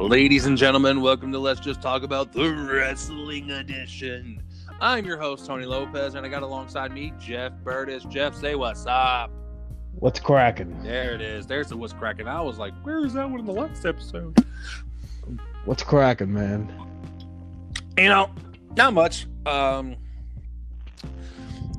Ladies 0.00 0.46
and 0.46 0.56
gentlemen, 0.56 1.02
welcome 1.02 1.30
to 1.30 1.38
Let's 1.38 1.60
Just 1.60 1.82
Talk 1.82 2.04
About 2.04 2.32
the 2.32 2.50
Wrestling 2.50 3.50
Edition. 3.50 4.42
I'm 4.80 5.04
your 5.04 5.18
host, 5.18 5.44
Tony 5.44 5.66
Lopez, 5.66 6.14
and 6.14 6.24
I 6.24 6.30
got 6.30 6.42
alongside 6.42 6.90
me 6.90 7.12
Jeff 7.20 7.52
Burtis. 7.62 8.04
Jeff, 8.04 8.34
say 8.34 8.54
what's 8.54 8.86
up. 8.86 9.30
What's 9.92 10.18
cracking? 10.18 10.82
There 10.82 11.14
it 11.14 11.20
is. 11.20 11.46
There's 11.46 11.68
the 11.68 11.76
what's 11.76 11.92
cracking. 11.92 12.26
I 12.26 12.40
was 12.40 12.56
like, 12.56 12.72
where 12.82 13.04
is 13.04 13.12
that 13.12 13.28
one 13.28 13.40
in 13.40 13.46
the 13.46 13.52
last 13.52 13.84
episode? 13.84 14.42
What's 15.66 15.82
cracking, 15.82 16.32
man? 16.32 16.72
You 17.98 18.08
know, 18.08 18.30
not 18.78 18.94
much. 18.94 19.26
Um, 19.44 19.96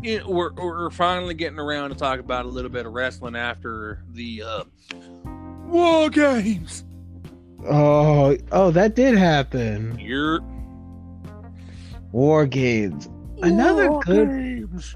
you 0.03 0.19
know, 0.19 0.29
we're 0.29 0.53
we're 0.53 0.91
finally 0.91 1.33
getting 1.33 1.57
around 1.57 1.89
to 1.89 1.95
talk 1.95 2.19
about 2.19 2.45
a 2.45 2.49
little 2.49 2.69
bit 2.69 2.85
of 2.85 2.93
wrestling 2.93 3.35
after 3.35 4.03
the 4.11 4.43
uh, 4.43 4.63
War 5.66 6.11
Games. 6.11 6.83
Oh, 7.67 8.38
oh, 8.51 8.71
that 8.71 8.95
did 8.95 9.17
happen. 9.17 9.97
You're 9.99 10.39
War 12.11 12.45
games. 12.45 13.07
Another 13.41 13.89
War 13.91 14.02
good, 14.02 14.27
Games. 14.29 14.95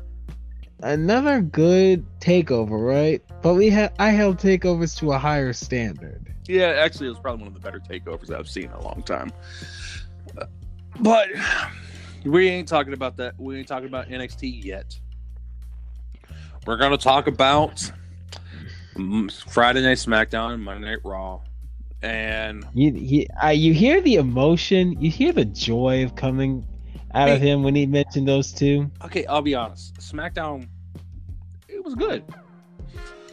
another 0.81 1.41
good 1.41 2.05
takeover, 2.20 2.85
right? 2.85 3.21
But 3.41 3.53
we 3.55 3.70
had 3.70 3.93
I 3.99 4.09
held 4.09 4.37
takeovers 4.37 4.97
to 4.99 5.11
a 5.13 5.17
higher 5.17 5.53
standard. 5.53 6.33
Yeah, 6.47 6.67
actually, 6.77 7.07
it 7.07 7.11
was 7.11 7.20
probably 7.20 7.45
one 7.45 7.47
of 7.47 7.53
the 7.53 7.59
better 7.59 7.79
takeovers 7.79 8.33
I've 8.35 8.47
seen 8.49 8.65
in 8.65 8.71
a 8.71 8.81
long 8.81 9.01
time. 9.03 9.31
But 10.99 11.27
we 12.23 12.47
ain't 12.49 12.67
talking 12.67 12.93
about 12.93 13.17
that. 13.17 13.34
We 13.39 13.57
ain't 13.57 13.67
talking 13.67 13.87
about 13.87 14.07
NXT 14.09 14.63
yet. 14.63 14.97
We're 16.65 16.77
gonna 16.77 16.97
talk 16.97 17.27
about 17.27 17.91
Friday 19.47 19.81
Night 19.81 19.97
SmackDown 19.97 20.53
and 20.53 20.63
Monday 20.63 20.87
Night 20.87 20.99
Raw, 21.03 21.41
and 22.02 22.65
You, 22.74 23.26
I, 23.41 23.54
you 23.54 23.74
hear 23.74 24.01
the 24.01 24.15
emotion, 24.15 24.99
you 25.01 25.10
hear 25.10 25.32
the 25.32 25.46
joy 25.46 26.04
of 26.04 26.15
coming 26.15 26.65
out 27.13 27.29
of 27.29 27.41
him 27.41 27.63
when 27.63 27.76
he 27.76 27.85
mentioned 27.85 28.27
those 28.27 28.52
two. 28.52 28.91
okay, 29.04 29.26
I'll 29.26 29.41
be 29.41 29.55
honest. 29.55 29.96
SmackDown, 29.96 30.68
it 31.68 31.84
was 31.84 31.96
good. 31.96 32.24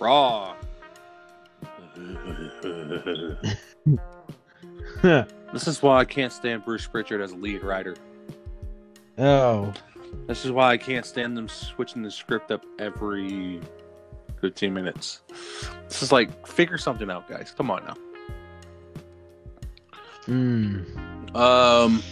Raw. 0.01 0.55
this 5.03 5.67
is 5.67 5.83
why 5.83 5.99
I 5.99 6.05
can't 6.05 6.33
stand 6.33 6.65
Bruce 6.65 6.87
Prichard 6.87 7.21
as 7.21 7.33
a 7.33 7.37
lead 7.37 7.63
writer. 7.63 7.97
oh, 9.19 9.73
This 10.27 10.45
is 10.45 10.53
why 10.53 10.71
I 10.71 10.77
can't 10.77 11.05
stand 11.05 11.37
them 11.37 11.49
switching 11.49 12.03
the 12.03 12.11
script 12.11 12.51
up 12.51 12.65
every 12.79 13.61
15 14.41 14.73
minutes. 14.73 15.23
This 15.89 16.03
is 16.03 16.13
like, 16.13 16.47
figure 16.47 16.79
something 16.79 17.11
out, 17.11 17.29
guys. 17.29 17.53
Come 17.57 17.71
on 17.71 17.85
now. 17.85 17.95
Mm. 20.27 21.37
Um, 21.37 22.03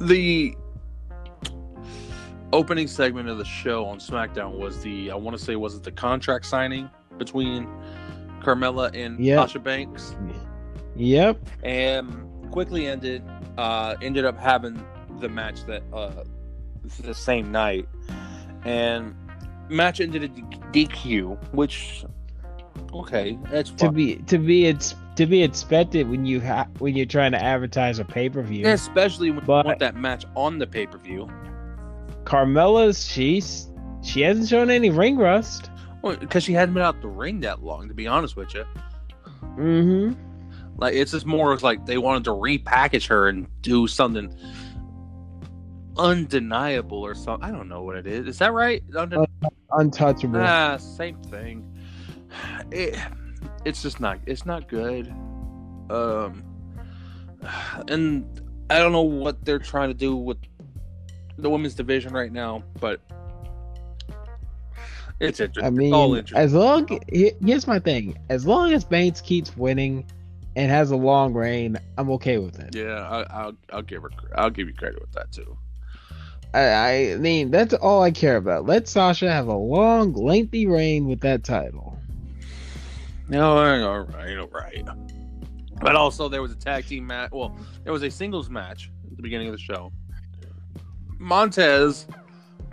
the 0.00 0.54
opening 2.52 2.86
segment 2.86 3.28
of 3.28 3.38
the 3.38 3.44
show 3.44 3.84
on 3.86 3.98
SmackDown 3.98 4.58
was 4.58 4.82
the, 4.82 5.10
I 5.10 5.14
want 5.14 5.36
to 5.36 5.42
say, 5.42 5.56
was 5.56 5.74
it 5.74 5.82
the 5.82 5.92
contract 5.92 6.46
signing 6.46 6.90
between 7.18 7.66
Carmella 8.40 8.94
and 8.94 9.18
Yeah. 9.22 9.36
Sasha 9.36 9.58
Banks? 9.58 10.14
Yep. 10.96 11.38
and 11.62 12.50
quickly 12.50 12.86
ended 12.86 13.22
uh 13.56 13.94
ended 14.02 14.26
up 14.26 14.36
having 14.38 14.84
the 15.20 15.28
match 15.28 15.64
that 15.64 15.82
uh 15.94 16.24
the 17.00 17.14
same 17.14 17.50
night 17.50 17.88
and 18.66 19.14
match 19.70 20.00
ended 20.00 20.24
at 20.24 20.34
DQ 20.72 21.38
which 21.54 22.04
okay 22.92 23.38
that's 23.50 23.70
To 23.70 23.90
be 23.90 24.16
to 24.16 24.36
be 24.36 24.66
it's 24.66 24.94
to 25.22 25.26
be 25.30 25.42
expected 25.42 26.08
when 26.10 26.24
you 26.26 26.40
ha- 26.40 26.66
when 26.78 26.94
you're 26.96 27.06
trying 27.06 27.32
to 27.32 27.42
advertise 27.42 27.98
a 27.98 28.04
pay 28.04 28.28
per 28.28 28.42
view. 28.42 28.66
especially 28.68 29.30
when 29.30 29.44
But- 29.44 29.64
you 29.64 29.68
want 29.68 29.78
that 29.80 29.96
match 29.96 30.24
on 30.36 30.58
the 30.58 30.66
pay-per-view 30.66 31.28
Carmella's 32.24 33.04
she's 33.06 33.68
she 34.02 34.20
hasn't 34.22 34.48
shown 34.48 34.70
any 34.70 34.90
ring 34.90 35.16
rust. 35.16 35.70
because 36.20 36.42
she 36.42 36.52
hadn't 36.52 36.74
been 36.74 36.82
out 36.82 37.00
the 37.00 37.08
ring 37.08 37.40
that 37.40 37.62
long 37.62 37.88
to 37.88 37.94
be 37.94 38.06
honest 38.06 38.36
with 38.36 38.52
you 38.54 38.64
Mm-hmm. 39.56 40.12
like 40.78 40.94
it's 40.94 41.12
just 41.12 41.26
more 41.26 41.56
like 41.58 41.84
they 41.86 41.98
wanted 41.98 42.24
to 42.24 42.30
repackage 42.30 43.06
her 43.08 43.28
and 43.28 43.46
do 43.62 43.86
something 43.86 44.34
undeniable 45.98 46.98
or 47.04 47.14
something 47.14 47.46
i 47.48 47.52
don't 47.52 47.68
know 47.68 47.82
what 47.82 47.96
it 47.96 48.06
is 48.06 48.26
is 48.26 48.38
that 48.38 48.52
right 48.52 48.82
Unde- 48.94 49.26
Untouchable. 49.74 50.38
Ah, 50.40 50.76
same 50.76 51.16
thing. 51.22 51.64
It, 52.70 52.98
it's 53.64 53.82
just 53.82 54.00
not. 54.00 54.18
It's 54.26 54.46
not 54.46 54.68
good. 54.68 55.08
Um, 55.90 56.44
and 57.88 58.40
I 58.70 58.78
don't 58.78 58.92
know 58.92 59.02
what 59.02 59.44
they're 59.44 59.58
trying 59.58 59.88
to 59.88 59.94
do 59.94 60.16
with 60.16 60.38
the 61.38 61.50
women's 61.50 61.74
division 61.74 62.12
right 62.12 62.32
now, 62.32 62.62
but 62.80 63.00
it's 65.20 65.40
interesting. 65.40 65.64
I 65.64 65.70
mean, 65.70 65.94
all 65.94 66.14
interesting. 66.14 66.38
as 66.38 66.54
long 66.54 67.00
here's 67.08 67.66
my 67.66 67.78
thing: 67.78 68.18
as 68.28 68.46
long 68.46 68.72
as 68.72 68.84
Banks 68.84 69.20
keeps 69.20 69.56
winning 69.56 70.06
and 70.56 70.70
has 70.70 70.90
a 70.90 70.96
long 70.96 71.32
reign, 71.32 71.78
I'm 71.98 72.10
okay 72.12 72.38
with 72.38 72.58
it. 72.58 72.74
yeah, 72.74 73.06
I, 73.08 73.22
I'll 73.30 73.56
I'll 73.72 73.82
give 73.82 74.02
her. 74.02 74.10
I'll 74.34 74.50
give 74.50 74.68
you 74.68 74.74
credit 74.74 75.00
with 75.00 75.12
that 75.12 75.32
too. 75.32 75.56
I, 76.54 77.12
I 77.12 77.16
mean, 77.16 77.50
that's 77.50 77.72
all 77.72 78.02
I 78.02 78.10
care 78.10 78.36
about. 78.36 78.66
Let 78.66 78.86
Sasha 78.86 79.30
have 79.30 79.46
a 79.48 79.56
long, 79.56 80.12
lengthy 80.12 80.66
reign 80.66 81.06
with 81.06 81.20
that 81.20 81.44
title. 81.44 81.91
No, 83.32 83.56
all 83.56 83.64
right, 83.64 84.36
all 84.36 84.46
right. 84.48 84.84
But 85.80 85.96
also, 85.96 86.28
there 86.28 86.42
was 86.42 86.52
a 86.52 86.56
tag 86.56 86.86
team 86.86 87.06
match. 87.06 87.30
Well, 87.32 87.56
there 87.82 87.92
was 87.92 88.02
a 88.02 88.10
singles 88.10 88.50
match 88.50 88.90
at 89.10 89.16
the 89.16 89.22
beginning 89.22 89.48
of 89.48 89.52
the 89.52 89.58
show. 89.58 89.90
Montez 91.18 92.06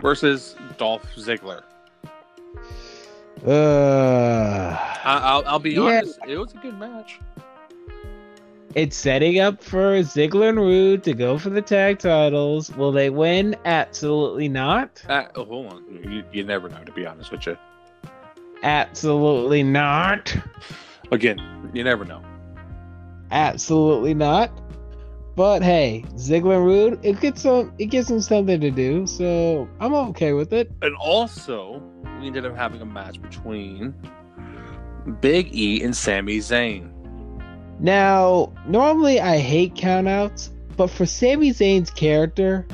versus 0.00 0.54
Dolph 0.76 1.04
Ziggler. 1.16 1.62
Uh, 3.46 4.76
I, 5.04 5.18
I'll, 5.22 5.42
I'll 5.46 5.58
be 5.58 5.70
Yeah. 5.70 5.80
honest, 5.80 6.18
it 6.28 6.36
was 6.36 6.52
a 6.52 6.58
good 6.58 6.78
match. 6.78 7.18
it's 8.74 8.96
setting 8.96 9.40
up 9.40 9.62
for 9.64 9.98
Ziggler 10.00 10.50
and 10.50 10.58
Roode 10.58 11.02
to 11.04 11.14
go 11.14 11.38
for 11.38 11.48
the 11.48 11.62
tag 11.62 11.98
titles. 12.00 12.70
Will 12.76 12.92
they 12.92 13.08
win? 13.08 13.56
Absolutely 13.64 14.48
not. 14.48 15.02
Uh, 15.08 15.24
oh, 15.36 15.44
hold 15.46 15.72
on, 15.72 15.84
you, 16.04 16.22
you 16.32 16.44
never 16.44 16.68
know. 16.68 16.84
To 16.84 16.92
be 16.92 17.06
honest 17.06 17.30
with 17.32 17.46
you, 17.46 17.56
Absolutely 18.62 19.62
not. 19.62 20.34
again, 21.10 21.70
you 21.72 21.84
never 21.84 22.04
know. 22.04 22.22
Absolutely 23.30 24.14
not. 24.14 24.50
But 25.36 25.62
hey, 25.62 26.04
Ziggler 26.16 26.56
and 26.56 26.66
Roode, 26.66 27.04
it 27.04 27.20
gets 27.20 27.42
some, 27.42 27.72
it 27.78 27.86
gives 27.86 28.08
them 28.08 28.20
something 28.20 28.60
to 28.60 28.70
do, 28.70 29.06
so 29.06 29.68
I'm 29.80 29.94
okay 29.94 30.32
with 30.32 30.52
it. 30.52 30.70
And 30.82 30.94
also, 30.96 31.82
we 32.20 32.26
ended 32.26 32.44
up 32.44 32.56
having 32.56 32.82
a 32.82 32.86
match 32.86 33.22
between 33.22 33.94
Big 35.20 35.54
E 35.54 35.82
and 35.82 35.96
Sami 35.96 36.38
Zayn. 36.38 36.90
Now, 37.78 38.52
normally 38.66 39.20
I 39.20 39.38
hate 39.38 39.74
countouts, 39.74 40.50
but 40.76 40.88
for 40.88 41.06
Sami 41.06 41.50
Zayn's 41.52 41.90
character, 41.90 42.66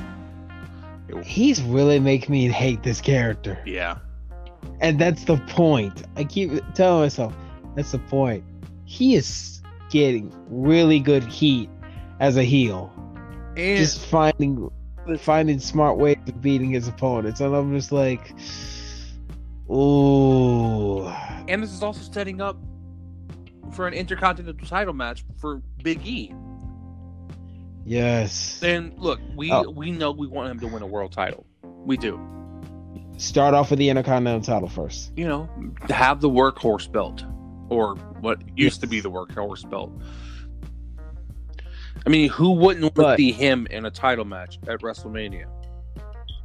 he's 1.22 1.62
really 1.62 2.00
making 2.00 2.32
me 2.32 2.48
hate 2.48 2.82
this 2.82 3.00
character. 3.00 3.62
Yeah, 3.64 3.98
And 4.81 4.99
that's 4.99 5.25
the 5.25 5.37
point. 5.49 6.03
I 6.16 6.25
keep 6.25 6.50
telling 6.75 7.03
myself, 7.03 7.34
that's 7.75 7.93
the 7.93 7.99
point. 7.99 8.44
He 8.84 9.15
is 9.15 9.62
getting 9.91 10.32
really 10.49 11.00
good 11.00 11.25
heat 11.25 11.71
as 12.21 12.37
a 12.37 12.43
heel. 12.43 12.93
and 13.56 13.78
Just 13.78 14.05
finding 14.06 14.71
finding 15.21 15.59
smart 15.60 15.99
ways 15.99 16.16
of 16.26 16.41
beating 16.41 16.71
his 16.71 16.88
opponents. 16.88 17.41
And 17.41 17.55
I'm 17.55 17.72
just 17.75 17.93
like, 17.93 18.32
ooh. 19.71 21.06
and 21.49 21.62
this 21.62 21.73
is 21.73 21.82
also 21.82 22.00
setting 22.12 22.40
up 22.40 22.56
for 23.73 23.87
an 23.87 23.94
intercontinental 23.94 24.67
title 24.67 24.94
match 24.94 25.25
for 25.38 25.62
Big 25.82 26.05
E. 26.06 26.35
Yes. 27.85 28.62
And 28.62 28.99
look, 28.99 29.20
we 29.37 29.52
Oh. 29.52 29.70
we 29.70 29.93
know 29.93 30.11
we 30.11 30.26
want 30.26 30.50
him 30.50 30.61
to 30.61 30.67
win 30.67 30.82
a 30.82 30.87
world 30.87 31.12
title. 31.12 31.46
We 31.62 31.96
do. 31.96 32.19
Start 33.18 33.54
off 33.54 33.70
with 33.70 33.78
the 33.78 33.88
Intercontinental 33.88 34.42
title 34.42 34.68
first. 34.68 35.12
You 35.16 35.26
know, 35.26 35.48
have 35.88 36.20
the 36.20 36.28
workhorse 36.28 36.90
belt, 36.90 37.24
or 37.70 37.96
what 38.20 38.38
used 38.56 38.80
to 38.82 38.86
be 38.86 39.00
the 39.00 39.10
workhorse 39.10 39.68
belt. 39.68 39.90
I 42.04 42.08
mean, 42.08 42.28
who 42.28 42.52
wouldn't 42.52 42.82
want 42.84 42.94
to 42.96 43.02
But- 43.02 43.16
see 43.16 43.32
him 43.32 43.66
in 43.70 43.86
a 43.86 43.90
title 43.90 44.24
match 44.24 44.58
at 44.68 44.80
WrestleMania? 44.80 45.46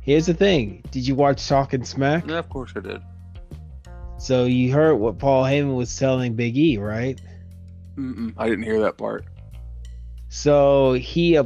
Here's 0.01 0.25
the 0.25 0.33
thing. 0.33 0.83
Did 0.91 1.07
you 1.07 1.13
watch 1.13 1.47
Talking 1.47 1.83
Smack? 1.83 2.25
Yeah, 2.27 2.39
of 2.39 2.49
course 2.49 2.71
I 2.75 2.79
did. 2.79 3.01
So 4.17 4.45
you 4.45 4.71
heard 4.73 4.95
what 4.95 5.19
Paul 5.19 5.43
Heyman 5.43 5.75
was 5.75 5.95
telling 5.95 6.35
Big 6.35 6.57
E, 6.57 6.77
right? 6.77 7.19
Mm-mm, 7.97 8.33
I 8.37 8.49
didn't 8.49 8.63
hear 8.63 8.79
that 8.79 8.97
part. 8.97 9.25
So 10.33 10.93
he, 10.93 11.37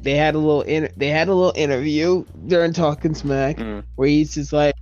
they 0.00 0.14
had 0.14 0.34
a 0.34 0.38
little, 0.38 0.62
inter- 0.62 0.90
they 0.96 1.08
had 1.08 1.28
a 1.28 1.34
little 1.34 1.52
interview 1.54 2.24
during 2.46 2.72
Talking 2.72 3.14
Smack 3.14 3.58
Mm. 3.58 3.84
where 3.96 4.08
he's 4.08 4.34
just 4.34 4.50
like, 4.54 4.74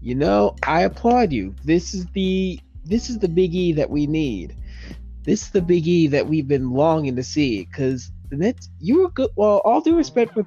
you 0.00 0.14
know, 0.14 0.56
I 0.62 0.82
applaud 0.84 1.30
you. 1.30 1.54
This 1.64 1.92
is 1.92 2.06
the, 2.14 2.58
this 2.86 3.10
is 3.10 3.18
the 3.18 3.28
Big 3.28 3.54
E 3.54 3.72
that 3.74 3.90
we 3.90 4.06
need. 4.06 4.56
this 5.24 5.42
is 5.42 5.50
the 5.50 5.60
Big 5.60 5.86
E 5.86 6.06
that 6.08 6.26
we've 6.26 6.48
been 6.48 6.70
longing 6.72 7.14
to 7.16 7.22
see. 7.22 7.64
Because 7.66 8.10
the 8.30 8.36
Nets, 8.36 8.70
you 8.80 9.02
were 9.02 9.10
good. 9.10 9.28
Well, 9.36 9.58
all 9.66 9.82
due 9.82 9.96
respect 9.96 10.34
with 10.34 10.46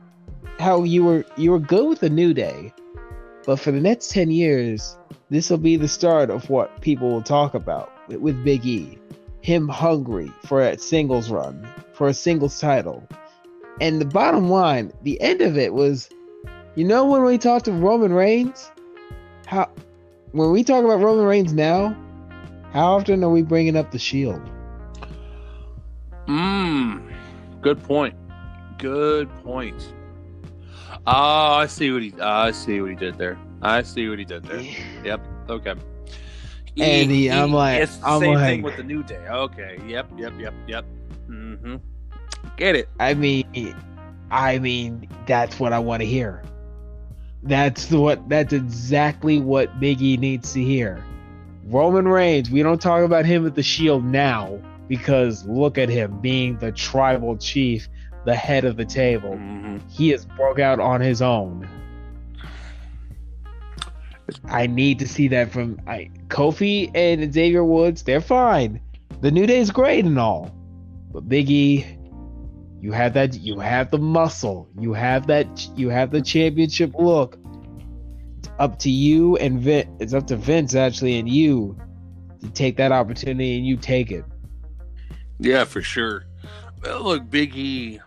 how 0.58 0.82
you 0.82 1.04
were, 1.04 1.26
you 1.38 1.52
were 1.52 1.60
good 1.60 1.88
with 1.88 2.00
the 2.00 2.10
New 2.10 2.34
Day, 2.34 2.74
but 3.46 3.60
for 3.60 3.72
the 3.72 3.80
next 3.80 4.10
ten 4.10 4.32
years, 4.32 4.98
this 5.30 5.52
will 5.52 5.60
be 5.60 5.78
the 5.78 5.88
start 5.88 6.32
of 6.32 6.50
what 6.50 6.82
people 6.82 7.12
will 7.12 7.22
talk 7.22 7.54
about 7.54 7.92
with, 8.08 8.18
with 8.18 8.44
Big 8.44 8.66
E. 8.66 8.98
Him 9.42 9.68
hungry 9.68 10.32
for 10.46 10.62
a 10.62 10.78
singles 10.78 11.30
run, 11.30 11.68
for 11.98 12.08
a 12.08 12.14
singles 12.14 12.60
title. 12.60 13.08
And 13.82 14.00
the 14.00 14.06
bottom 14.06 14.50
line, 14.50 14.94
the 15.02 15.20
end 15.20 15.42
of 15.42 15.58
it 15.58 15.74
was, 15.74 16.10
you 16.76 16.86
know, 16.86 17.06
when 17.06 17.24
we 17.24 17.38
talked 17.38 17.66
to 17.66 17.72
Roman 17.72 18.14
Reigns, 18.14 18.72
how 19.48 19.70
when 20.32 20.52
we 20.52 20.64
talk 20.64 20.84
about 20.84 21.00
Roman 21.00 21.26
Reigns 21.26 21.54
now, 21.54 21.96
how 22.72 22.96
often 22.96 23.24
are 23.24 23.30
we 23.30 23.42
bringing 23.42 23.76
up 23.76 23.92
the 23.92 24.00
Shield? 24.00 24.42
Mmm. 26.28 27.12
Good 27.62 27.82
point. 27.84 28.16
Good 28.78 29.34
point. 29.44 29.94
Oh, 31.08 31.54
I 31.54 31.66
see 31.66 31.92
what 31.92 32.04
he. 32.04 32.14
Uh, 32.20 32.28
I 32.28 32.52
see 32.52 32.80
what 32.82 32.90
he 32.90 32.96
did 32.96 33.18
there. 33.18 33.38
I 33.62 33.82
see 33.82 34.08
what 34.10 34.20
he 34.20 34.26
did 34.26 34.44
there. 34.44 34.62
Yep. 35.04 35.22
Okay. 35.50 35.74
And 36.80 37.10
he, 37.10 37.32
I'm 37.32 37.52
like, 37.52 37.82
it's 37.82 37.98
the 37.98 38.08
I'm 38.08 38.20
same 38.20 38.34
like, 38.36 38.46
thing 38.46 38.62
with 38.62 38.78
the 38.78 38.84
new 38.84 39.02
day. 39.02 39.26
Okay. 39.28 39.80
Yep. 39.88 40.12
Yep. 40.18 40.34
Yep. 40.38 40.54
Yep. 40.68 40.86
Mm-hmm. 41.64 42.56
Get 42.56 42.76
it. 42.76 42.90
I 43.00 43.14
mean, 43.14 43.76
I 44.32 44.60
mean, 44.60 45.10
that's 45.26 45.60
what 45.60 45.74
I 45.74 45.80
want 45.80 46.02
to 46.02 46.08
hear. 46.08 46.44
That's 47.44 47.92
what. 47.92 48.28
That's 48.30 48.54
exactly 48.54 49.40
what 49.40 49.80
Biggie 49.80 50.18
needs 50.18 50.54
to 50.54 50.64
hear. 50.64 51.04
Roman 51.66 52.08
Reigns. 52.08 52.50
We 52.50 52.64
don't 52.64 52.82
talk 52.82 53.04
about 53.04 53.26
him 53.26 53.44
with 53.44 53.56
the 53.56 53.64
Shield 53.64 54.04
now 54.04 54.60
because 54.88 55.46
look 55.46 55.78
at 55.78 55.90
him 55.90 56.20
being 56.20 56.58
the 56.58 56.72
tribal 56.72 57.38
chief, 57.38 57.88
the 58.26 58.36
head 58.36 58.66
of 58.66 58.78
the 58.78 58.86
table. 58.86 59.36
Mhm. 59.36 59.82
He 59.90 60.10
has 60.10 60.26
broke 60.26 60.60
out 60.60 60.80
on 60.80 61.02
his 61.02 61.22
own. 61.22 61.68
I 64.46 64.68
need 64.68 65.00
to 65.00 65.08
see 65.08 65.28
that 65.30 65.52
from 65.52 65.80
I 65.88 66.10
Kofi 66.28 66.92
and 66.96 67.34
Xavier 67.34 67.64
Woods. 67.64 68.04
They're 68.04 68.22
fine. 68.22 68.80
The 69.22 69.32
New 69.32 69.46
Day 69.46 69.60
is 69.60 69.72
great 69.72 70.06
and 70.06 70.20
all, 70.20 70.52
but 71.12 71.28
Biggie, 71.28 71.98
you 72.82 72.92
have 72.92 73.14
that. 73.14 73.36
You 73.36 73.60
have 73.60 73.92
the 73.92 73.98
muscle. 73.98 74.70
You 74.80 74.94
have 74.94 75.28
that. 75.28 75.68
You 75.76 75.90
have 75.90 76.12
the 76.12 76.22
championship 76.22 76.94
look. 76.98 77.38
It's 78.40 78.50
up 78.60 78.80
to 78.80 78.90
you 78.90 79.36
and 79.38 79.60
Vince. 79.60 79.90
It's 80.00 80.14
up 80.14 80.28
to 80.28 80.36
Vince 80.36 80.76
actually 80.76 81.18
and 81.18 81.28
you 81.28 81.78
to 82.42 82.50
take 82.52 82.78
that 82.78 82.92
opportunity 82.92 83.58
and 83.58 83.66
you 83.66 83.78
take 83.78 84.12
it. 84.12 84.26
Yeah, 85.40 85.64
for 85.66 85.82
sure. 85.82 86.26
Well, 86.84 87.04
look, 87.04 87.30
Big 87.30 87.56
E 87.56 88.00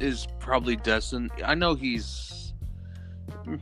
is 0.00 0.26
probably 0.38 0.76
destined. 0.76 1.30
I 1.44 1.54
know 1.54 1.74
he's 1.74 2.52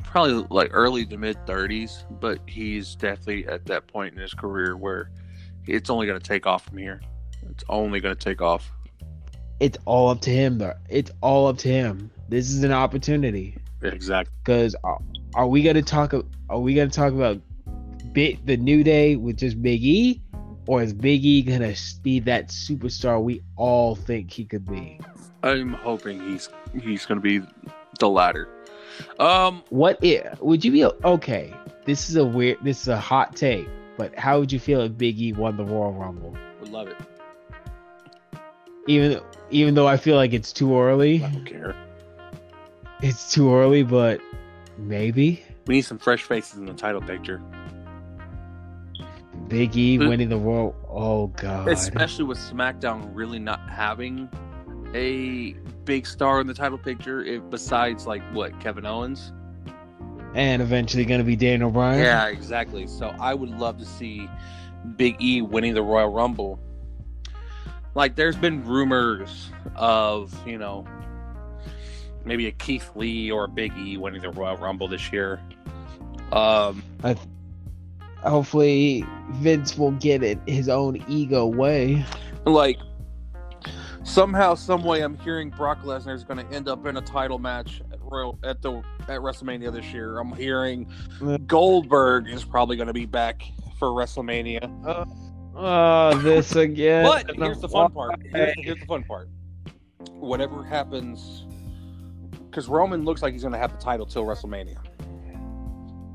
probably 0.04 0.46
like 0.50 0.70
early 0.72 1.06
to 1.06 1.16
mid 1.16 1.36
30s, 1.46 2.04
but 2.20 2.40
he's 2.46 2.94
definitely 2.96 3.46
at 3.46 3.64
that 3.66 3.86
point 3.86 4.14
in 4.14 4.20
his 4.20 4.34
career 4.34 4.76
where 4.76 5.10
it's 5.66 5.90
only 5.90 6.06
going 6.06 6.18
to 6.20 6.26
take 6.26 6.46
off 6.46 6.64
from 6.66 6.78
here. 6.78 7.00
It's 7.50 7.64
only 7.68 8.00
going 8.00 8.16
to 8.16 8.20
take 8.24 8.42
off. 8.42 8.72
It's 9.60 9.78
all 9.84 10.10
up 10.10 10.20
to 10.22 10.30
him. 10.30 10.58
Though. 10.58 10.74
It's 10.88 11.10
all 11.20 11.48
up 11.48 11.58
to 11.58 11.68
him. 11.68 12.10
This 12.28 12.50
is 12.50 12.62
an 12.62 12.72
opportunity. 12.72 13.56
Exactly. 13.82 14.32
Because 14.44 14.74
are, 14.84 15.00
are 15.34 15.46
we 15.46 15.62
gonna 15.62 15.82
talk? 15.82 16.14
Are 16.48 16.60
we 16.60 16.74
gonna 16.74 16.90
talk 16.90 17.12
about 17.12 17.40
big, 18.12 18.44
the 18.46 18.56
new 18.56 18.82
day 18.82 19.16
with 19.16 19.38
just 19.38 19.60
Big 19.62 19.84
E, 19.84 20.22
or 20.66 20.82
is 20.82 20.92
Big 20.92 21.24
E 21.24 21.42
gonna 21.42 21.74
be 22.02 22.20
that 22.20 22.48
superstar 22.48 23.22
we 23.22 23.42
all 23.56 23.94
think 23.94 24.30
he 24.30 24.44
could 24.44 24.64
be? 24.64 25.00
I'm 25.42 25.72
hoping 25.74 26.20
he's 26.20 26.48
he's 26.82 27.06
going 27.06 27.20
to 27.20 27.22
be 27.22 27.46
the 28.00 28.08
latter. 28.08 28.48
Um, 29.20 29.62
What 29.70 29.98
if 30.02 30.40
would 30.40 30.64
you 30.64 30.72
be 30.72 30.84
okay? 30.84 31.54
This 31.84 32.10
is 32.10 32.16
a 32.16 32.24
weird. 32.24 32.58
This 32.62 32.82
is 32.82 32.88
a 32.88 32.98
hot 32.98 33.36
take. 33.36 33.68
But 33.96 34.18
how 34.18 34.40
would 34.40 34.52
you 34.52 34.58
feel 34.58 34.80
if 34.82 34.98
Big 34.98 35.20
E 35.20 35.32
won 35.32 35.56
the 35.56 35.64
Royal 35.64 35.92
Rumble? 35.92 36.36
would 36.60 36.70
love 36.70 36.88
it. 36.88 36.96
Even 38.88 39.20
even 39.50 39.74
though 39.74 39.86
I 39.86 39.96
feel 39.96 40.16
like 40.16 40.32
it's 40.32 40.52
too 40.52 40.78
early. 40.78 41.22
I 41.24 41.30
don't 41.30 41.44
care. 41.44 41.74
It's 43.02 43.32
too 43.32 43.54
early, 43.54 43.82
but 43.82 44.20
maybe 44.78 45.42
We 45.66 45.76
need 45.76 45.82
some 45.82 45.98
fresh 45.98 46.22
faces 46.22 46.58
in 46.58 46.66
the 46.66 46.72
title 46.74 47.00
picture, 47.00 47.40
Big 49.48 49.76
E 49.76 49.96
Hmm. 49.96 50.08
winning 50.08 50.28
the 50.28 50.36
Royal. 50.38 50.74
Oh 50.90 51.28
God. 51.28 51.68
especially 51.68 52.24
with 52.24 52.38
SmackDown 52.38 53.10
really 53.14 53.38
not 53.38 53.60
having 53.68 54.28
a 54.94 55.52
big 55.84 56.06
star 56.06 56.40
in 56.40 56.46
the 56.46 56.54
title 56.54 56.78
picture. 56.78 57.22
If 57.22 57.42
besides 57.50 58.06
like 58.06 58.22
what 58.32 58.58
Kevin 58.60 58.86
Owens. 58.86 59.32
and 60.34 60.60
eventually 60.60 61.04
gonna 61.04 61.24
be 61.24 61.36
Daniel 61.36 61.70
Bryan. 61.70 62.00
Yeah, 62.00 62.26
exactly. 62.28 62.86
So 62.86 63.14
I 63.20 63.34
would 63.34 63.50
love 63.50 63.78
to 63.78 63.84
see 63.86 64.28
Big 64.96 65.16
E 65.20 65.40
winning 65.42 65.74
the 65.74 65.82
Royal 65.82 66.08
Rumble. 66.10 66.58
Like, 67.96 68.14
there's 68.14 68.36
been 68.36 68.62
rumors 68.62 69.50
of, 69.74 70.46
you 70.46 70.58
know, 70.58 70.86
maybe 72.26 72.46
a 72.46 72.52
Keith 72.52 72.90
Lee 72.94 73.30
or 73.30 73.44
a 73.44 73.48
Big 73.48 73.72
E 73.78 73.96
winning 73.96 74.20
the 74.20 74.28
Royal 74.28 74.58
Rumble 74.58 74.86
this 74.86 75.10
year. 75.10 75.40
Um, 76.30 76.82
Hopefully, 78.18 79.02
Vince 79.36 79.78
will 79.78 79.92
get 79.92 80.22
it 80.22 80.38
his 80.46 80.68
own 80.68 81.02
ego 81.08 81.46
way. 81.46 82.04
like, 82.44 82.76
somehow, 84.02 84.54
some 84.54 84.84
way, 84.84 85.00
I'm 85.00 85.16
hearing 85.16 85.48
Brock 85.48 85.82
Lesnar 85.82 86.14
is 86.14 86.22
going 86.22 86.46
to 86.46 86.54
end 86.54 86.68
up 86.68 86.84
in 86.84 86.98
a 86.98 87.02
title 87.02 87.38
match 87.38 87.80
at 87.90 87.98
Royal 88.02 88.38
at 88.44 88.60
the 88.60 88.82
at 89.08 89.20
WrestleMania 89.20 89.72
this 89.72 89.86
year. 89.86 90.18
I'm 90.18 90.34
hearing 90.34 90.86
Goldberg 91.46 92.28
is 92.28 92.44
probably 92.44 92.76
going 92.76 92.88
to 92.88 92.92
be 92.92 93.06
back 93.06 93.42
for 93.78 93.88
WrestleMania. 93.88 95.25
Oh, 95.56 96.18
this 96.18 96.54
again. 96.56 97.04
But 97.04 97.34
here's 97.36 97.60
the 97.60 97.68
fun 97.68 97.90
part. 97.92 98.20
Here's, 98.22 98.54
here's 98.58 98.78
the 98.78 98.86
fun 98.86 99.04
part. 99.04 99.28
Whatever 100.12 100.62
happens, 100.62 101.44
because 102.44 102.68
Roman 102.68 103.04
looks 103.04 103.22
like 103.22 103.32
he's 103.32 103.42
going 103.42 103.52
to 103.52 103.58
have 103.58 103.72
the 103.72 103.78
title 103.78 104.06
till 104.06 104.24
WrestleMania. 104.24 104.78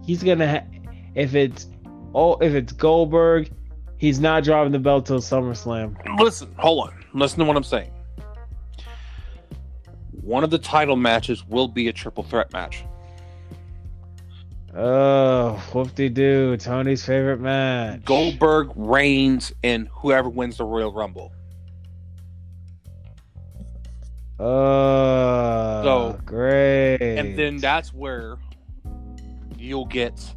He's 0.06 0.24
gonna 0.24 0.50
ha- 0.50 0.66
if 1.14 1.36
it's 1.36 1.68
oh 2.16 2.36
if 2.38 2.54
it's 2.54 2.74
Goldberg, 2.74 3.52
he's 3.98 4.20
not 4.20 4.44
dropping 4.44 4.72
the 4.72 4.80
belt 4.80 5.06
till 5.06 5.20
SummerSlam. 5.20 5.96
Listen, 6.20 6.54
hold 6.58 6.88
on. 6.88 7.06
Listen 7.14 7.40
to 7.40 7.46
what 7.46 7.56
I'm 7.56 7.64
saying. 7.64 7.92
One 10.22 10.44
of 10.44 10.50
the 10.50 10.58
title 10.58 10.96
matches 10.96 11.46
will 11.48 11.68
be 11.68 11.88
a 11.88 11.94
triple 11.94 12.24
threat 12.24 12.52
match. 12.52 12.84
Oh, 14.74 15.62
whoop 15.74 15.94
de 15.96 16.08
doo, 16.08 16.56
Tony's 16.58 17.06
favorite 17.06 17.42
match. 17.42 18.06
Goldberg, 18.06 18.72
Reigns, 18.76 19.52
and 19.64 19.90
whoever 19.92 20.30
wins 20.30 20.58
the 20.58 20.64
Royal 20.64 20.94
Rumble. 20.94 21.34
Oh, 24.40 25.84
So- 25.84 26.20
great. 26.26 26.98
And 27.02 27.38
then 27.38 27.58
that's 27.58 27.94
where 27.94 28.38
you'll 29.58 29.86
get 29.86 30.34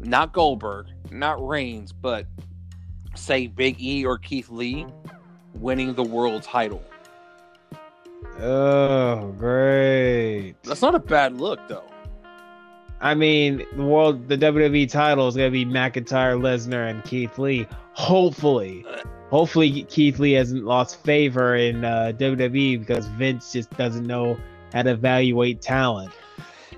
not 0.00 0.32
Goldberg, 0.32 0.86
not 1.10 1.44
Reigns, 1.46 1.92
but 1.92 2.26
say 3.16 3.48
Big 3.48 3.80
E 3.80 4.04
or 4.06 4.16
Keith 4.18 4.48
Lee 4.50 4.86
winning 5.54 5.94
the 5.94 6.04
world 6.04 6.42
title. 6.44 6.82
oh, 8.40 9.32
great. 9.36 10.54
That's 10.62 10.80
not 10.82 10.94
a 10.94 11.00
bad 11.00 11.38
look, 11.40 11.58
though. 11.68 11.82
I 13.00 13.14
mean, 13.14 13.64
the 13.76 13.84
world, 13.84 14.28
the 14.28 14.36
WWE 14.36 14.90
title 14.90 15.28
is 15.28 15.36
gonna 15.36 15.50
be 15.50 15.64
McIntyre, 15.64 16.40
Lesnar, 16.40 16.90
and 16.90 17.04
Keith 17.04 17.38
Lee. 17.38 17.66
Hopefully, 17.92 18.84
hopefully 19.30 19.84
Keith 19.84 20.18
Lee 20.18 20.32
hasn't 20.32 20.64
lost 20.64 21.02
favor 21.04 21.54
in 21.56 21.84
uh, 21.84 22.12
WWE 22.16 22.80
because 22.80 23.06
Vince 23.08 23.52
just 23.52 23.70
doesn't 23.76 24.06
know 24.06 24.38
how 24.72 24.82
to 24.82 24.90
evaluate 24.90 25.60
talent. 25.60 26.12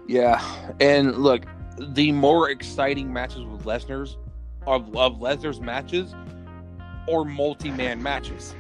Yeah, 0.07 0.43
and 0.81 1.17
look, 1.19 1.45
the 1.79 2.13
more 2.13 2.51
exciting 2.51 3.13
matches 3.13 3.45
with 3.45 3.65
Lesnar's 3.65 4.19
of, 4.67 4.95
of 4.97 5.19
Lesnar's 5.21 5.61
matches 5.61 6.15
or 7.07 7.25
multi-man 7.25 8.03
matches. 8.03 8.55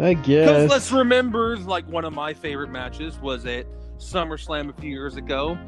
I 0.00 0.14
Because 0.14 0.26
guess. 0.26 0.70
let's 0.70 0.92
remember, 0.92 1.56
like 1.58 1.86
one 1.88 2.04
of 2.04 2.12
my 2.12 2.32
favorite 2.32 2.70
matches 2.70 3.18
was 3.18 3.46
at 3.46 3.66
SummerSlam 3.98 4.70
a 4.70 4.80
few 4.80 4.90
years 4.90 5.16
ago, 5.16 5.58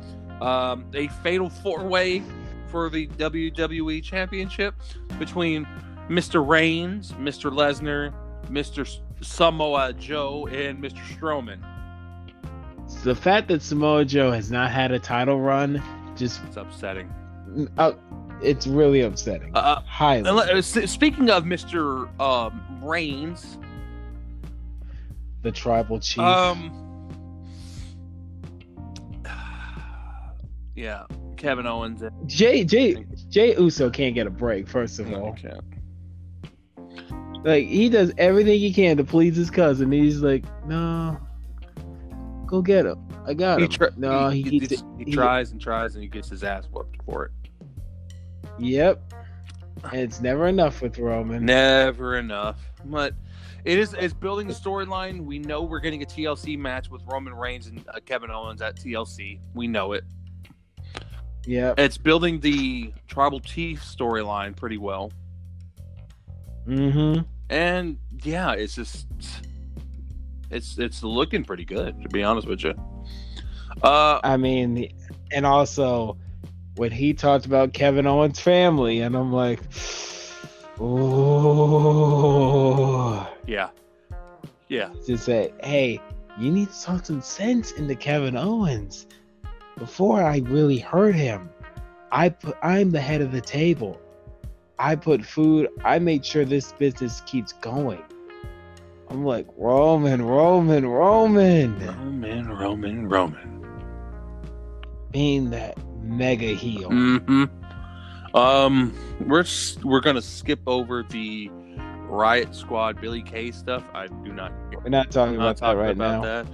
um, 0.41 0.87
a 0.95 1.09
fatal 1.23 1.51
four-way 1.51 2.23
for 2.69 2.89
the 2.89 3.07
WWE 3.09 4.03
Championship 4.03 4.75
between 5.19 5.67
Mr. 6.09 6.47
Reigns, 6.47 7.13
Mr. 7.13 7.51
Lesnar, 7.53 8.13
Mr. 8.49 8.99
Samoa 9.21 9.93
Joe, 9.93 10.47
and 10.47 10.83
Mr. 10.83 10.99
Strowman. 11.17 11.61
the 13.05 13.15
fact 13.15 13.49
that 13.49 13.63
Samoa 13.63 14.05
Joe 14.05 14.31
has 14.33 14.51
not 14.51 14.71
had 14.71 14.91
a 14.93 14.99
title 14.99 15.41
run 15.41 15.83
just 16.17 16.41
It's 16.45 16.57
upsetting. 16.57 17.09
uh, 17.79 17.93
it's 18.43 18.67
really 18.67 19.03
upsetting. 19.03 19.53
Uh, 19.55 19.81
Highly. 19.83 20.27
and 20.29 20.37
let- 20.37 20.51
uh, 20.51 20.63
speaking 20.63 21.29
of 21.31 21.45
Mr. 21.45 22.09
Um, 22.21 22.81
Reigns, 22.83 23.59
the 25.43 25.53
tribal 25.53 26.01
chief. 26.01 26.19
um, 26.19 26.80
yeah, 30.81 31.05
Kevin 31.37 31.67
Owens. 31.67 32.03
And, 32.03 32.29
Jay 32.29 32.65
Jay 32.65 33.05
Jey 33.29 33.55
Uso 33.57 33.91
can't 33.91 34.15
get 34.15 34.27
a 34.27 34.31
break. 34.31 34.67
First 34.67 34.99
of 34.99 35.09
no, 35.09 35.27
all, 35.27 35.33
can't. 35.35 35.63
like 37.45 37.67
he 37.67 37.89
does 37.91 38.13
everything 38.17 38.59
he 38.59 38.73
can 38.73 38.97
to 38.97 39.05
please 39.05 39.37
his 39.37 39.51
cousin. 39.51 39.93
He's 39.93 40.23
like, 40.23 40.45
no, 40.67 41.19
go 42.47 42.63
get 42.63 42.87
him. 42.87 43.07
I 43.27 43.35
got 43.35 43.59
He, 43.59 43.65
him. 43.65 43.71
tr- 43.71 43.85
no, 43.99 44.31
he, 44.31 44.43
he, 44.43 44.51
keeps 44.51 44.69
he, 44.71 44.75
it. 44.77 44.83
he 44.99 45.13
tries 45.13 45.53
and 45.53 45.61
tries 45.61 45.95
and 45.95 46.03
he 46.03 46.09
gets 46.09 46.31
his 46.31 46.43
ass 46.43 46.67
whooped 46.73 46.97
for 47.05 47.27
it. 47.27 47.33
Yep. 48.59 49.13
And 49.85 50.01
it's 50.01 50.21
never 50.21 50.47
enough 50.47 50.83
with 50.83 50.99
Roman. 50.99 51.45
Never 51.45 52.17
enough. 52.17 52.59
But 52.87 53.15
it 53.65 53.79
is 53.79 53.95
it's 53.99 54.15
building 54.15 54.49
a 54.51 54.55
storyline. 54.55 55.25
We 55.25 55.39
know 55.39 55.63
we're 55.63 55.81
getting 55.81 56.03
a 56.03 56.07
TLC 56.07 56.59
match 56.59 56.91
with 56.91 57.03
Roman 57.07 57.35
Reigns 57.35 57.67
and 57.67 57.85
uh, 57.89 58.01
Kevin 58.05 58.31
Owens 58.31 58.63
at 58.63 58.77
TLC. 58.77 59.41
We 59.55 59.69
know 59.69 59.93
it. 59.93 60.05
Yep. 61.47 61.79
It's 61.79 61.99
building 61.99 62.41
the 62.41 62.93
Tribal 63.09 63.41
Chief 63.41 63.83
storyline 63.83 64.55
pretty 64.57 64.79
well. 64.79 65.13
Mm-hmm. 66.67 67.23
And 67.49 67.99
yeah, 68.23 68.53
it's 68.53 68.75
just 68.75 69.07
it's 70.51 70.79
it's 70.79 71.03
looking 71.03 71.45
pretty 71.45 71.65
good 71.65 72.03
to 72.03 72.09
be 72.09 72.23
honest 72.23 72.47
with 72.47 72.63
you. 72.63 72.75
Uh 73.83 74.21
I 74.23 74.37
mean, 74.37 74.93
and 75.33 75.47
also 75.47 76.17
when 76.77 76.93
he 76.93 77.13
talked 77.15 77.47
about 77.47 77.73
Kevin 77.73 78.07
Owens' 78.07 78.39
family, 78.41 79.01
and 79.01 79.17
I'm 79.17 79.33
like, 79.33 79.61
oh, 80.81 82.09
yeah. 83.47 83.71
Yeah. 84.69 84.91
to 85.07 85.19
say, 85.19 85.53
hey, 85.63 86.01
you 86.39 86.51
need 86.53 86.71
to 86.71 86.83
talk 86.83 87.05
some 87.05 87.21
sense 87.23 87.73
into 87.73 87.97
Kevin 87.97 88.37
Owens. 88.37 89.07
Before 89.81 90.23
I 90.23 90.39
really 90.47 90.79
hurt 90.79 91.15
him, 91.17 91.51
I 92.13 92.29
put 92.29 92.57
I'm 92.63 92.91
the 92.91 93.01
head 93.01 93.21
of 93.23 93.33
the 93.33 93.41
table. 93.41 94.01
I 94.79 94.95
put 94.95 95.25
food. 95.25 95.69
I 95.85 95.99
made 95.99 96.25
sure 96.25 96.45
this 96.45 96.73
business 96.73 97.23
keeps 97.23 97.53
going. 97.55 98.03
I'm 99.09 99.25
like 99.25 99.47
Roman, 99.57 100.23
Roman, 100.23 100.87
Roman, 100.87 101.77
Roman, 101.79 102.49
Roman, 102.49 103.09
Roman. 103.09 103.65
being 105.11 105.51
that 105.51 105.77
mega 106.03 106.47
heel. 106.49 106.91
hmm 106.91 107.45
Um, 108.35 108.95
we're 109.27 109.45
we're 109.83 110.01
gonna 110.01 110.23
skip 110.23 110.61
over 110.67 111.03
the 111.03 111.51
Riot 112.09 112.55
Squad 112.55 113.01
Billy 113.01 113.23
Kay 113.23 113.51
stuff. 113.51 113.85
I 113.95 114.07
do 114.09 114.33
not. 114.33 114.53
We're 114.85 114.91
not 114.91 115.11
talking 115.11 115.35
I'm 115.35 115.41
about 115.41 115.61
not 115.61 115.75
that 115.75 115.77
right 115.77 115.91
about 115.91 116.23
now. 116.23 116.23
that. 116.23 116.47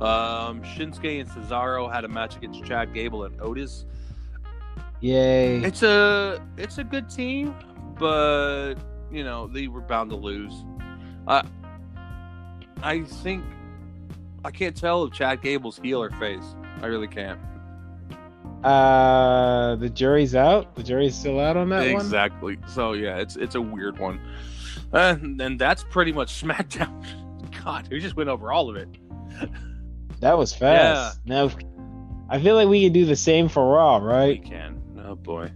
Um, 0.00 0.62
Shinsuke 0.62 1.20
and 1.20 1.28
Cesaro 1.28 1.92
had 1.92 2.04
a 2.04 2.08
match 2.08 2.36
against 2.36 2.64
Chad 2.64 2.94
Gable 2.94 3.24
and 3.24 3.38
Otis. 3.40 3.84
Yay! 5.00 5.58
It's 5.58 5.82
a 5.82 6.42
it's 6.56 6.78
a 6.78 6.84
good 6.84 7.10
team, 7.10 7.54
but 7.98 8.74
you 9.10 9.24
know 9.24 9.46
they 9.46 9.68
were 9.68 9.80
bound 9.80 10.10
to 10.10 10.16
lose. 10.16 10.64
I 11.26 11.42
I 12.82 13.02
think 13.02 13.44
I 14.44 14.50
can't 14.50 14.76
tell 14.76 15.04
if 15.04 15.12
Chad 15.12 15.42
Gable's 15.42 15.78
heel 15.78 16.02
or 16.02 16.10
face. 16.12 16.54
I 16.80 16.86
really 16.86 17.08
can't. 17.08 17.38
Uh, 18.64 19.76
the 19.76 19.88
jury's 19.88 20.34
out. 20.34 20.74
The 20.76 20.82
jury's 20.82 21.14
still 21.14 21.40
out 21.40 21.56
on 21.56 21.70
that 21.70 21.92
one. 21.92 22.04
exactly. 22.04 22.58
So 22.66 22.92
yeah, 22.92 23.16
it's 23.16 23.36
it's 23.36 23.54
a 23.54 23.60
weird 23.60 23.98
one, 23.98 24.20
and, 24.92 25.40
and 25.40 25.58
that's 25.58 25.84
pretty 25.84 26.12
much 26.12 26.42
SmackDown. 26.42 27.06
God, 27.64 27.88
we 27.90 28.00
just 28.00 28.16
went 28.16 28.28
over 28.28 28.52
all 28.52 28.70
of 28.70 28.76
it. 28.76 28.88
That 30.20 30.36
was 30.38 30.54
fast. 30.54 31.20
Yeah. 31.24 31.46
Now, 31.46 31.50
I 32.28 32.40
feel 32.40 32.54
like 32.54 32.68
we 32.68 32.84
can 32.84 32.92
do 32.92 33.04
the 33.04 33.16
same 33.16 33.48
for 33.48 33.74
Raw, 33.74 33.98
We 33.98 34.06
right? 34.06 34.44
can. 34.44 34.80
Oh 35.04 35.14
boy. 35.16 35.50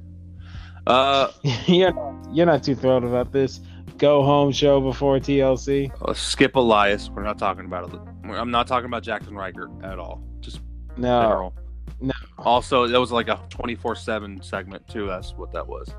Uh, 0.86 1.28
you're 1.66 1.92
not, 1.94 2.34
you're 2.34 2.46
not 2.46 2.62
too 2.62 2.74
thrilled 2.74 3.04
about 3.04 3.32
this 3.32 3.60
go 3.96 4.24
home 4.24 4.50
show 4.50 4.80
before 4.80 5.18
TLC. 5.20 5.88
let's 6.00 6.20
skip 6.20 6.56
Elias. 6.56 7.08
We're 7.10 7.22
not 7.22 7.38
talking 7.38 7.64
about 7.64 7.94
it. 7.94 8.00
I'm 8.28 8.50
not 8.50 8.66
talking 8.66 8.86
about 8.86 9.04
Jaxson 9.04 9.36
Ryker 9.36 9.70
at 9.84 9.98
all. 10.00 10.20
Just 10.40 10.60
No, 10.96 11.22
general. 11.22 11.54
no. 12.00 12.12
Also, 12.38 12.88
that 12.88 12.98
was 12.98 13.12
like 13.12 13.28
a 13.28 13.38
24/7 13.50 14.44
segment 14.44 14.86
too. 14.88 15.06
That's 15.06 15.32
what 15.34 15.52
that 15.52 15.66
was. 15.66 15.94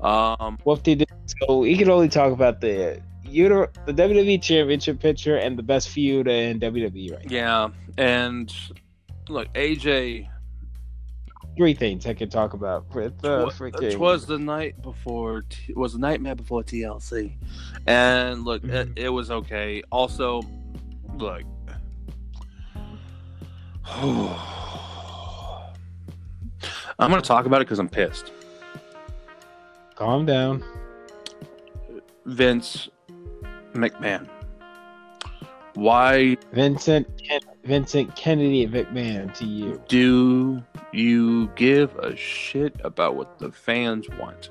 Um, 0.00 0.58
what 0.64 0.82
did. 0.84 1.06
So 1.40 1.62
he 1.62 1.76
could 1.78 1.88
only 1.88 2.08
talk 2.10 2.32
about 2.32 2.60
the 2.60 3.00
you 3.30 3.48
the 3.86 3.92
WWE 3.92 4.40
Championship 4.42 5.00
picture 5.00 5.36
and 5.36 5.58
the 5.58 5.62
best 5.62 5.88
feud 5.88 6.28
in 6.28 6.60
WWE 6.60 7.12
right 7.12 7.30
now. 7.30 7.36
yeah, 7.36 7.68
and 7.96 8.54
look, 9.28 9.52
AJ. 9.54 10.28
Three 11.56 11.74
things 11.74 12.06
I 12.06 12.14
can 12.14 12.30
talk 12.30 12.52
about 12.52 12.94
with 12.94 13.24
uh, 13.24 13.46
freaking. 13.46 13.82
It 13.82 13.98
was 13.98 14.26
the 14.26 14.38
night 14.38 14.80
before. 14.80 15.42
It 15.68 15.76
was 15.76 15.94
the 15.94 15.98
nightmare 15.98 16.36
before 16.36 16.62
TLC, 16.62 17.32
and 17.84 18.44
look, 18.44 18.62
it, 18.62 18.90
it 18.94 19.08
was 19.08 19.32
okay. 19.32 19.82
Also, 19.90 20.40
look. 21.16 21.42
I'm 27.00 27.10
gonna 27.10 27.22
talk 27.22 27.46
about 27.46 27.60
it 27.60 27.64
because 27.64 27.80
I'm 27.80 27.88
pissed. 27.88 28.30
Calm 29.96 30.26
down. 30.26 30.62
Vince 32.24 32.88
McMahon. 33.78 34.28
Why 35.74 36.36
Vincent 36.52 37.06
Ken- 37.22 37.40
Vincent 37.64 38.16
Kennedy 38.16 38.66
McMahon 38.66 39.32
to 39.34 39.44
you. 39.44 39.80
do 39.88 40.62
you 40.92 41.48
give 41.54 41.94
a 41.96 42.16
shit 42.16 42.74
about 42.82 43.14
what 43.14 43.38
the 43.38 43.52
fans 43.52 44.06
want? 44.18 44.50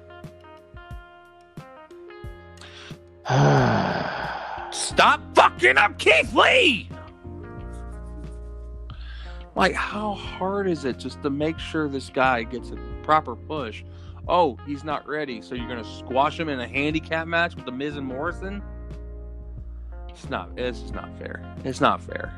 Stop 4.71 5.21
fucking 5.35 5.77
up 5.77 5.99
Keith 5.99 6.33
Lee! 6.33 6.89
Like, 9.55 9.73
how 9.73 10.13
hard 10.13 10.69
is 10.69 10.85
it 10.85 10.99
just 10.99 11.21
to 11.23 11.29
make 11.29 11.57
sure 11.57 11.89
this 11.89 12.09
guy 12.09 12.43
gets 12.43 12.69
a 12.69 12.77
proper 13.01 13.35
push? 13.35 13.83
Oh, 14.27 14.57
he's 14.67 14.83
not 14.83 15.07
ready, 15.07 15.41
so 15.41 15.55
you're 15.55 15.67
gonna 15.67 15.83
squash 15.83 16.39
him 16.39 16.47
in 16.47 16.59
a 16.59 16.67
handicap 16.67 17.27
match 17.27 17.55
with 17.55 17.65
the 17.65 17.71
Miz 17.71 17.97
and 17.97 18.05
Morrison? 18.05 18.61
It's 20.17 20.29
not. 20.31 20.49
It's 20.57 20.81
just 20.81 20.95
not 20.95 21.15
fair. 21.19 21.43
It's 21.63 21.79
not 21.79 22.01
fair. 22.01 22.33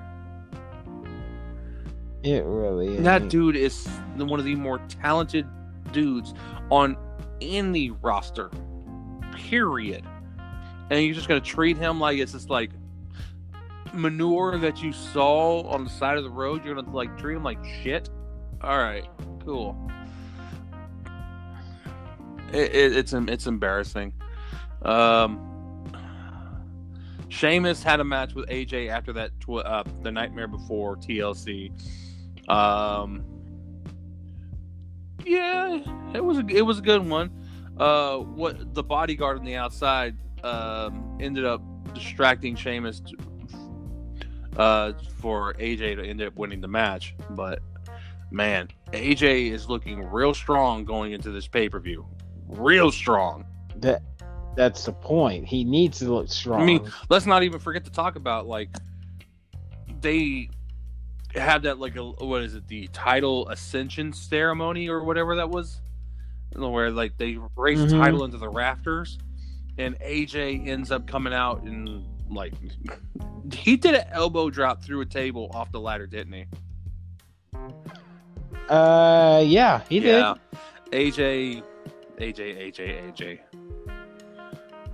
it 2.23 2.43
really 2.43 2.97
is. 2.97 3.03
That 3.03 3.29
dude 3.29 3.55
is 3.55 3.87
one 4.17 4.37
of 4.37 4.45
the 4.45 4.55
more 4.55 4.79
talented 4.89 5.47
dudes 5.93 6.33
on 6.69 6.97
any 7.41 7.91
roster. 7.91 8.51
Period. 9.33 10.03
And 10.89 11.05
you're 11.05 11.15
just 11.15 11.29
gonna 11.29 11.39
treat 11.39 11.77
him 11.77 12.01
like 12.01 12.19
it's 12.19 12.33
just 12.33 12.49
like 12.49 12.71
manure 13.93 14.57
that 14.57 14.83
you 14.83 14.91
saw 14.91 15.61
on 15.61 15.85
the 15.85 15.89
side 15.89 16.17
of 16.17 16.25
the 16.25 16.29
road. 16.29 16.65
You're 16.65 16.75
gonna 16.75 16.93
like 16.93 17.17
treat 17.17 17.37
him 17.37 17.43
like 17.43 17.63
shit. 17.81 18.09
All 18.61 18.77
right, 18.77 19.07
cool. 19.45 19.89
It, 22.51 22.75
it, 22.75 22.97
it's 22.97 23.13
it's 23.13 23.47
embarrassing. 23.47 24.11
Um, 24.81 25.48
Sheamus 27.29 27.83
had 27.83 27.99
a 27.99 28.03
match 28.03 28.33
with 28.33 28.49
AJ 28.49 28.89
after 28.89 29.13
that 29.13 29.39
tw- 29.39 29.65
uh, 29.65 29.83
the 30.01 30.11
nightmare 30.11 30.47
before 30.47 30.97
TLC. 30.97 31.71
Um, 32.49 33.23
yeah, 35.25 35.79
it 36.13 36.23
was 36.23 36.39
a 36.39 36.45
it 36.47 36.63
was 36.63 36.79
a 36.79 36.81
good 36.81 37.07
one. 37.07 37.31
Uh, 37.77 38.17
what 38.17 38.73
the 38.73 38.83
bodyguard 38.83 39.37
on 39.37 39.45
the 39.45 39.55
outside 39.55 40.15
um, 40.43 41.17
ended 41.21 41.45
up 41.45 41.61
distracting 41.93 42.55
Sheamus 42.55 43.01
to, 43.01 44.59
uh, 44.59 44.93
for 45.17 45.53
AJ 45.53 45.97
to 45.97 46.03
end 46.05 46.21
up 46.21 46.35
winning 46.35 46.61
the 46.61 46.67
match. 46.67 47.15
But 47.29 47.59
man, 48.31 48.69
AJ 48.91 49.51
is 49.51 49.69
looking 49.69 50.03
real 50.09 50.33
strong 50.33 50.83
going 50.83 51.13
into 51.13 51.31
this 51.31 51.47
pay 51.47 51.69
per 51.69 51.79
view. 51.79 52.05
Real 52.47 52.91
strong. 52.91 53.45
that 53.77 54.01
that's 54.59 54.83
the 54.83 54.91
point. 54.91 55.45
He 55.45 55.63
needs 55.63 55.99
to 55.99 56.13
look 56.13 56.29
strong. 56.29 56.59
I 56.59 56.65
mean, 56.65 56.85
let's 57.07 57.25
not 57.25 57.43
even 57.43 57.59
forget 57.61 57.85
to 57.85 57.91
talk 57.91 58.17
about 58.17 58.45
like 58.45 58.67
they 60.01 60.49
had 61.33 61.63
that 61.63 61.79
like 61.79 61.95
a 61.95 62.03
what 62.03 62.41
is 62.41 62.55
it 62.55 62.67
the 62.67 62.87
title 62.91 63.47
ascension 63.47 64.11
ceremony 64.11 64.89
or 64.89 65.01
whatever 65.05 65.37
that 65.37 65.49
was 65.49 65.79
where 66.57 66.91
like 66.91 67.15
they 67.17 67.37
raise 67.55 67.79
the 67.79 67.87
Mhm. 67.87 67.99
title 67.99 68.25
into 68.25 68.37
the 68.37 68.49
rafters 68.49 69.17
and 69.77 69.97
AJ 70.01 70.67
ends 70.67 70.91
up 70.91 71.07
coming 71.07 71.33
out 71.33 71.61
and 71.61 72.03
like 72.29 72.53
he 73.53 73.77
did 73.77 73.95
an 73.95 74.07
elbow 74.11 74.49
drop 74.49 74.83
through 74.83 74.99
a 74.99 75.05
table 75.05 75.49
off 75.53 75.71
the 75.71 75.79
ladder 75.79 76.05
didn't 76.05 76.33
he 76.33 76.45
uh, 78.67 79.41
yeah, 79.45 79.81
he 79.87 79.99
did. 80.01 80.23
AJ 80.91 81.63
AJ, 82.19 82.73
AJ, 82.73 83.13
AJ. 83.13 83.39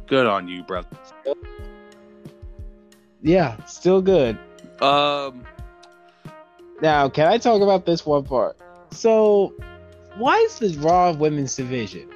Good 0.08 0.26
on 0.28 0.48
you, 0.48 0.64
brother. 0.64 0.88
Yeah, 3.22 3.64
still 3.66 4.02
good. 4.02 4.38
Um, 4.82 5.44
Now, 6.82 7.10
can 7.10 7.28
I 7.28 7.38
talk 7.38 7.62
about 7.62 7.86
this 7.86 8.06
one 8.06 8.24
part? 8.24 8.58
So, 8.92 9.54
why 10.18 10.36
is 10.38 10.60
the 10.60 10.78
Raw 10.80 11.12
Women's 11.14 11.56
Division? 11.56 12.10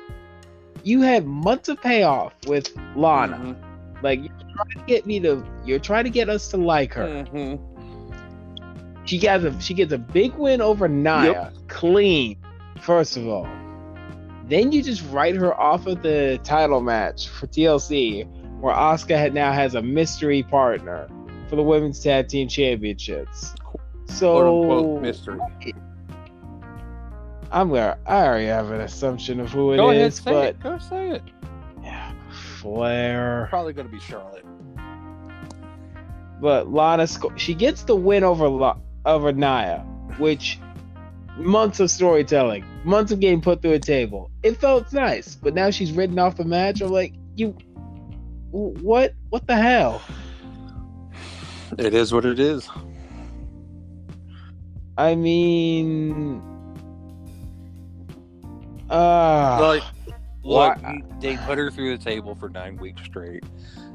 You 0.83 1.01
had 1.01 1.25
months 1.25 1.67
of 1.69 1.81
payoff 1.81 2.33
with 2.47 2.69
Lana. 2.95 3.37
mhm, 3.37 4.03
Like 4.03 4.19
you're 4.19 4.29
trying 4.55 4.77
to 4.77 4.83
get 4.85 5.05
me 5.05 5.19
to, 5.21 5.43
you're 5.65 5.79
trying 5.79 6.03
to 6.05 6.09
get 6.09 6.29
us 6.29 6.47
to 6.49 6.57
like 6.57 6.93
her. 6.93 7.25
mhm. 7.33 7.59
She 9.05 9.17
gets 9.17 9.43
a 9.43 9.59
she 9.59 9.73
gets 9.73 9.91
a 9.91 9.97
big 9.97 10.33
win 10.35 10.61
over 10.61 10.87
Nia, 10.87 11.51
clean. 11.67 12.37
First 12.79 13.17
of 13.17 13.27
all, 13.27 13.47
then 14.49 14.71
you 14.71 14.81
just 14.83 15.03
write 15.11 15.35
her 15.35 15.53
off 15.59 15.85
of 15.87 16.01
the 16.01 16.39
title 16.43 16.81
match 16.81 17.27
for 17.29 17.47
TLC, 17.47 18.27
where 18.59 18.73
Asuka 18.73 19.17
had 19.17 19.33
now 19.33 19.51
has 19.53 19.75
a 19.75 19.81
mystery 19.81 20.43
partner 20.43 21.07
for 21.47 21.55
the 21.55 21.63
women's 21.63 21.99
tag 22.01 22.27
team 22.27 22.47
championships. 22.47 23.53
So 24.05 24.33
Quote 24.41 24.47
unquote 24.71 25.01
mystery. 25.01 25.39
I'm 27.51 27.69
gonna. 27.69 27.97
I 28.05 28.25
already 28.25 28.45
have 28.45 28.71
an 28.71 28.81
assumption 28.81 29.39
of 29.39 29.49
who 29.51 29.71
it 29.71 29.75
is, 29.75 29.79
Go 29.79 29.89
ahead, 29.91 30.13
say 30.13 30.31
but 30.31 30.45
it. 30.45 30.59
Go 30.61 30.77
say 30.77 31.09
it. 31.11 31.23
yeah, 31.83 32.11
Flair. 32.59 33.47
Probably 33.49 33.73
gonna 33.73 33.89
be 33.89 33.99
Charlotte. 33.99 34.45
But 36.41 36.71
Lana, 36.71 37.07
she 37.37 37.53
gets 37.53 37.83
the 37.83 37.95
win 37.95 38.23
over 38.23 38.47
La- 38.47 38.77
over 39.05 39.31
Nia, 39.31 39.79
which 40.19 40.59
months 41.37 41.79
of 41.79 41.89
storytelling, 41.89 42.63
months 42.83 43.11
of 43.11 43.19
getting 43.19 43.41
put 43.41 43.61
through 43.61 43.73
a 43.73 43.79
table. 43.79 44.31
It 44.43 44.57
felt 44.57 44.91
nice, 44.93 45.35
but 45.35 45.53
now 45.53 45.69
she's 45.69 45.91
written 45.91 46.17
off 46.19 46.37
the 46.37 46.45
match. 46.45 46.81
I'm 46.81 46.89
like, 46.89 47.13
you, 47.35 47.55
what, 48.51 49.13
what 49.29 49.45
the 49.47 49.55
hell? 49.55 50.01
It 51.77 51.93
is 51.93 52.13
what 52.13 52.25
it 52.25 52.39
is. 52.39 52.67
I 54.97 55.15
mean, 55.15 56.41
uh, 58.89 59.57
like, 59.61 59.83
why- 60.41 60.67
look, 60.75 60.77
you- 60.93 61.05
they 61.21 61.37
put 61.37 61.57
her 61.57 61.69
through 61.69 61.97
the 61.97 62.03
table 62.03 62.35
for 62.35 62.49
nine 62.49 62.77
weeks 62.77 63.03
straight. 63.03 63.43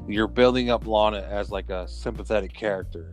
You're 0.07 0.27
building 0.27 0.69
up 0.69 0.85
Lana 0.87 1.21
as 1.29 1.49
like 1.51 1.69
a 1.69 1.87
sympathetic 1.87 2.53
character, 2.53 3.11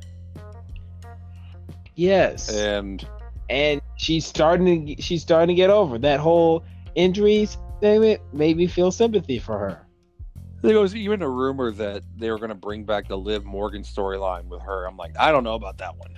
yes, 1.94 2.54
and 2.54 3.06
and 3.52 3.82
she's 3.96 4.24
starting 4.24 4.86
to 4.86 5.02
she's 5.02 5.20
starting 5.20 5.48
to 5.48 5.54
get 5.54 5.68
over 5.68 5.98
that 5.98 6.18
whole 6.18 6.64
injuries 6.94 7.58
thing. 7.80 8.02
It 8.02 8.22
made 8.32 8.56
me 8.56 8.66
feel 8.66 8.90
sympathy 8.90 9.38
for 9.38 9.58
her. 9.58 9.86
there 10.62 10.80
was 10.80 10.96
even 10.96 11.20
a 11.20 11.28
rumor 11.28 11.70
that 11.72 12.02
they 12.16 12.30
were 12.30 12.38
going 12.38 12.48
to 12.48 12.54
bring 12.54 12.84
back 12.84 13.08
the 13.08 13.18
Liv 13.18 13.44
Morgan 13.44 13.82
storyline 13.82 14.46
with 14.46 14.62
her. 14.62 14.86
I'm 14.86 14.96
like, 14.96 15.12
I 15.18 15.30
don't 15.30 15.44
know 15.44 15.54
about 15.54 15.76
that 15.78 15.96
one. 15.96 16.16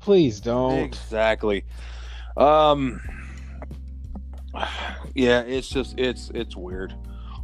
Please 0.00 0.40
don't. 0.40 0.80
Exactly. 0.80 1.64
Um. 2.36 3.00
Yeah, 5.14 5.42
it's 5.42 5.68
just 5.68 5.98
it's 5.98 6.30
it's 6.34 6.56
weird. 6.56 6.94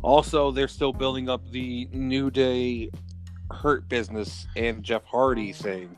Also, 0.03 0.51
they're 0.51 0.69
still 0.69 0.93
building 0.93 1.29
up 1.29 1.49
the 1.51 1.89
New 1.93 2.31
Day 2.31 2.91
Hurt 3.53 3.89
Business 3.89 4.47
and 4.57 4.83
Jeff 4.83 5.05
Hardy 5.05 5.53
thing. 5.53 5.97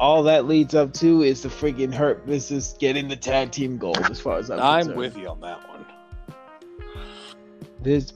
All 0.00 0.22
that 0.22 0.46
leads 0.46 0.74
up 0.74 0.92
to 0.94 1.22
is 1.22 1.42
the 1.42 1.48
freaking 1.48 1.92
hurt 1.92 2.24
business 2.26 2.76
getting 2.78 3.08
the 3.08 3.16
tag 3.16 3.50
team 3.50 3.78
gold 3.78 3.98
as 4.10 4.20
far 4.20 4.38
as 4.38 4.50
I'm, 4.50 4.60
I'm 4.60 4.78
concerned. 4.80 4.98
with 4.98 5.16
you 5.16 5.28
on 5.28 5.40
that 5.40 5.68
one. 5.68 5.84
this 7.82 8.12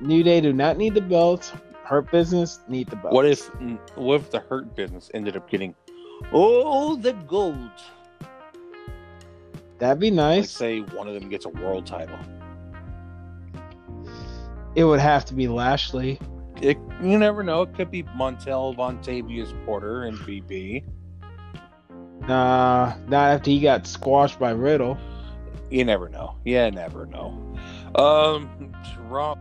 New 0.00 0.22
Day 0.22 0.40
do 0.40 0.52
not 0.52 0.76
need 0.76 0.94
the 0.94 1.00
belt. 1.00 1.52
Hurt 1.84 2.10
business 2.10 2.60
need 2.68 2.88
the 2.88 2.96
belt. 2.96 3.12
What 3.12 3.26
if 3.26 3.46
what 3.96 4.16
if 4.16 4.30
the 4.30 4.40
Hurt 4.40 4.74
Business 4.74 5.10
ended 5.14 5.36
up 5.36 5.48
getting 5.50 5.74
all 6.32 6.96
the 6.96 7.12
gold? 7.12 7.70
that'd 9.78 10.00
be 10.00 10.10
nice? 10.10 10.50
say 10.50 10.80
one 10.80 11.08
of 11.08 11.14
them 11.14 11.28
gets 11.28 11.44
a 11.44 11.50
world 11.50 11.84
title. 11.84 12.18
it 14.74 14.84
would 14.84 15.00
have 15.00 15.24
to 15.26 15.34
be 15.34 15.46
Lashley. 15.48 16.18
It, 16.62 16.78
you 17.02 17.18
never 17.18 17.42
know. 17.42 17.62
It 17.62 17.74
could 17.74 17.90
be 17.90 18.04
Montel 18.04 18.74
Vontavious 18.76 19.52
Porter 19.66 20.04
and 20.04 20.16
BB. 20.18 20.84
Nah, 22.28 22.94
not 23.08 23.30
after 23.32 23.50
he 23.50 23.60
got 23.60 23.86
squashed 23.86 24.38
by 24.38 24.50
Riddle. 24.50 24.96
You 25.70 25.84
never 25.84 26.08
know. 26.08 26.36
Yeah, 26.44 26.70
never 26.70 27.06
know. 27.06 27.56
Um, 27.94 28.72
Raw. 29.08 29.36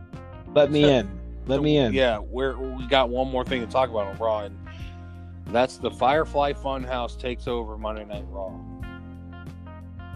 Let 0.54 0.72
me 0.72 0.82
So- 0.84 0.88
in. 1.00 1.20
Let 1.46 1.62
me 1.62 1.78
in. 1.78 1.92
Yeah, 1.94 2.20
we're 2.20 2.58
we 2.58 2.88
got 2.88 3.10
one 3.10 3.30
more 3.30 3.44
thing 3.44 3.60
to 3.60 3.68
talk 3.68 3.90
about 3.90 4.08
on 4.08 4.18
Raw, 4.18 4.40
and 4.46 4.58
that's 5.48 5.76
the 5.78 5.92
Firefly 5.92 6.54
Funhouse 6.54 7.20
takes 7.20 7.48
over 7.50 7.78
Monday 7.78 8.06
Night 8.06 8.24
Raw. 8.30 8.54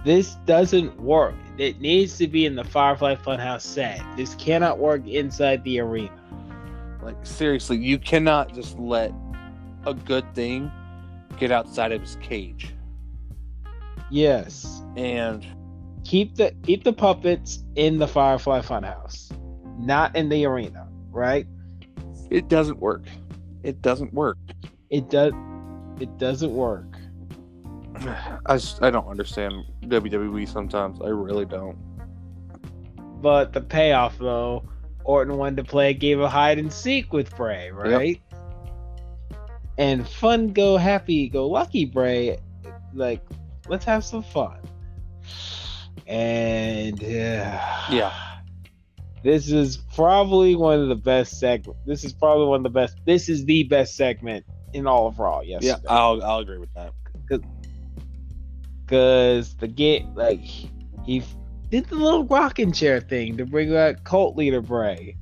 This 0.05 0.35
doesn't 0.45 0.97
work. 1.01 1.35
It 1.57 1.81
needs 1.81 2.17
to 2.19 2.27
be 2.27 2.45
in 2.45 2.55
the 2.55 2.63
Firefly 2.63 3.15
Funhouse 3.15 3.61
set. 3.61 4.01
This 4.15 4.35
cannot 4.35 4.79
work 4.79 5.05
inside 5.05 5.61
the 5.65 5.81
arena. 5.81 6.17
Like 7.01 7.17
seriously, 7.25 7.75
you 7.77 7.97
cannot 7.99 8.53
just 8.53 8.79
let 8.79 9.11
a 9.85 9.93
good 9.93 10.33
thing 10.33 10.71
get 11.37 11.51
outside 11.51 11.91
of 11.91 12.01
his 12.01 12.17
cage. 12.21 12.73
Yes. 14.09 14.81
And 14.95 15.45
keep 16.03 16.35
the 16.35 16.53
keep 16.63 16.83
the 16.83 16.93
puppets 16.93 17.63
in 17.75 17.99
the 17.99 18.07
Firefly 18.07 18.61
Funhouse, 18.61 19.31
not 19.79 20.15
in 20.15 20.29
the 20.29 20.45
arena, 20.45 20.87
right? 21.11 21.47
it 22.29 22.47
doesn't 22.47 22.79
work. 22.79 23.03
It 23.63 23.81
doesn't 23.81 24.13
work. 24.13 24.37
It 24.89 25.09
does 25.09 25.33
it 25.99 26.17
doesn't 26.17 26.53
work. 26.53 26.97
I 28.45 28.59
I 28.81 28.89
don't 28.89 29.07
understand 29.07 29.63
WWE 29.83 30.47
sometimes. 30.47 30.99
I 31.01 31.07
really 31.07 31.45
don't. 31.45 31.77
But 33.21 33.53
the 33.53 33.61
payoff 33.61 34.17
though, 34.17 34.63
Orton 35.03 35.37
wanted 35.37 35.57
to 35.57 35.63
play 35.63 35.89
a 35.89 35.93
game 35.93 36.19
of 36.19 36.31
hide 36.31 36.59
and 36.59 36.71
seek 36.71 37.13
with 37.13 37.35
Bray, 37.35 37.71
right? 37.71 38.21
And 39.77 40.07
fun 40.07 40.53
go 40.53 40.77
happy 40.77 41.29
go 41.29 41.47
lucky 41.47 41.85
Bray, 41.85 42.39
like 42.93 43.21
let's 43.67 43.85
have 43.85 44.03
some 44.03 44.23
fun. 44.23 44.59
And 46.07 47.03
uh, 47.03 47.59
Yeah. 47.91 48.13
This 49.23 49.51
is 49.51 49.77
probably 49.77 50.55
one 50.55 50.79
of 50.79 50.87
the 50.87 50.95
best 50.95 51.39
segments. 51.39 51.81
This 51.85 52.03
is 52.03 52.13
probably 52.13 52.45
one 52.45 52.59
of 52.59 52.63
the 52.63 52.69
best. 52.69 52.97
This 53.05 53.27
is 53.29 53.45
the 53.45 53.63
best 53.63 53.95
segment 53.95 54.45
in 54.73 54.87
all 54.87 55.07
of 55.07 55.19
Raw. 55.19 55.41
Yes. 55.41 55.63
Yeah, 55.63 55.75
I'll 55.89 56.23
I'll 56.23 56.39
agree 56.39 56.59
with 56.59 56.73
that. 56.75 56.93
because 58.85 59.55
the 59.55 59.67
get 59.67 60.05
like 60.15 60.39
he 60.39 61.23
did 61.69 61.85
the 61.87 61.95
little 61.95 62.23
rocking 62.25 62.71
chair 62.71 63.01
thing 63.01 63.37
to 63.37 63.45
bring 63.45 63.71
back 63.71 64.03
cult 64.03 64.37
leader 64.37 64.61
Bray. 64.61 65.17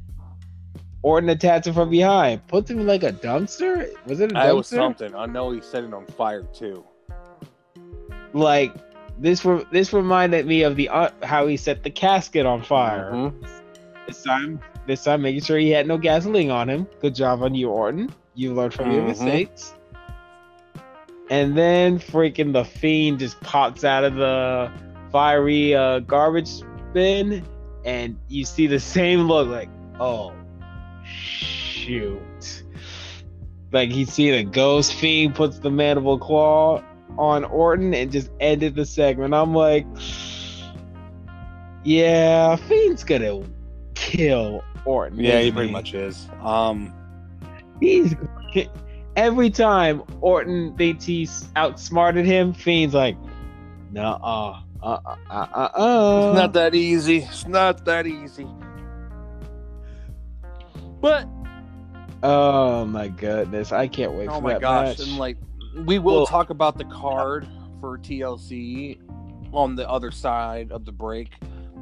Orton 1.05 1.29
attacks 1.29 1.67
him 1.67 1.75
from 1.75 1.91
behind, 1.91 2.47
puts 2.47 2.71
him 2.71 2.79
in 2.79 2.87
like 2.87 3.03
a 3.03 3.11
dumpster. 3.11 3.87
Was 4.07 4.21
it 4.21 4.31
a 4.31 4.33
dumpster? 4.33 4.43
That 4.43 4.55
was 4.55 4.67
something. 4.67 5.15
I 5.15 5.27
know 5.27 5.51
he 5.51 5.61
set 5.61 5.83
it 5.83 5.93
on 5.93 6.03
fire 6.07 6.41
too. 6.51 6.83
Like 8.33 8.73
this. 9.19 9.45
Re- 9.45 9.65
this 9.71 9.93
reminded 9.93 10.47
me 10.47 10.63
of 10.63 10.75
the 10.75 10.89
uh, 10.89 11.11
how 11.21 11.45
he 11.45 11.57
set 11.57 11.83
the 11.83 11.91
casket 11.91 12.47
on 12.47 12.63
fire. 12.63 13.11
Mhm. 13.13 13.47
This 14.07 14.23
time, 14.23 14.59
this 14.87 15.03
time, 15.03 15.21
making 15.21 15.41
sure 15.43 15.59
he 15.59 15.69
had 15.69 15.85
no 15.87 15.99
gasoline 15.99 16.49
on 16.49 16.67
him. 16.67 16.87
Good 17.01 17.13
job 17.13 17.43
on 17.43 17.53
you, 17.53 17.69
Orton. 17.69 18.11
You 18.33 18.55
learned 18.55 18.73
from 18.73 18.91
your 18.91 19.03
Mhm. 19.03 19.09
mistakes. 19.09 19.75
And 21.29 21.55
then 21.55 21.99
freaking 21.99 22.51
the 22.51 22.65
fiend 22.65 23.19
just 23.19 23.39
pops 23.41 23.83
out 23.83 24.03
of 24.03 24.15
the 24.15 24.71
fiery 25.11 25.75
uh, 25.75 25.99
garbage 25.99 26.49
bin, 26.93 27.43
and 27.85 28.17
you 28.27 28.43
see 28.43 28.65
the 28.65 28.79
same 28.79 29.27
look 29.27 29.47
like, 29.49 29.69
oh 29.99 30.33
shoot. 31.05 32.63
Like 33.71 33.91
he 33.91 34.05
see 34.05 34.31
the 34.31 34.43
ghost 34.43 34.93
fiend 34.93 35.35
puts 35.35 35.59
the 35.59 35.71
mandible 35.71 36.17
claw 36.17 36.83
on 37.17 37.43
Orton 37.45 37.93
and 37.93 38.11
just 38.11 38.31
ended 38.39 38.75
the 38.75 38.85
segment. 38.85 39.33
I'm 39.33 39.53
like, 39.53 39.85
yeah, 41.83 42.55
Fiend's 42.55 43.03
gonna 43.03 43.43
kill 43.95 44.63
Orton. 44.85 45.19
Yeah, 45.19 45.41
he 45.41 45.51
pretty 45.51 45.71
much 45.71 45.93
is. 45.93 46.29
Um, 46.41 46.93
He's 47.79 48.15
every 49.15 49.49
time 49.49 50.03
Orton 50.21 50.75
thinks 50.77 51.05
he's 51.05 51.49
outsmarted 51.55 52.25
him, 52.25 52.53
Fiend's 52.53 52.93
like, 52.93 53.17
no, 53.91 54.19
uh, 54.23 54.59
uh, 54.81 54.99
uh, 55.05 55.15
uh, 55.29 55.69
uh. 55.73 56.29
it's 56.29 56.37
not 56.37 56.53
that 56.53 56.75
easy. 56.75 57.19
It's 57.19 57.47
not 57.47 57.85
that 57.85 58.07
easy. 58.07 58.47
But 61.05 61.27
Oh 62.23 62.83
my 62.85 63.09
goodness, 63.09 63.71
I 63.71 63.87
can't 63.87 64.13
wait 64.13 64.27
oh 64.27 64.37
for 64.37 64.41
my 64.41 64.53
that 64.53 64.61
gosh, 64.61 64.97
match. 64.97 65.07
and 65.07 65.17
like 65.19 65.37
we 65.85 65.99
will 65.99 66.15
Well- 66.15 66.25
talk 66.25 66.49
about 66.49 66.79
the 66.79 66.85
card 66.85 67.47
for 67.79 67.99
TLC 67.99 68.97
on 69.53 69.75
the 69.75 69.87
other 69.87 70.09
side 70.09 70.71
of 70.71 70.83
the 70.83 70.91
break. 70.91 71.29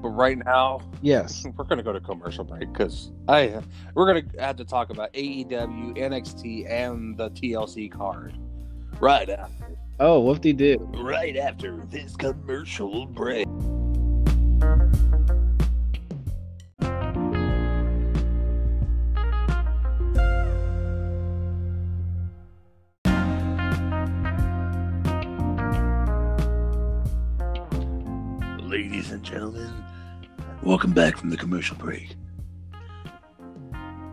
But 0.02 0.10
right 0.10 0.38
now, 0.38 0.82
Yes. 1.02 1.46
we're 1.58 1.64
gonna 1.64 1.84
go 1.84 1.94
to 1.94 2.02
commercial 2.02 2.44
break 2.44 2.74
because 2.74 3.14
I 3.30 3.62
we're 3.94 4.08
gonna 4.08 4.26
have 4.44 4.58
to 4.58 4.66
talk 4.66 4.90
about 4.90 5.14
AEW, 5.14 5.94
NXT, 5.98 6.70
and 6.70 7.18
the 7.18 7.30
TLC 7.30 7.90
card 7.90 8.34
right 9.00 9.30
after 9.30 9.78
Oh, 10.02 10.20
what 10.20 10.42
they 10.42 10.52
did? 10.52 10.82
right 10.98 11.38
after 11.38 11.78
this 11.90 12.18
commercial 12.18 13.06
break. 13.06 13.48
And 29.24 29.32
gentlemen, 29.32 29.72
welcome 30.64 30.92
back 30.92 31.16
from 31.18 31.30
the 31.30 31.38
commercial 31.38 31.78
break. 31.78 32.16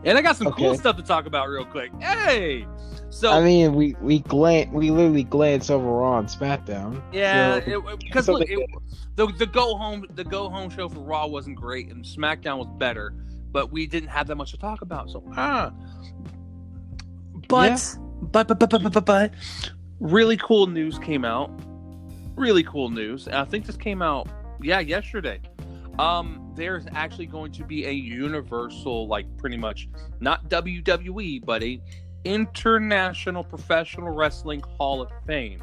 And 0.05 0.16
I 0.16 0.23
got 0.23 0.37
some 0.37 0.53
cool 0.53 0.77
stuff 0.77 0.96
to 0.99 1.03
talk 1.03 1.27
about 1.27 1.49
real 1.49 1.64
quick. 1.64 1.90
Hey, 2.01 2.64
so 3.11 3.33
I 3.33 3.42
mean, 3.42 3.75
we 3.75 3.96
we 4.01 4.20
glance, 4.20 4.70
we 4.73 4.90
literally 4.92 5.25
glance 5.25 5.68
over 5.68 5.85
Raw 5.85 6.18
and 6.18 6.29
SmackDown. 6.29 7.03
Yeah, 7.12 7.61
So- 7.64 7.96
because 7.99 8.29
look, 8.29 8.49
it, 8.49 8.70
the 9.16 9.27
the 9.38 9.46
go 9.46 9.77
home 9.77 10.07
the 10.14 10.23
go 10.25 10.49
home 10.49 10.70
show 10.70 10.88
for 10.88 11.01
Raw 11.01 11.27
wasn't 11.27 11.57
great, 11.57 11.88
and 11.88 12.05
SmackDown 12.05 12.59
was 12.59 12.68
better, 12.79 13.12
but 13.51 13.73
we 13.73 13.87
didn't 13.88 14.11
have 14.11 14.29
that 14.29 14.37
much 14.37 14.53
to 14.53 14.59
talk 14.59 14.81
about. 14.81 15.11
So 15.11 15.25
ah, 15.37 15.73
but 17.49 17.70
Yeah. 17.73 18.01
but, 18.23 18.46
but 18.49 18.59
but 18.61 18.70
but 18.70 18.83
but 18.85 18.92
but 18.92 19.05
but 19.05 19.33
really 19.99 20.37
cool 20.37 20.68
news 20.68 20.99
came 21.01 21.25
out. 21.25 21.51
Really 22.37 22.62
cool 22.62 22.88
news. 22.90 23.27
And 23.27 23.37
I 23.37 23.44
think 23.44 23.66
this 23.66 23.77
came 23.77 24.01
out 24.01 24.29
yeah 24.62 24.81
yesterday. 24.81 25.40
Um, 25.99 26.53
there's 26.55 26.87
actually 26.94 27.27
going 27.27 27.53
to 27.53 27.64
be 27.64 27.85
a 27.87 27.90
universal, 27.90 29.07
like 29.07 29.27
pretty 29.37 29.57
much 29.57 29.88
not 30.20 30.49
WWE, 30.49 31.44
but 31.44 31.62
a 31.62 31.81
international 32.25 33.42
professional 33.44 34.11
wrestling 34.11 34.62
Hall 34.79 35.01
of 35.03 35.11
Fame 35.27 35.62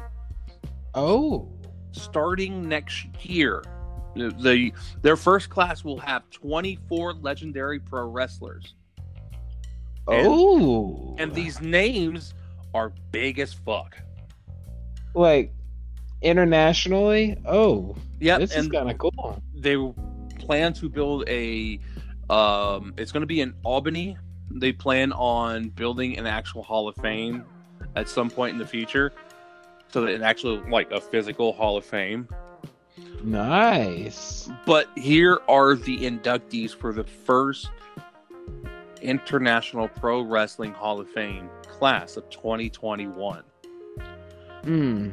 Oh, 0.94 1.48
starting 1.92 2.68
next 2.68 3.06
year. 3.24 3.62
The, 4.16 4.30
the 4.40 4.72
their 5.02 5.16
first 5.16 5.50
class 5.50 5.84
will 5.84 5.98
have 5.98 6.28
24 6.30 7.14
legendary 7.14 7.78
pro 7.78 8.08
wrestlers, 8.08 8.74
And- 10.08 10.26
oh, 10.26 11.14
and 11.18 11.32
these 11.32 11.60
names 11.60 12.34
are 12.74 12.92
big 13.12 13.38
as 13.38 13.52
fuck. 13.52 13.96
like 15.14 15.52
internationally. 16.22 17.36
Oh, 17.46 17.96
yeah, 18.20 18.38
this 18.38 18.54
is 18.54 18.68
kind 18.68 18.90
of 18.90 18.98
cool. 18.98 19.42
they 19.54 19.76
plan 20.38 20.72
to 20.74 20.88
build 20.88 21.28
a. 21.28 21.78
Um, 22.30 22.94
it's 22.98 23.12
going 23.12 23.22
to 23.22 23.26
be 23.26 23.40
in 23.40 23.54
Albany. 23.64 24.16
They 24.50 24.72
plan 24.72 25.12
on 25.12 25.68
building 25.70 26.18
an 26.18 26.26
actual 26.26 26.62
Hall 26.62 26.88
of 26.88 26.96
Fame 26.96 27.44
at 27.96 28.08
some 28.08 28.30
point 28.30 28.52
in 28.52 28.58
the 28.58 28.66
future, 28.66 29.12
so 29.88 30.02
that 30.02 30.14
an 30.14 30.22
actual 30.22 30.62
like 30.70 30.90
a 30.90 31.00
physical 31.00 31.52
Hall 31.52 31.76
of 31.76 31.84
Fame. 31.84 32.28
Nice. 33.22 34.50
But 34.66 34.88
here 34.96 35.40
are 35.48 35.74
the 35.74 35.98
inductees 35.98 36.74
for 36.74 36.92
the 36.92 37.04
first 37.04 37.70
International 39.02 39.88
Pro 39.88 40.22
Wrestling 40.22 40.72
Hall 40.72 41.00
of 41.00 41.08
Fame 41.10 41.48
class 41.62 42.16
of 42.16 42.28
2021. 42.30 43.42
Hmm. 44.64 45.10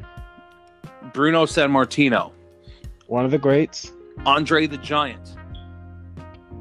Bruno 1.14 1.46
Sammartino, 1.46 2.32
One 3.08 3.26
of 3.26 3.32
the 3.32 3.38
greats. 3.38 3.92
Andre 4.26 4.66
the 4.68 4.78
Giant, 4.78 5.36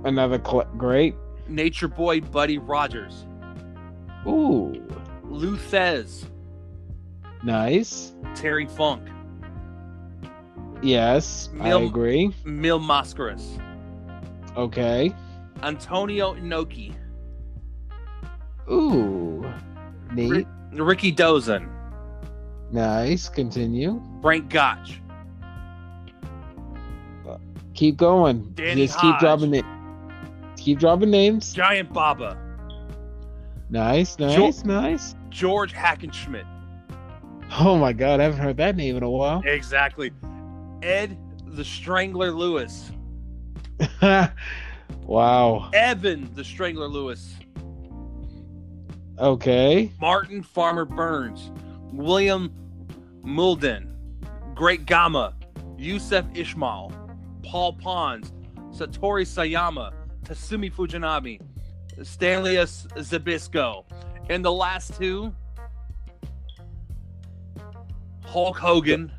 Another 0.04 0.40
cl- 0.44 0.68
great. 0.76 1.14
Nature 1.48 1.88
Boy 1.88 2.20
Buddy 2.20 2.58
Rogers, 2.58 3.26
Ooh, 4.26 4.82
Lou 5.24 5.56
Thesz, 5.56 6.24
nice. 7.42 8.14
Terry 8.34 8.66
Funk, 8.66 9.02
Yes, 10.82 11.48
I 11.60 11.68
Mil- 11.68 11.86
agree. 11.86 12.34
Mil 12.44 12.80
Mascaras, 12.80 13.60
Okay. 14.56 15.12
Antonio 15.62 16.34
Inoki, 16.34 16.94
Ooh, 18.70 19.44
neat. 20.12 20.46
Rikidozan, 20.72 21.68
Nice. 22.72 23.28
Continue. 23.28 24.02
Frank 24.24 24.48
Gotch, 24.48 25.02
Keep 27.74 27.98
going. 27.98 28.52
Danny 28.54 28.86
Just 28.86 28.98
keep 28.98 29.10
Hodge. 29.10 29.20
dropping 29.20 29.54
it. 29.54 29.64
Keep 30.56 30.78
dropping 30.78 31.10
names. 31.10 31.52
Giant 31.52 31.92
Baba, 31.92 32.38
Nice, 33.68 34.18
nice, 34.18 34.64
nice. 34.64 35.14
George 35.28 35.74
Hackenschmidt. 35.74 36.46
Oh 37.58 37.76
my 37.76 37.92
god, 37.92 38.20
I 38.20 38.22
haven't 38.22 38.38
heard 38.40 38.56
that 38.56 38.76
name 38.76 38.96
in 38.96 39.02
a 39.02 39.10
while. 39.10 39.42
Exactly. 39.44 40.10
Ed 40.82 41.18
the 41.44 41.62
Strangler 41.64 42.30
Lewis. 42.30 42.92
wow. 45.02 45.68
Evan 45.74 46.30
the 46.34 46.44
Strangler 46.44 46.88
Lewis. 46.88 47.34
Okay. 49.18 49.92
Martin 50.00 50.42
Farmer 50.42 50.86
Burns. 50.86 51.50
William 51.92 52.50
Muldoon. 53.22 53.93
Great 54.54 54.86
Gama. 54.86 55.34
Yusef 55.76 56.24
Ishmael. 56.34 56.92
Paul 57.42 57.72
Pons. 57.74 58.32
Satoru 58.70 59.24
Sayama. 59.24 59.92
Tatsumi 60.22 60.72
Fujinami. 60.72 61.40
Stanislaus 62.02 62.86
Zbyszko. 62.96 63.84
And 64.30 64.44
the 64.44 64.52
last 64.52 64.94
two 64.96 65.34
Hulk 68.24 68.56
Hogan 68.56 69.12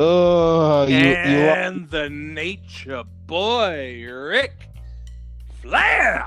Oh, 0.00 0.86
you, 0.86 0.96
you 0.96 1.04
and 1.04 1.88
the 1.88 2.08
Nature 2.08 3.02
Boy 3.26 4.06
Ric 4.08 4.68
Flair. 5.60 6.24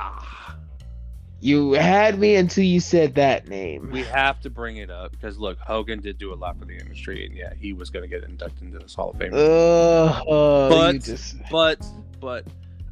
You 1.42 1.74
had 1.74 2.18
me 2.20 2.36
until 2.36 2.64
you 2.64 2.80
said 2.80 3.16
that 3.16 3.48
name. 3.48 3.90
We 3.92 4.04
have 4.04 4.40
to 4.42 4.50
bring 4.50 4.78
it 4.78 4.90
up 4.90 5.12
because 5.12 5.38
look, 5.38 5.58
Hogan 5.60 6.00
did 6.00 6.18
do 6.18 6.34
a 6.34 6.36
lot 6.36 6.58
for 6.58 6.66
the 6.66 6.78
industry, 6.78 7.26
and 7.26 7.36
yeah, 7.36 7.54
he 7.60 7.74
was 7.74 7.90
going 7.90 8.04
to 8.04 8.08
get 8.08 8.24
inducted 8.30 8.62
into 8.64 8.80
this 8.80 8.94
Hall 8.96 9.10
of 9.12 9.18
Fame. 9.18 9.34
Uh, 9.34 10.70
But- 10.70 11.02
just 11.04 11.36
but 11.52 11.86
but 12.20 12.46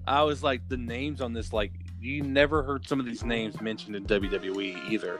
I 0.08 0.24
was 0.24 0.42
like, 0.44 0.68
the 0.68 0.78
names 0.78 1.22
on 1.22 1.34
this, 1.34 1.54
like 1.54 1.72
you 2.02 2.24
never 2.24 2.64
heard 2.64 2.88
some 2.88 3.00
of 3.00 3.06
these 3.06 3.24
names 3.24 3.62
mentioned 3.62 3.96
in 3.96 4.06
WWE 4.06 4.90
either. 4.92 5.20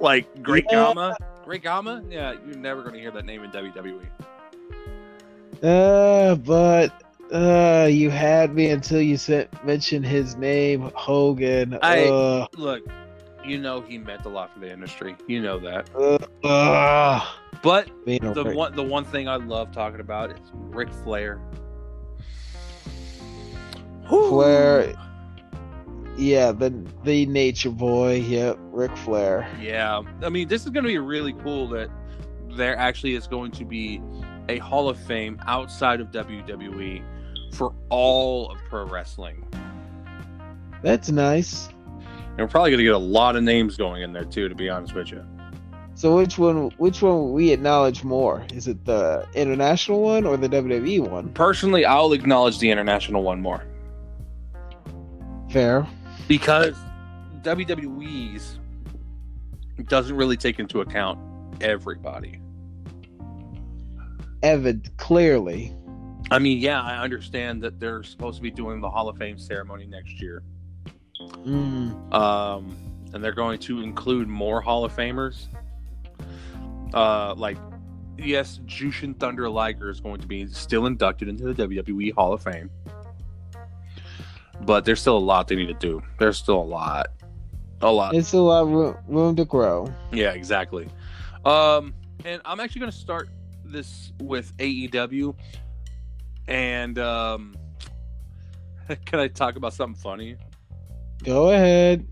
Like 0.00 0.42
Great 0.42 0.64
Yeah. 0.70 0.84
Gama, 0.92 1.16
Great 1.44 1.62
Gama, 1.62 2.02
yeah, 2.10 2.34
you're 2.46 2.56
never 2.56 2.82
going 2.82 2.94
to 2.94 3.00
hear 3.00 3.10
that 3.12 3.24
name 3.24 3.44
in. 3.44 3.50
WWE. 3.52 4.04
uh, 5.62 6.34
but 6.36 6.92
uh, 7.32 7.88
you 7.90 8.10
had 8.10 8.54
me 8.54 8.70
until 8.70 9.00
you 9.00 9.16
said 9.16 9.48
mentioned 9.64 10.04
his 10.06 10.36
name, 10.36 10.90
Hogan. 10.94 11.78
I- 11.82 12.08
uh, 12.08 12.46
Look, 12.56 12.84
you 13.44 13.58
know 13.58 13.80
he 13.80 13.98
meant 13.98 14.24
a 14.24 14.28
lot 14.28 14.52
for 14.52 14.60
the 14.60 14.72
industry. 14.72 15.16
You 15.26 15.42
know 15.42 15.58
that. 15.60 15.88
uh, 15.94 16.46
uh, 16.46 17.24
But 17.62 17.88
the 18.06 18.18
Rick- 18.44 18.56
one 18.56 18.74
the 18.76 18.82
one 18.82 19.04
thing 19.04 19.28
I 19.28 19.36
love 19.36 19.72
talking 19.72 20.00
about 20.00 20.30
is 20.30 20.38
Ric 20.52 20.92
Flair. 21.04 21.40
Flair. 24.08 24.94
Yeah, 26.16 26.52
the 26.52 26.70
the 27.02 27.26
Nature 27.26 27.70
Boy. 27.70 28.16
Yep, 28.16 28.58
Ric 28.70 28.96
Flair. 28.98 29.48
Yeah, 29.60 30.02
I 30.22 30.28
mean, 30.28 30.46
this 30.48 30.64
is 30.64 30.70
going 30.70 30.84
to 30.84 30.88
be 30.88 30.98
really 30.98 31.32
cool 31.32 31.68
that 31.70 31.90
there 32.50 32.76
actually 32.78 33.14
is 33.14 33.26
going 33.26 33.50
to 33.52 33.64
be 33.64 34.00
a 34.48 34.58
Hall 34.58 34.88
of 34.88 34.96
Fame 34.98 35.40
outside 35.46 36.00
of 36.00 36.12
WWE 36.12 37.02
for 37.54 37.72
all 37.88 38.50
of 38.50 38.58
pro 38.68 38.84
wrestling. 38.84 39.46
That's 40.82 41.10
nice. 41.10 41.68
And 41.68 42.40
we're 42.40 42.48
probably 42.48 42.70
going 42.70 42.78
to 42.78 42.84
get 42.84 42.94
a 42.94 42.98
lot 42.98 43.36
of 43.36 43.42
names 43.42 43.76
going 43.76 44.02
in 44.02 44.12
there 44.12 44.24
too, 44.24 44.48
to 44.48 44.54
be 44.54 44.68
honest 44.68 44.94
with 44.94 45.10
you. 45.10 45.24
So 45.94 46.16
which 46.16 46.38
one? 46.38 46.70
Which 46.78 47.00
one 47.02 47.14
will 47.14 47.32
we 47.32 47.52
acknowledge 47.52 48.02
more? 48.02 48.44
Is 48.52 48.66
it 48.66 48.84
the 48.84 49.26
international 49.34 50.02
one 50.02 50.26
or 50.26 50.36
the 50.36 50.48
WWE 50.48 51.08
one? 51.08 51.28
Personally, 51.30 51.84
I'll 51.84 52.12
acknowledge 52.12 52.58
the 52.58 52.70
international 52.70 53.22
one 53.22 53.40
more 53.40 53.64
Fair. 55.50 55.86
because 56.26 56.74
WWE's 57.42 58.58
doesn't 59.86 60.16
really 60.16 60.36
take 60.36 60.58
into 60.58 60.80
account 60.80 61.18
everybody. 61.60 62.40
Evan, 64.42 64.82
clearly. 64.96 65.74
I 66.30 66.38
mean, 66.38 66.58
yeah, 66.58 66.82
I 66.82 67.02
understand 67.02 67.62
that 67.62 67.78
they're 67.78 68.02
supposed 68.02 68.36
to 68.36 68.42
be 68.42 68.50
doing 68.50 68.80
the 68.80 68.90
Hall 68.90 69.08
of 69.08 69.16
Fame 69.18 69.38
ceremony 69.38 69.86
next 69.86 70.20
year. 70.20 70.42
Mm, 71.20 72.12
um, 72.12 72.76
and 73.12 73.22
they're 73.22 73.32
going 73.32 73.58
to 73.60 73.82
include 73.82 74.28
more 74.28 74.60
Hall 74.60 74.84
of 74.84 74.94
Famers. 74.94 75.46
Uh, 76.92 77.34
like 77.36 77.58
yes, 78.18 78.60
Jushin 78.66 79.18
Thunder 79.18 79.48
Liger 79.48 79.90
is 79.90 80.00
going 80.00 80.20
to 80.20 80.26
be 80.26 80.46
still 80.46 80.86
inducted 80.86 81.28
into 81.28 81.52
the 81.52 81.66
WWE 81.66 82.14
Hall 82.14 82.32
of 82.32 82.42
Fame. 82.42 82.70
But 84.62 84.84
there's 84.84 85.00
still 85.00 85.18
a 85.18 85.18
lot 85.18 85.48
they 85.48 85.56
need 85.56 85.68
to 85.68 85.74
do. 85.74 86.02
There's 86.18 86.38
still 86.38 86.60
a 86.60 86.62
lot. 86.62 87.08
A 87.80 87.90
lot. 87.90 88.14
It's 88.14 88.32
a 88.32 88.38
lot 88.38 88.62
of 88.62 88.68
room, 88.70 88.96
room 89.08 89.36
to 89.36 89.44
grow. 89.44 89.92
Yeah, 90.12 90.30
exactly. 90.30 90.88
Um, 91.44 91.92
and 92.24 92.40
I'm 92.44 92.60
actually 92.60 92.80
going 92.80 92.92
to 92.92 92.96
start 92.96 93.28
this 93.64 94.12
with 94.20 94.56
AEW. 94.56 95.34
And 96.46 96.98
um, 96.98 97.54
can 99.04 99.20
I 99.20 99.28
talk 99.28 99.56
about 99.56 99.72
something 99.72 100.00
funny? 100.00 100.36
Go 101.22 101.50
ahead. 101.50 102.06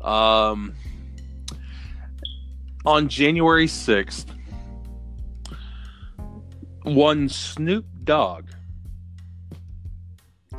Um, 0.00 0.74
on 2.84 3.08
January 3.08 3.66
6th, 3.66 4.26
one 6.84 7.28
Snoop 7.28 7.84
Dogg 8.04 8.46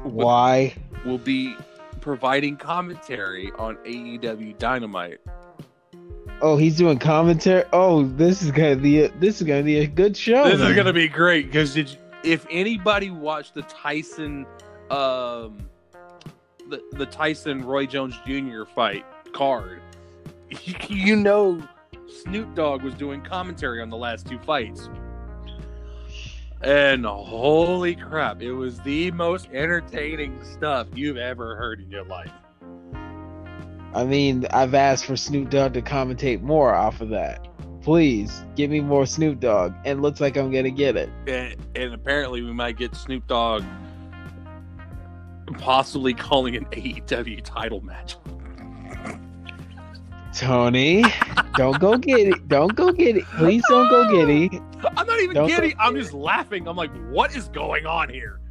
Why? 0.04 0.76
will 1.06 1.18
be 1.18 1.56
providing 2.02 2.58
commentary 2.58 3.52
on 3.58 3.78
AEW 3.78 4.58
Dynamite. 4.58 5.20
Oh, 6.42 6.58
he's 6.58 6.78
doing 6.78 7.00
commentary. 7.00 7.64
Oh, 7.74 8.04
this 8.04 8.42
is 8.44 8.52
gonna 8.52 8.76
be 8.76 9.04
a, 9.04 9.10
this 9.20 9.42
is 9.42 9.48
gonna 9.48 9.64
be 9.64 9.80
a 9.80 9.88
good 9.88 10.16
show. 10.16 10.44
This 10.50 10.62
is 10.62 10.76
gonna 10.76 10.94
be 10.94 11.08
great 11.08 11.48
because 11.48 11.76
if 12.28 12.46
anybody 12.50 13.10
watched 13.10 13.54
the 13.54 13.62
Tyson, 13.64 14.46
um, 14.92 15.58
the 16.70 16.84
the 16.92 17.06
Tyson 17.06 17.64
Roy 17.64 17.86
Jones 17.86 18.16
Jr. 18.26 18.66
fight 18.66 19.06
card, 19.32 19.82
you, 20.50 20.76
you 20.90 21.16
know 21.16 21.66
Snoop 22.24 22.54
Dogg 22.54 22.84
was 22.84 22.94
doing 22.96 23.22
commentary 23.22 23.82
on 23.82 23.90
the 23.90 23.98
last 23.98 24.28
two 24.28 24.40
fights. 24.40 24.90
And 26.62 27.06
holy 27.06 27.96
crap, 27.96 28.42
it 28.42 28.52
was 28.52 28.80
the 28.80 29.12
most 29.12 29.48
entertaining 29.54 30.44
stuff 30.44 30.88
you've 30.96 31.18
ever 31.18 31.56
heard 31.56 31.80
in 31.80 31.90
your 31.90 32.04
life. 32.04 32.32
I 33.94 34.04
mean, 34.04 34.48
I've 34.52 34.74
asked 34.74 35.06
for 35.06 35.16
Snoop 35.16 35.50
Dogg 35.50 35.74
to 35.76 35.82
commentate 35.82 36.42
more 36.42 36.74
off 36.74 37.00
of 37.00 37.10
that. 37.10 37.47
Please 37.88 38.44
give 38.58 38.70
me 38.70 38.82
more 38.82 39.06
Snoop 39.06 39.40
Dogg, 39.40 39.74
and 39.86 40.02
looks 40.02 40.20
like 40.20 40.36
I'm 40.36 40.52
gonna 40.52 40.70
get 40.70 40.98
it. 40.98 41.10
And, 41.26 41.56
and 41.74 41.94
apparently, 41.94 42.42
we 42.42 42.52
might 42.52 42.76
get 42.76 42.94
Snoop 42.94 43.26
Dogg 43.28 43.64
possibly 45.58 46.14
calling 46.14 46.58
an 46.58 46.66
AEW 46.66 47.42
title 47.46 47.80
match. 47.80 48.18
Tony, 50.36 51.02
don't 51.56 51.80
go 51.80 51.98
get 51.98 52.28
it. 52.28 52.50
Don't 52.50 52.76
go 52.76 52.92
get 52.92 53.16
it. 53.16 53.24
Please 53.38 53.64
don't 53.70 53.90
go 53.90 54.12
get 54.12 54.30
it. 54.30 54.62
I'm 54.98 55.08
not 55.08 55.22
even 55.22 55.36
Don't 55.36 55.48
kidding. 55.48 55.74
I'm 55.80 55.96
just 55.96 56.12
laughing. 56.12 56.68
I'm 56.68 56.76
like, 56.76 56.92
what 57.10 57.34
is 57.38 57.48
going 57.48 57.86
on 57.86 58.10
here? 58.10 58.42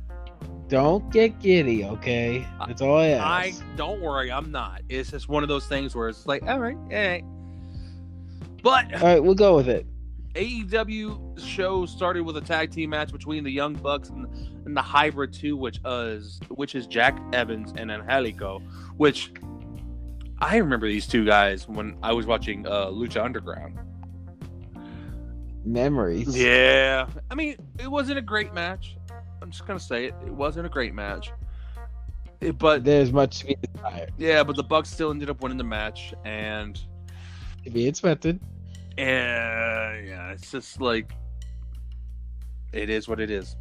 Don't 0.68 1.12
get 1.12 1.38
giddy, 1.40 1.85
okay? 1.85 2.46
That's 2.66 2.81
all 2.81 2.96
I 2.96 3.09
I 3.09 3.46
ask. 3.49 3.62
don't 3.77 4.01
worry, 4.01 4.33
I'm 4.33 4.51
not. 4.51 4.81
It's 4.88 5.11
just 5.11 5.29
one 5.29 5.42
of 5.42 5.51
those 5.51 5.66
things 5.66 5.94
where 5.94 6.09
it's 6.09 6.25
like, 6.25 6.42
all 6.44 6.59
right, 6.59 6.75
all 6.75 6.88
right. 6.88 7.22
But 8.67 8.93
All 8.95 9.01
right, 9.07 9.23
we'll 9.23 9.37
go 9.37 9.55
with 9.55 9.69
it. 9.69 9.87
AEW 10.35 11.39
show 11.39 11.87
started 11.87 12.25
with 12.25 12.37
a 12.37 12.41
tag 12.41 12.73
team 12.73 12.91
match 12.91 13.13
between 13.13 13.45
the 13.45 13.51
Young 13.53 13.75
Bucks 13.75 14.09
and, 14.09 14.27
and 14.67 14.77
the 14.77 14.83
Hybrid 14.83 15.33
Two, 15.33 15.57
which 15.57 15.79
is 15.85 16.41
which 16.49 16.75
is 16.75 16.89
Jack 16.89 17.17
Evans 17.33 17.73
and 17.77 17.93
Angelico. 17.93 18.59
Which 18.97 19.31
I 20.41 20.57
remember 20.57 20.89
these 20.89 21.07
two 21.07 21.25
guys 21.25 21.69
when 21.69 21.97
I 22.03 22.13
was 22.13 22.27
watching 22.27 22.67
uh, 22.67 22.87
Lucha 22.87 23.25
Underground. 23.25 23.79
Memories. 25.65 26.37
Yeah, 26.37 27.07
I 27.31 27.37
mean, 27.37 27.55
it 27.79 27.89
wasn't 27.89 28.19
a 28.19 28.23
great 28.23 28.53
match. 28.53 28.97
I'm 29.41 29.53
just 29.53 29.65
gonna 29.65 29.79
say 29.79 30.07
it. 30.07 30.15
It 30.27 30.33
wasn't 30.33 30.67
a 30.67 30.71
great 30.71 30.93
match. 30.93 31.31
It- 32.41 32.59
but 32.59 32.83
There's 32.83 33.13
much 33.13 33.39
to 33.39 33.47
be 33.47 33.57
desired. 33.75 34.13
yeah, 34.19 34.43
but 34.43 34.57
the 34.57 34.65
Bucks 34.65 34.91
still 34.91 35.13
ended 35.13 35.31
up 35.31 35.41
winning 35.41 35.57
the 35.57 35.63
match, 35.63 36.15
and 36.25 36.77
To 37.63 37.71
be 37.71 37.87
expected. 37.87 38.41
And 38.99 40.07
yeah, 40.07 40.31
it's 40.33 40.51
just 40.51 40.81
like 40.81 41.13
it 42.73 42.91
is 42.91 43.09
what 43.09 43.21
it 43.21 43.31
is. 43.31 43.57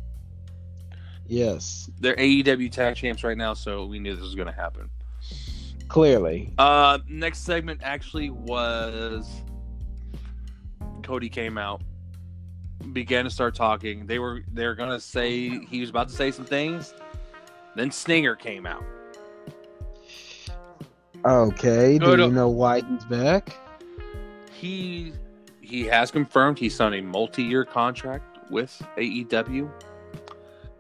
Yes. 1.28 1.90
They're 2.00 2.16
AEW 2.16 2.72
tag 2.72 2.96
champs 2.96 3.24
right 3.24 3.38
now, 3.38 3.54
so 3.54 3.86
we 3.86 4.00
knew 4.00 4.16
this 4.16 4.24
was 4.24 4.36
gonna 4.36 4.52
happen. 4.52 4.90
Clearly. 5.88 6.54
Uh, 6.58 7.00
next 7.08 7.40
segment 7.40 7.82
actually 7.84 8.30
was 8.30 9.42
Cody 11.04 11.30
came 11.30 11.58
out, 11.58 11.82
began 12.94 13.24
to 13.24 13.30
start 13.30 13.56
talking. 13.56 14.06
They 14.06 14.20
were 14.20 14.44
they 14.54 14.66
were 14.66 14.76
gonna 14.76 15.00
say 15.00 15.66
he 15.66 15.82
was 15.82 15.90
about 15.90 16.10
to 16.10 16.16
say 16.16 16.32
some 16.32 16.46
things. 16.46 16.94
Then 17.76 17.92
Stinger 17.92 18.36
came 18.36 18.66
out. 18.66 18.84
Okay. 21.26 21.98
Do 21.98 22.18
no. 22.18 22.26
you 22.26 22.32
know 22.32 22.50
why 22.50 22.82
he's 22.82 23.06
back? 23.06 23.56
He 24.54 25.12
he 25.66 25.84
has 25.86 26.12
confirmed 26.12 26.60
he 26.60 26.70
signed 26.70 26.96
a 26.96 27.02
multi-year 27.02 27.66
contract 27.66 28.50
with 28.52 28.82
AEW, 28.98 29.70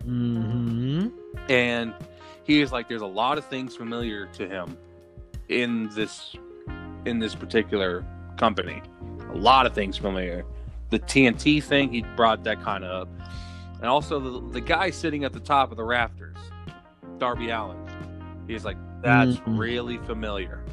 Mm-hmm. 0.06 1.08
and 1.50 1.93
he 2.43 2.62
is 2.62 2.71
like, 2.71 2.88
there's 2.88 3.02
a 3.02 3.08
lot 3.08 3.38
of 3.39 3.45
things 3.45 3.76
familiar 3.76 4.28
to 4.34 4.48
him 4.48 4.78
in 5.50 5.89
this 5.95 6.36
in 7.06 7.17
this 7.19 7.34
particular 7.36 8.06
company. 8.38 8.82
A 9.32 9.36
lot 9.36 9.65
of 9.65 9.74
things 9.74 9.98
familiar. 9.98 10.45
The 10.91 11.00
TNT 11.00 11.62
thing, 11.63 11.91
he 11.91 12.04
brought 12.15 12.43
that 12.43 12.62
kind 12.62 12.84
of 12.84 13.08
up, 13.08 13.30
and 13.78 13.86
also 13.86 14.19
the 14.19 14.52
the 14.54 14.62
guy 14.62 14.91
sitting 14.91 15.24
at 15.24 15.34
the 15.34 15.39
top 15.39 15.71
of 15.71 15.78
the 15.78 15.84
rafters, 15.84 16.38
Darby 17.17 17.50
Allin. 17.50 17.78
He's 18.48 18.63
like, 18.63 18.78
that's 19.02 19.38
Mhm. 19.38 19.58
really 19.58 19.98
familiar. 19.98 20.63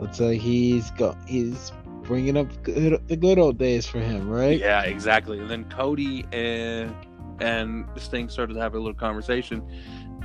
Like 0.00 0.40
he's 0.40 0.90
go 0.92 1.16
he's 1.26 1.72
bringing 2.02 2.36
up 2.36 2.48
good, 2.62 3.06
the 3.06 3.16
good 3.16 3.38
old 3.38 3.58
days 3.58 3.86
for 3.86 4.00
him, 4.00 4.28
right? 4.28 4.58
Yeah, 4.58 4.82
exactly. 4.82 5.38
And 5.38 5.48
then 5.48 5.64
Cody 5.64 6.26
and 6.32 6.94
and 7.40 7.86
Sting 7.96 8.28
started 8.28 8.54
to 8.54 8.60
have 8.60 8.74
a 8.74 8.78
little 8.78 8.94
conversation. 8.94 9.62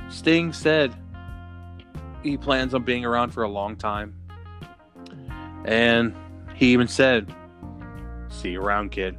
Sting 0.08 0.52
said 0.52 0.94
he 2.22 2.36
plans 2.36 2.74
on 2.74 2.82
being 2.84 3.04
around 3.04 3.30
for 3.30 3.42
a 3.42 3.48
long 3.48 3.76
time. 3.76 4.14
And 5.64 6.14
he 6.54 6.72
even 6.72 6.88
said, 6.88 7.32
See 8.28 8.50
you 8.50 8.62
around, 8.62 8.90
kid. 8.90 9.16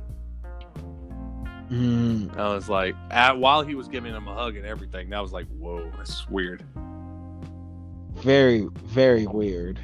Mm, 1.72 2.38
I 2.38 2.54
was 2.54 2.70
like, 2.70 2.96
at, 3.12 3.38
while 3.38 3.62
he 3.62 3.76
was 3.76 3.88
giving 3.88 4.14
him 4.14 4.28
a 4.28 4.34
hug 4.34 4.56
and 4.56 4.66
everything, 4.66 5.10
that 5.10 5.22
was 5.22 5.34
like, 5.34 5.48
whoa, 5.48 5.92
that's 5.98 6.30
weird. 6.30 6.64
very, 8.16 8.68
very 8.86 9.28
weird. 9.28 9.80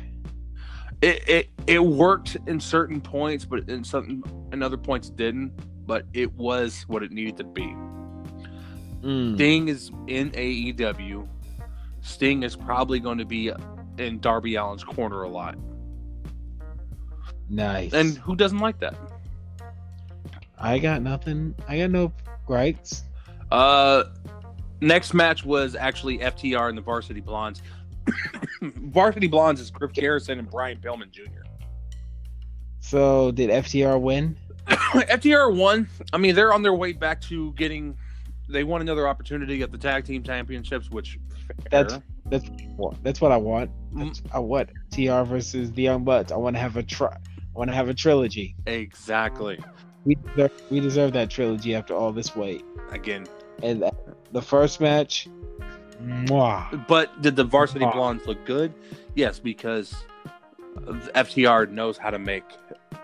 It 1.03 1.27
it 1.27 1.49
it 1.67 1.79
worked 1.83 2.37
in 2.47 2.59
certain 2.61 3.01
points, 3.01 3.43
but 3.43 3.67
in 3.67 3.83
some 3.83 4.23
in 4.53 4.63
other 4.63 4.77
points 4.77 5.09
didn't. 5.09 5.51
But 5.85 6.05
it 6.13 6.31
was 6.35 6.85
what 6.87 7.03
it 7.03 7.11
needed 7.11 7.35
to 7.37 7.43
be. 7.43 7.75
Mm, 9.01 9.35
Sting 9.35 9.67
is 9.67 9.91
in 10.07 10.31
AEW. 10.31 11.27
Sting 11.99 12.43
is 12.43 12.55
probably 12.55 13.01
going 13.01 13.17
to 13.17 13.25
be 13.25 13.51
in 13.97 14.19
Darby 14.21 14.55
Allin's 14.55 14.85
corner 14.85 15.23
a 15.23 15.29
lot. 15.29 15.57
nice. 17.49 17.91
And 17.91 18.17
who 18.17 18.35
doesn't 18.37 18.59
like 18.59 18.79
that? 18.79 18.95
I 20.57 20.79
got 20.79 21.01
nothing. 21.01 21.53
I 21.67 21.79
got 21.79 21.91
no 21.91 22.13
gripes. 22.45 23.03
Uh 23.51 24.05
next 24.79 25.13
match 25.13 25.43
was 25.43 25.75
actually 25.75 26.19
FTR 26.19 26.69
and 26.69 26.77
the 26.77 26.81
Varsity 26.81 27.19
Blondes. 27.19 27.61
Varsity 28.71 29.28
Blondes 29.28 29.62
is 29.62 29.71
Griff 29.71 29.93
Garrison 29.93 30.39
and 30.39 30.49
Brian 30.49 30.78
Pillman 30.78 31.12
Jr. 31.12 31.43
So 32.80 33.32
did 33.32 33.49
FTR 33.49 33.99
win? 33.99 34.38
FTR 34.67 35.56
won. 35.56 35.88
I 36.12 36.17
mean, 36.17 36.36
they're 36.36 36.54
on 36.54 36.62
their 36.63 36.73
way 36.73 36.93
back 36.93 37.21
to 37.21 37.52
getting 37.54 37.97
they 38.49 38.63
won 38.63 38.82
another 38.82 39.08
opportunity 39.08 39.62
at 39.62 39.71
the 39.71 39.78
tag 39.78 40.06
team 40.06 40.21
championships, 40.23 40.89
which 40.89 41.17
That's- 41.69 41.93
fair. 41.93 42.04
That's 42.30 42.49
what 42.78 43.04
that's 43.04 43.19
what 43.19 43.34
I 43.34 43.38
want. 43.38 43.69
Mm. 43.93 44.06
That's, 44.06 44.21
I 44.32 44.39
want 44.39 44.69
TR 44.91 45.23
versus 45.23 45.73
the 45.73 45.82
Young 45.84 46.06
Bucks. 46.06 46.32
I 46.32 46.38
want 46.38 46.56
to 46.56 46.62
have 46.62 46.78
a 46.78 46.84
try. 46.84 47.10
I 47.10 47.58
want 47.60 47.69
to 47.69 47.76
have 47.76 47.89
a 47.89 47.93
trilogy. 47.93 48.56
exactly. 48.65 49.60
We 50.06 50.15
deserve, 50.15 50.52
we 50.69 50.80
deserve 50.80 51.12
that 51.13 51.30
trilogy 51.30 51.76
after 51.76 51.93
all 51.93 52.12
this 52.13 52.34
wait. 52.36 52.63
Again, 52.91 53.28
And 53.62 53.84
the 54.32 54.41
first 54.41 54.80
match, 54.82 55.28
mwah. 56.03 56.87
But 56.87 57.21
did 57.21 57.35
the 57.35 57.43
varsity 57.43 57.85
Wow. 57.85 57.91
blondes 57.93 58.25
look 58.27 58.43
good? 58.45 58.73
Yes, 59.15 59.39
because 59.39 59.95
FTR 61.15 61.69
knows 61.69 61.97
how 61.97 62.09
to 62.09 62.19
make 62.19 62.43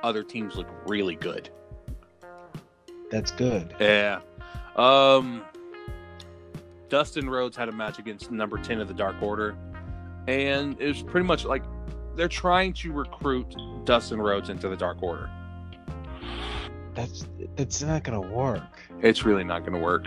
other 0.04 0.24
teams 0.24 0.56
look 0.56 0.68
really 0.88 1.16
good. 1.16 1.50
that's 3.12 3.32
good. 3.32 3.74
Yeah. 3.80 4.20
Um 4.76 5.42
Dustin 6.90 7.30
Rhodes 7.30 7.56
had 7.56 7.70
a 7.70 7.72
match 7.72 8.00
against 8.00 8.32
number 8.32 8.58
10 8.58 8.80
of 8.82 8.88
the 8.88 8.94
Dark 8.94 9.22
Order. 9.22 9.56
And 10.28 10.80
it 10.80 10.88
was 10.88 11.04
pretty 11.04 11.26
much 11.28 11.46
like 11.46 11.64
they're 12.16 12.28
trying 12.28 12.74
to 12.74 12.92
recruit 12.92 13.56
Dustin 13.86 14.20
Rhodes 14.22 14.50
into 14.50 14.68
the 14.70 14.76
Dark 14.76 15.02
Order. 15.04 15.30
that's 16.96 17.26
that's 17.56 17.82
not 17.82 18.04
gonna 18.04 18.20
work. 18.22 18.62
It's 19.02 19.24
really 19.24 19.44
not 19.44 19.62
going 19.62 19.74
to 19.74 19.80
work. 19.80 20.06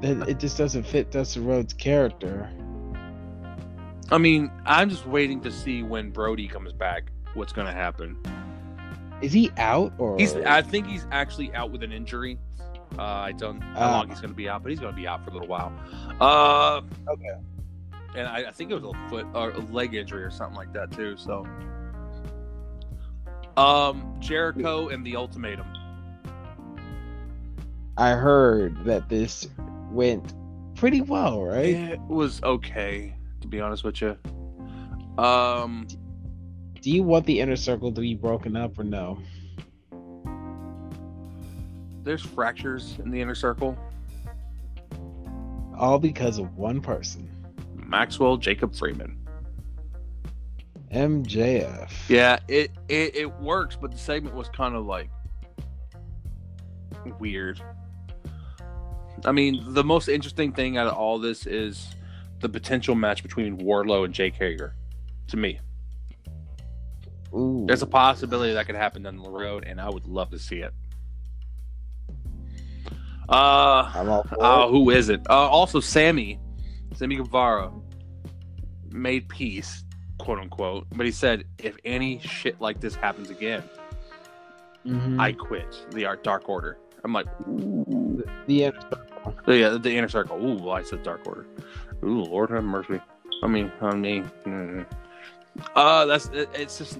That 0.00 0.28
it 0.28 0.38
just 0.38 0.58
doesn't 0.58 0.84
fit 0.84 1.10
Dustin 1.10 1.46
Rhodes' 1.46 1.72
character. 1.72 2.48
I 4.10 4.18
mean, 4.18 4.50
I'm 4.64 4.88
just 4.88 5.06
waiting 5.06 5.40
to 5.40 5.50
see 5.50 5.82
when 5.82 6.10
Brodie 6.10 6.46
comes 6.48 6.72
back. 6.72 7.10
What's 7.34 7.52
going 7.52 7.66
to 7.66 7.72
happen? 7.72 8.16
Is 9.22 9.32
he 9.32 9.50
out 9.56 9.92
or 9.98 10.16
He's. 10.18 10.34
I 10.36 10.62
think 10.62 10.86
he's 10.86 11.06
actually 11.10 11.52
out 11.54 11.70
with 11.70 11.82
an 11.82 11.90
injury. 11.92 12.38
Uh, 12.98 13.02
I 13.02 13.32
don't 13.32 13.58
know 13.58 13.66
how 13.74 13.80
Ah. 13.88 13.92
long 13.98 14.08
he's 14.08 14.20
going 14.20 14.30
to 14.30 14.36
be 14.36 14.48
out, 14.48 14.62
but 14.62 14.70
he's 14.70 14.78
going 14.78 14.92
to 14.94 14.96
be 15.00 15.08
out 15.08 15.24
for 15.24 15.30
a 15.30 15.32
little 15.32 15.48
while. 15.48 15.72
Uh, 16.20 16.82
okay? 17.10 17.40
and 18.14 18.26
I, 18.28 18.48
I 18.48 18.50
think 18.52 18.70
it 18.70 18.74
was 18.80 18.84
a 18.84 19.08
foot 19.10 19.26
or 19.34 19.50
a 19.50 19.58
leg 19.72 19.94
injury 19.94 20.22
or 20.22 20.30
something 20.30 20.56
like 20.56 20.72
that 20.72 20.92
too. 20.92 21.16
So, 21.16 21.44
um, 23.56 24.14
Jericho 24.20 24.88
and 24.88 25.04
the 25.04 25.16
Ultimatum. 25.16 25.66
I 27.98 28.10
heard 28.12 28.84
that 28.84 29.08
this 29.08 29.48
went 29.96 30.34
pretty 30.76 31.00
well, 31.00 31.42
right? 31.42 31.74
It 31.74 32.00
was 32.02 32.40
okay, 32.42 33.14
to 33.40 33.48
be 33.48 33.60
honest 33.60 33.82
with 33.82 34.00
you. 34.02 34.16
Um, 35.18 35.86
Do 36.80 36.90
you 36.90 37.02
want 37.02 37.24
the 37.26 37.40
inner 37.40 37.56
circle 37.56 37.90
to 37.90 38.00
be 38.00 38.14
broken 38.14 38.54
up 38.56 38.78
or 38.78 38.84
no? 38.84 39.18
there's 42.04 42.22
fractures 42.22 42.96
in 43.02 43.10
the 43.10 43.20
inner 43.20 43.34
circle. 43.34 43.76
All 45.76 45.98
because 45.98 46.38
of 46.38 46.56
one 46.56 46.80
person, 46.80 47.28
Maxwell 47.74 48.36
Jacob 48.36 48.76
Freeman. 48.76 49.18
MJF. 50.92 51.90
Yeah, 52.08 52.38
it 52.46 52.70
it, 52.88 53.16
it 53.16 53.40
works, 53.40 53.76
but 53.80 53.90
the 53.90 53.98
segment 53.98 54.36
was 54.36 54.48
kind 54.50 54.76
of 54.76 54.86
like 54.86 55.10
weird. 57.18 57.60
I 59.24 59.32
mean, 59.32 59.64
the 59.74 59.84
most 59.84 60.08
interesting 60.08 60.52
thing 60.52 60.76
out 60.76 60.86
of 60.86 60.94
all 60.94 61.18
this 61.18 61.46
is 61.46 61.94
the 62.40 62.48
potential 62.48 62.94
match 62.94 63.22
between 63.22 63.58
Wardlow 63.58 64.04
and 64.04 64.12
Jake 64.14 64.34
Hager. 64.34 64.74
To 65.28 65.36
me, 65.36 65.58
Ooh. 67.34 67.64
there's 67.66 67.82
a 67.82 67.86
possibility 67.86 68.52
that 68.52 68.66
could 68.66 68.76
happen 68.76 69.02
down 69.02 69.16
the 69.16 69.28
road, 69.28 69.64
and 69.66 69.80
I 69.80 69.88
would 69.88 70.06
love 70.06 70.30
to 70.30 70.38
see 70.38 70.58
it. 70.58 70.72
Uh, 73.28 73.90
I'm 73.92 74.08
all 74.08 74.22
for 74.22 74.40
uh 74.40 74.68
who 74.68 74.90
is 74.90 75.08
it? 75.08 75.20
Uh, 75.28 75.48
also, 75.48 75.80
Sammy, 75.80 76.38
Sammy 76.94 77.16
Guevara 77.16 77.72
made 78.90 79.28
peace, 79.28 79.84
quote 80.18 80.38
unquote, 80.38 80.86
but 80.94 81.04
he 81.06 81.10
said, 81.12 81.44
if 81.58 81.76
any 81.84 82.20
shit 82.20 82.60
like 82.60 82.80
this 82.80 82.94
happens 82.94 83.30
again, 83.30 83.64
Mhm. 84.86 85.18
I 85.20 85.32
quit 85.32 85.86
the 85.90 86.04
Art 86.04 86.22
Dark 86.22 86.48
Order. 86.48 86.78
I'm 87.06 87.12
like, 87.12 87.26
ooh. 87.48 88.24
the 88.48 88.64
inner 88.64 88.80
circle. 88.80 89.54
yeah, 89.54 89.78
the 89.80 89.96
inner 89.96 90.08
circle. 90.08 90.44
Ooh, 90.44 90.56
well, 90.56 90.74
I 90.74 90.82
said 90.82 91.04
Dark 91.04 91.24
Order. 91.24 91.46
Ooh, 92.02 92.24
Lord 92.24 92.50
have 92.50 92.64
mercy. 92.64 93.00
I 93.44 93.46
mean, 93.46 93.70
on 93.80 94.00
me. 94.00 94.24
Mm. 94.44 94.84
Uh, 95.76 96.04
that's 96.06 96.26
it, 96.30 96.48
it's 96.52 96.78
just 96.78 96.98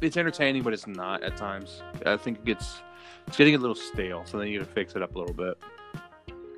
it's 0.00 0.16
entertaining, 0.16 0.62
but 0.62 0.72
it's 0.72 0.86
not 0.86 1.24
at 1.24 1.36
times. 1.36 1.82
I 2.06 2.16
think 2.16 2.38
it 2.38 2.44
gets 2.44 2.82
it's 3.26 3.36
getting 3.36 3.56
a 3.56 3.58
little 3.58 3.74
stale, 3.74 4.22
so 4.26 4.38
they 4.38 4.44
need 4.44 4.58
to 4.58 4.64
fix 4.64 4.94
it 4.94 5.02
up 5.02 5.16
a 5.16 5.18
little 5.18 5.34
bit. 5.34 5.58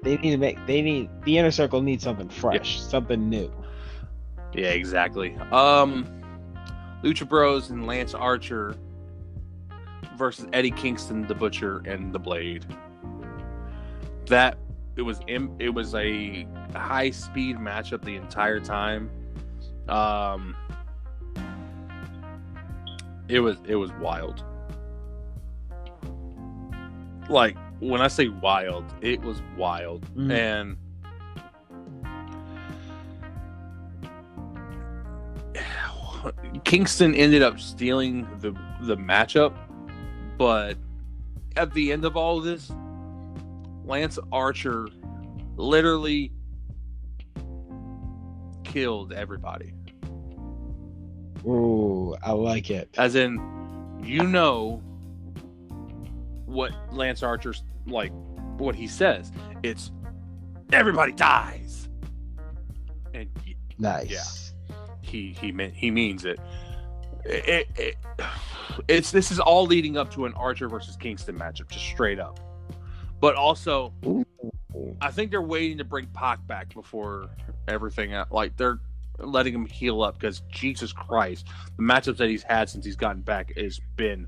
They 0.02 0.18
need 0.18 0.32
to 0.32 0.36
make. 0.36 0.58
They 0.66 0.82
need 0.82 1.08
the 1.24 1.38
inner 1.38 1.50
circle 1.50 1.80
needs 1.80 2.04
something 2.04 2.28
fresh, 2.28 2.80
something 2.80 3.30
new. 3.30 3.50
Yeah, 4.52 4.68
exactly. 4.68 5.34
Um, 5.50 6.06
Lucha 7.02 7.26
Bros 7.26 7.70
and 7.70 7.86
Lance 7.86 8.12
Archer 8.12 8.76
versus 10.16 10.46
Eddie 10.52 10.70
Kingston, 10.70 11.26
the 11.26 11.34
Butcher, 11.34 11.82
and 11.86 12.12
the 12.12 12.18
Blade. 12.18 12.64
That 14.26 14.56
it 14.96 15.02
was 15.02 15.20
it 15.26 15.68
was 15.74 15.94
a 15.94 16.46
high 16.74 17.10
speed 17.10 17.56
matchup 17.56 18.02
the 18.04 18.16
entire 18.16 18.60
time. 18.60 19.10
Um, 19.88 20.56
it 23.28 23.40
was 23.40 23.58
it 23.66 23.74
was 23.76 23.90
wild. 24.00 24.44
Like 27.28 27.56
when 27.80 28.00
I 28.00 28.08
say 28.08 28.28
wild, 28.28 28.84
it 29.00 29.20
was 29.22 29.42
wild, 29.56 30.06
Mhm. 30.14 30.30
and 30.32 30.76
Kingston 36.64 37.14
ended 37.14 37.42
up 37.42 37.60
stealing 37.60 38.26
the 38.40 38.52
the 38.82 38.96
matchup, 38.96 39.54
but 40.38 40.76
at 41.56 41.72
the 41.74 41.92
end 41.92 42.04
of 42.04 42.16
all 42.16 42.38
of 42.38 42.44
this, 42.44 42.70
Lance 43.84 44.18
Archer 44.32 44.88
literally 45.56 46.32
killed 48.64 49.12
everybody. 49.12 49.72
Ooh, 51.46 52.16
I 52.22 52.32
like 52.32 52.70
it. 52.70 52.88
As 52.96 53.14
in, 53.14 53.38
you 54.02 54.22
know 54.24 54.82
what 56.46 56.72
Lance 56.92 57.22
Archer's 57.22 57.62
like, 57.86 58.12
what 58.58 58.74
he 58.74 58.86
says. 58.86 59.30
It's 59.62 59.90
everybody 60.72 61.12
dies, 61.12 61.88
and 63.12 63.28
Nice. 63.78 64.54
he 65.02 65.32
he 65.38 65.52
meant 65.52 65.74
he 65.74 65.90
means 65.90 66.24
it. 66.24 66.38
It, 67.24 67.48
it, 67.48 67.68
it. 67.76 67.96
It's 68.88 69.10
this 69.10 69.30
is 69.30 69.40
all 69.40 69.66
leading 69.66 69.96
up 69.96 70.10
to 70.14 70.26
an 70.26 70.34
Archer 70.34 70.68
versus 70.68 70.96
Kingston 70.96 71.38
matchup, 71.38 71.68
just 71.68 71.84
straight 71.84 72.18
up. 72.18 72.40
But 73.20 73.36
also, 73.36 73.92
I 75.00 75.10
think 75.10 75.30
they're 75.30 75.42
waiting 75.42 75.78
to 75.78 75.84
bring 75.84 76.06
Pac 76.06 76.46
back 76.46 76.74
before 76.74 77.30
everything. 77.68 78.12
out. 78.14 78.32
Like 78.32 78.56
they're 78.56 78.80
letting 79.18 79.54
him 79.54 79.66
heal 79.66 80.02
up 80.02 80.18
because 80.18 80.40
Jesus 80.50 80.92
Christ, 80.92 81.46
the 81.76 81.82
matchups 81.82 82.16
that 82.18 82.28
he's 82.28 82.42
had 82.42 82.68
since 82.68 82.84
he's 82.84 82.96
gotten 82.96 83.22
back 83.22 83.56
has 83.56 83.80
been 83.96 84.26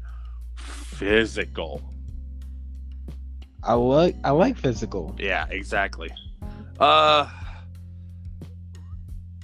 physical. 0.55 1.83
I 3.63 3.75
like. 3.75 4.15
I 4.25 4.31
like 4.31 4.57
physical. 4.57 5.15
Yeah, 5.19 5.47
exactly. 5.51 6.11
Uh, 6.79 7.29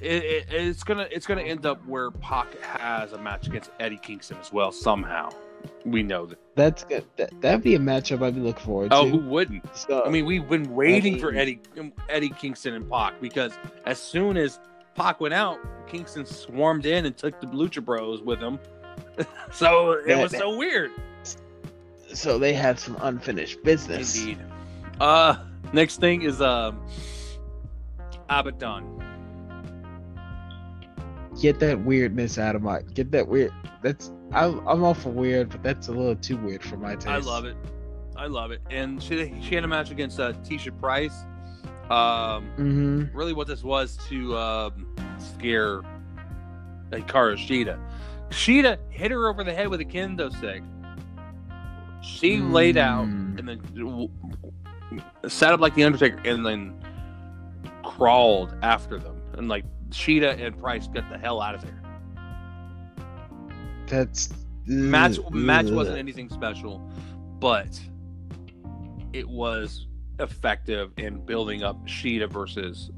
it, 0.02 0.24
it, 0.24 0.46
it's 0.50 0.84
gonna 0.84 1.06
it's 1.10 1.26
gonna 1.26 1.42
end 1.42 1.64
up 1.66 1.84
where 1.86 2.10
Pac 2.10 2.58
has 2.60 3.12
a 3.12 3.18
match 3.18 3.46
against 3.46 3.70
Eddie 3.80 3.98
Kingston 3.98 4.36
as 4.40 4.52
well 4.52 4.72
somehow. 4.72 5.30
We 5.84 6.02
know 6.02 6.26
that. 6.26 6.38
That's 6.56 6.82
good. 6.84 7.04
That 7.16 7.40
that'd 7.40 7.62
be 7.62 7.74
a 7.76 7.78
matchup 7.78 8.22
I'd 8.22 8.34
be 8.34 8.40
looking 8.40 8.64
forward 8.64 8.90
to. 8.90 8.96
Oh, 8.96 9.08
who 9.08 9.18
wouldn't? 9.18 9.64
So, 9.76 10.04
I 10.04 10.08
mean, 10.10 10.26
we've 10.26 10.48
been 10.48 10.74
waiting 10.74 11.18
for 11.20 11.32
Eddie 11.34 11.60
Eddie 12.08 12.30
Kingston 12.30 12.74
and 12.74 12.90
Pac 12.90 13.20
because 13.20 13.52
as 13.86 14.00
soon 14.00 14.36
as 14.36 14.58
Pac 14.96 15.20
went 15.20 15.34
out, 15.34 15.58
Kingston 15.86 16.26
swarmed 16.26 16.84
in 16.86 17.06
and 17.06 17.16
took 17.16 17.40
the 17.40 17.46
Lucha 17.46 17.84
Bros 17.84 18.20
with 18.22 18.40
him. 18.40 18.58
so 19.52 19.92
it 19.92 20.08
That- 20.08 20.22
was 20.22 20.32
so 20.32 20.56
weird. 20.56 20.90
so 22.12 22.38
they 22.38 22.52
have 22.54 22.78
some 22.78 22.96
unfinished 23.00 23.62
business. 23.62 24.18
Indeed. 24.18 24.38
Uh, 25.00 25.36
next 25.72 26.00
thing 26.00 26.22
is 26.22 26.40
um, 26.42 26.80
Abaddon. 28.28 29.01
Get 31.42 31.58
that 31.58 31.84
weirdness 31.84 32.38
out 32.38 32.54
of 32.54 32.62
my. 32.62 32.82
Get 32.94 33.10
that 33.10 33.26
weird. 33.26 33.52
That's. 33.82 34.12
I'm, 34.32 34.66
I'm 34.66 34.82
all 34.84 34.94
for 34.94 35.10
weird, 35.10 35.50
but 35.50 35.62
that's 35.62 35.88
a 35.88 35.92
little 35.92 36.14
too 36.16 36.36
weird 36.36 36.62
for 36.62 36.76
my 36.76 36.94
taste. 36.94 37.08
I 37.08 37.18
love 37.18 37.44
it. 37.44 37.56
I 38.16 38.26
love 38.28 38.52
it. 38.52 38.60
And 38.70 39.02
she 39.02 39.34
she 39.42 39.56
had 39.56 39.64
a 39.64 39.68
match 39.68 39.90
against 39.90 40.20
uh, 40.20 40.32
Tesha 40.44 40.70
Price. 40.80 41.24
Um, 41.90 42.48
Mm-hmm. 42.56 43.16
really, 43.16 43.32
what 43.32 43.48
this 43.48 43.64
was 43.64 43.96
to 44.08 44.36
um, 44.38 44.86
scare 45.18 45.82
Hikaru 46.90 47.36
Shida. 47.36 47.78
Shida 48.30 48.78
hit 48.88 49.10
her 49.10 49.28
over 49.28 49.42
the 49.42 49.52
head 49.52 49.66
with 49.68 49.80
a 49.80 49.84
kendo 49.84 50.34
stick. 50.38 50.62
She 52.02 52.38
laid 52.38 52.76
out 52.76 53.06
Mm. 53.06 53.38
and 53.38 53.48
then 53.48 54.08
sat 55.28 55.52
up 55.52 55.60
like 55.60 55.74
the 55.74 55.84
Undertaker 55.84 56.20
and 56.24 56.46
then 56.46 56.74
crawled 57.84 58.54
after 58.62 58.98
them. 58.98 59.16
And 59.36 59.48
like 59.48 59.64
Shida 59.92 60.40
and 60.40 60.58
Price 60.58 60.88
got 60.88 61.08
the 61.10 61.18
hell 61.18 61.40
out 61.40 61.54
of 61.54 61.62
there. 61.62 61.80
That's 63.86 64.32
Match 64.64 65.18
ugh, 65.18 65.34
match 65.34 65.70
wasn't 65.70 65.98
anything 65.98 66.28
special, 66.28 66.78
but 67.40 67.80
it 69.12 69.28
was 69.28 69.86
effective 70.20 70.92
in 70.98 71.24
building 71.24 71.62
up 71.62 71.84
Shida 71.86 72.30
versus 72.30 72.90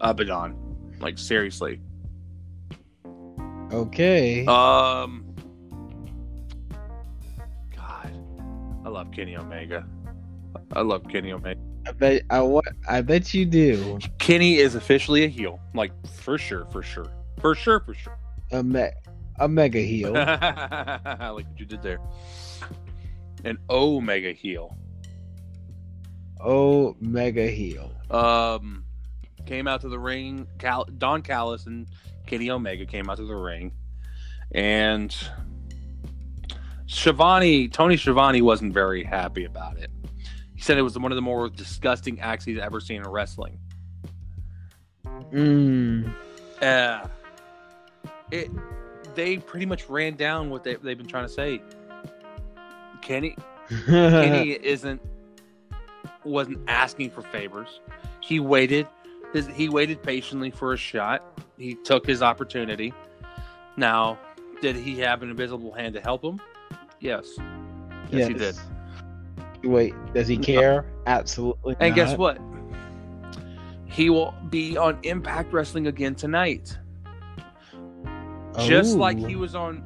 Abaddon. 0.00 0.56
Like 1.00 1.18
seriously. 1.18 1.80
okay. 3.72 4.46
Um 4.46 5.24
God. 7.74 8.12
I 8.84 8.88
love 8.88 9.10
Kenny 9.10 9.36
Omega. 9.36 9.86
I 10.72 10.80
love 10.82 11.04
Kenny 11.08 11.32
Omega. 11.32 11.60
I 11.86 11.92
bet 11.92 12.22
I 12.30 12.40
what 12.40 12.64
I 12.88 13.00
bet 13.02 13.34
you 13.34 13.44
do. 13.44 13.98
Kenny 14.18 14.56
is 14.56 14.74
officially 14.74 15.24
a 15.24 15.28
heel. 15.28 15.60
Like 15.74 15.92
for 16.06 16.38
sure, 16.38 16.66
for 16.66 16.82
sure. 16.82 17.06
For 17.40 17.54
sure, 17.54 17.80
for 17.80 17.94
sure. 17.94 18.16
A 18.52 18.62
me- 18.62 18.90
a 19.40 19.48
mega 19.48 19.80
heel. 19.80 20.16
I 20.16 21.00
like 21.30 21.46
what 21.46 21.58
you 21.58 21.66
did 21.66 21.82
there. 21.82 21.98
an 23.44 23.58
Omega 23.68 24.32
heel. 24.32 24.76
Oh, 26.40 26.96
mega 27.00 27.46
heel. 27.46 27.92
Um, 28.10 28.84
came 29.46 29.66
out 29.68 29.80
to 29.82 29.88
the 29.88 29.98
ring. 29.98 30.46
Cal- 30.58 30.84
Don 30.98 31.22
Callis 31.22 31.66
and 31.66 31.86
Kenny 32.26 32.50
Omega 32.50 32.84
came 32.86 33.08
out 33.08 33.16
to 33.18 33.24
the 33.26 33.34
ring, 33.34 33.72
and 34.52 35.14
Schiavone, 36.86 37.68
Tony 37.68 37.96
Schiavone 37.96 38.42
wasn't 38.42 38.72
very 38.74 39.02
happy 39.04 39.44
about 39.44 39.78
it. 39.78 39.90
He 40.62 40.66
said 40.66 40.78
it 40.78 40.82
was 40.82 40.96
one 40.96 41.10
of 41.10 41.16
the 41.16 41.22
more 41.22 41.48
disgusting 41.48 42.20
acts 42.20 42.44
he's 42.44 42.60
ever 42.60 42.78
seen 42.78 42.98
in 42.98 43.08
wrestling. 43.08 43.58
Mm. 45.32 46.14
Uh, 46.60 47.04
it 48.30 48.48
they 49.16 49.38
pretty 49.38 49.66
much 49.66 49.88
ran 49.88 50.14
down 50.14 50.50
what 50.50 50.62
they, 50.62 50.76
they've 50.76 50.96
been 50.96 51.08
trying 51.08 51.26
to 51.26 51.32
say. 51.32 51.60
Kenny 53.00 53.34
Kenny 53.86 54.52
isn't 54.52 55.02
wasn't 56.22 56.60
asking 56.68 57.10
for 57.10 57.22
favors. 57.22 57.80
He 58.20 58.38
waited. 58.38 58.86
His, 59.32 59.48
he 59.48 59.68
waited 59.68 60.00
patiently 60.00 60.52
for 60.52 60.74
a 60.74 60.76
shot. 60.76 61.42
He 61.58 61.74
took 61.74 62.06
his 62.06 62.22
opportunity. 62.22 62.94
Now, 63.76 64.16
did 64.60 64.76
he 64.76 65.00
have 65.00 65.24
an 65.24 65.30
invisible 65.30 65.72
hand 65.72 65.94
to 65.94 66.00
help 66.00 66.22
him? 66.22 66.40
Yes. 67.00 67.26
Yes, 68.12 68.28
he 68.28 68.34
did. 68.34 68.54
Wait, 69.64 69.94
does 70.14 70.28
he 70.28 70.36
care? 70.36 70.84
Absolutely. 71.06 71.76
And 71.80 71.94
guess 71.94 72.16
what? 72.16 72.38
He 73.86 74.10
will 74.10 74.34
be 74.50 74.76
on 74.76 74.98
Impact 75.02 75.52
Wrestling 75.52 75.86
again 75.86 76.14
tonight. 76.14 76.76
Just 78.58 78.96
like 78.96 79.18
he 79.18 79.36
Oh. 79.36 79.40
was 79.40 79.54
on 79.54 79.82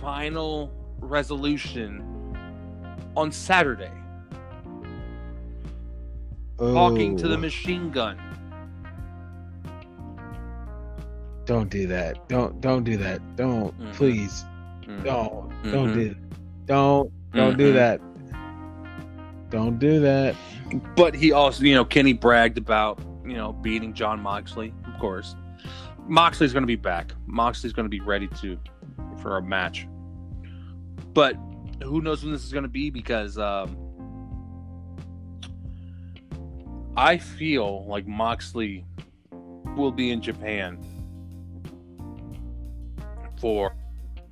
Final 0.00 0.72
Resolution 1.00 2.02
on 3.16 3.30
Saturday, 3.30 3.90
talking 6.58 7.16
to 7.16 7.28
the 7.28 7.34
Oh, 7.34 7.38
machine 7.38 7.90
gun. 7.90 8.18
Don't 11.44 11.70
do 11.70 11.86
that. 11.86 12.28
Don't 12.28 12.60
don't 12.60 12.82
do 12.82 12.96
that. 12.96 13.20
Don't 13.36 13.78
Mhm. 13.78 13.92
please. 13.94 14.44
Mhm. 14.82 15.04
Don't 15.04 15.50
don't 15.72 15.92
do 15.94 16.08
that. 16.08 16.16
don't 16.66 17.12
don't 17.32 17.56
do 17.56 17.70
Mhm. 17.70 17.74
that. 17.74 18.00
Don't 19.50 19.78
do 19.78 20.00
that. 20.00 20.34
But 20.96 21.14
he 21.14 21.32
also, 21.32 21.64
you 21.64 21.74
know, 21.74 21.84
Kenny 21.84 22.12
bragged 22.12 22.58
about, 22.58 23.00
you 23.24 23.34
know, 23.34 23.52
beating 23.52 23.94
Jon 23.94 24.20
Moxley, 24.20 24.74
of 24.86 24.98
course. 24.98 25.36
Moxley's 26.08 26.52
going 26.52 26.62
to 26.62 26.68
be 26.68 26.76
back. 26.76 27.12
Moxley's 27.26 27.72
going 27.72 27.84
to 27.84 27.90
be 27.90 28.00
ready 28.00 28.28
to 28.40 28.58
for 29.20 29.38
a 29.38 29.42
match. 29.42 29.86
But 31.12 31.36
who 31.82 32.00
knows 32.00 32.22
when 32.22 32.32
this 32.32 32.44
is 32.44 32.52
going 32.52 32.62
to 32.62 32.68
be 32.68 32.90
because 32.90 33.38
um 33.38 33.76
I 36.96 37.18
feel 37.18 37.86
like 37.86 38.06
Moxley 38.06 38.86
will 39.76 39.92
be 39.92 40.10
in 40.10 40.22
Japan 40.22 40.78
for 43.40 43.76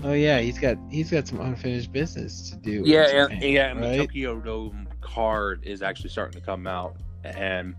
Oh 0.02 0.12
yeah, 0.12 0.40
he's 0.40 0.58
got 0.58 0.76
he's 0.90 1.10
got 1.10 1.26
some 1.26 1.40
unfinished 1.40 1.92
business 1.92 2.50
to 2.50 2.56
do. 2.56 2.82
yeah, 2.84 3.24
Japan, 3.24 3.42
and, 3.42 3.42
yeah, 3.42 3.72
right? 3.72 3.96
Tokyo 3.98 4.38
Dome 4.40 4.83
card 5.14 5.60
is 5.64 5.82
actually 5.82 6.10
starting 6.10 6.40
to 6.40 6.44
come 6.44 6.66
out, 6.66 6.96
and 7.24 7.74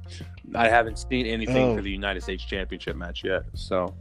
I 0.56 0.70
haven't 0.70 0.98
seen 1.00 1.26
anything 1.26 1.72
Oh. 1.72 1.76
for 1.76 1.82
the 1.82 1.92
United 1.92 2.22
States 2.24 2.44
Championship 2.46 2.96
match 2.96 3.24
yet. 3.24 3.44
So, 3.54 3.94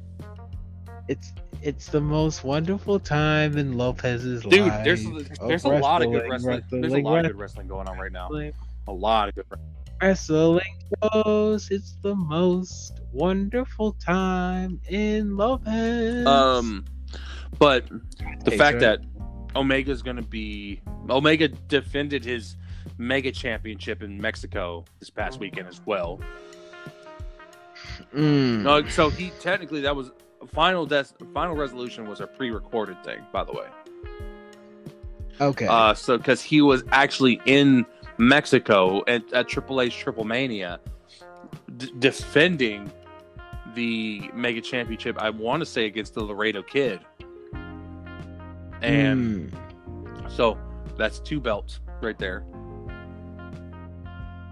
It's 1.09 1.33
it's 1.61 1.89
the 1.89 2.01
most 2.01 2.45
wonderful 2.45 2.99
time 3.01 3.57
in 3.59 3.77
Lopez's 3.77 4.43
dude, 4.43 4.61
life. 4.69 4.85
Dude, 4.85 4.85
there's 4.85 5.39
there's 5.49 5.65
a 5.65 5.69
lot 5.69 6.03
of 6.03 6.11
good 6.13 6.29
wrestling, 6.31 6.57
wrestling. 6.61 6.81
There's 6.81 6.93
a 6.95 6.99
lot 6.99 7.25
of 7.25 7.33
good 7.33 7.39
wrestling 7.41 7.69
going 7.69 7.89
on 7.89 7.99
right 7.99 8.13
now. 8.13 8.25
wrestling, 8.31 8.53
A 8.89 8.93
lot 8.93 9.29
of 9.29 9.35
good. 9.35 9.45
Wrestling 10.03 10.61
shows. 11.13 11.71
It's 11.71 11.97
the 12.03 12.15
most 12.15 13.01
wonderful 13.13 13.93
time 13.95 14.81
in 14.89 15.37
Lopez. 15.37 16.27
Um, 16.27 16.85
but 17.59 17.87
the 18.45 18.51
Hey, 18.51 18.59
fact 18.59 18.79
Trey. 18.79 18.87
that 18.97 19.01
Omega's 19.55 20.03
going 20.03 20.17
to 20.17 20.23
be 20.23 20.81
Omega 21.09 21.49
defended 21.49 22.25
his 22.25 22.57
Mega 22.99 23.33
Championship 23.33 24.03
in 24.03 24.21
Mexico 24.21 24.85
this 25.01 25.11
past 25.11 25.41
weekend 25.41 25.69
as 25.69 25.81
well. 25.87 26.21
Mm. 28.15 28.63
No, 28.63 28.87
so 28.89 29.11
he 29.11 29.31
technically 29.41 29.81
that 29.83 29.95
was 29.95 30.11
final. 30.53 30.87
Des- 30.87 31.05
final 31.33 31.55
resolution 31.57 32.07
was 32.09 32.21
a 32.21 32.27
pre-recorded 32.27 33.03
thing, 33.05 33.21
by 33.33 33.45
the 33.45 33.53
way. 33.53 33.67
okay. 35.41 35.67
Uh, 35.67 35.95
so 35.95 36.17
because 36.19 36.43
he 36.43 36.61
was 36.61 36.85
actually 36.93 37.41
in 37.47 37.85
Mexico 38.19 39.03
at, 39.09 39.31
at 39.33 39.49
Triple 39.49 39.81
A's 39.81 39.95
Triple 39.95 40.25
Mania, 40.25 40.81
d- 41.77 41.93
defending 41.99 42.91
the 43.75 44.31
Mega 44.35 44.61
Championship. 44.61 45.19
I 45.21 45.31
want 45.31 45.61
to 45.61 45.67
say 45.67 45.87
against 45.87 46.15
the 46.15 46.23
Laredo 46.23 46.63
Kid, 46.63 47.01
and 48.83 49.51
Mm. 49.53 50.31
so 50.31 50.57
that's 50.97 51.19
two 51.21 51.41
belts 51.41 51.81
right 52.01 52.19
there. 52.19 52.45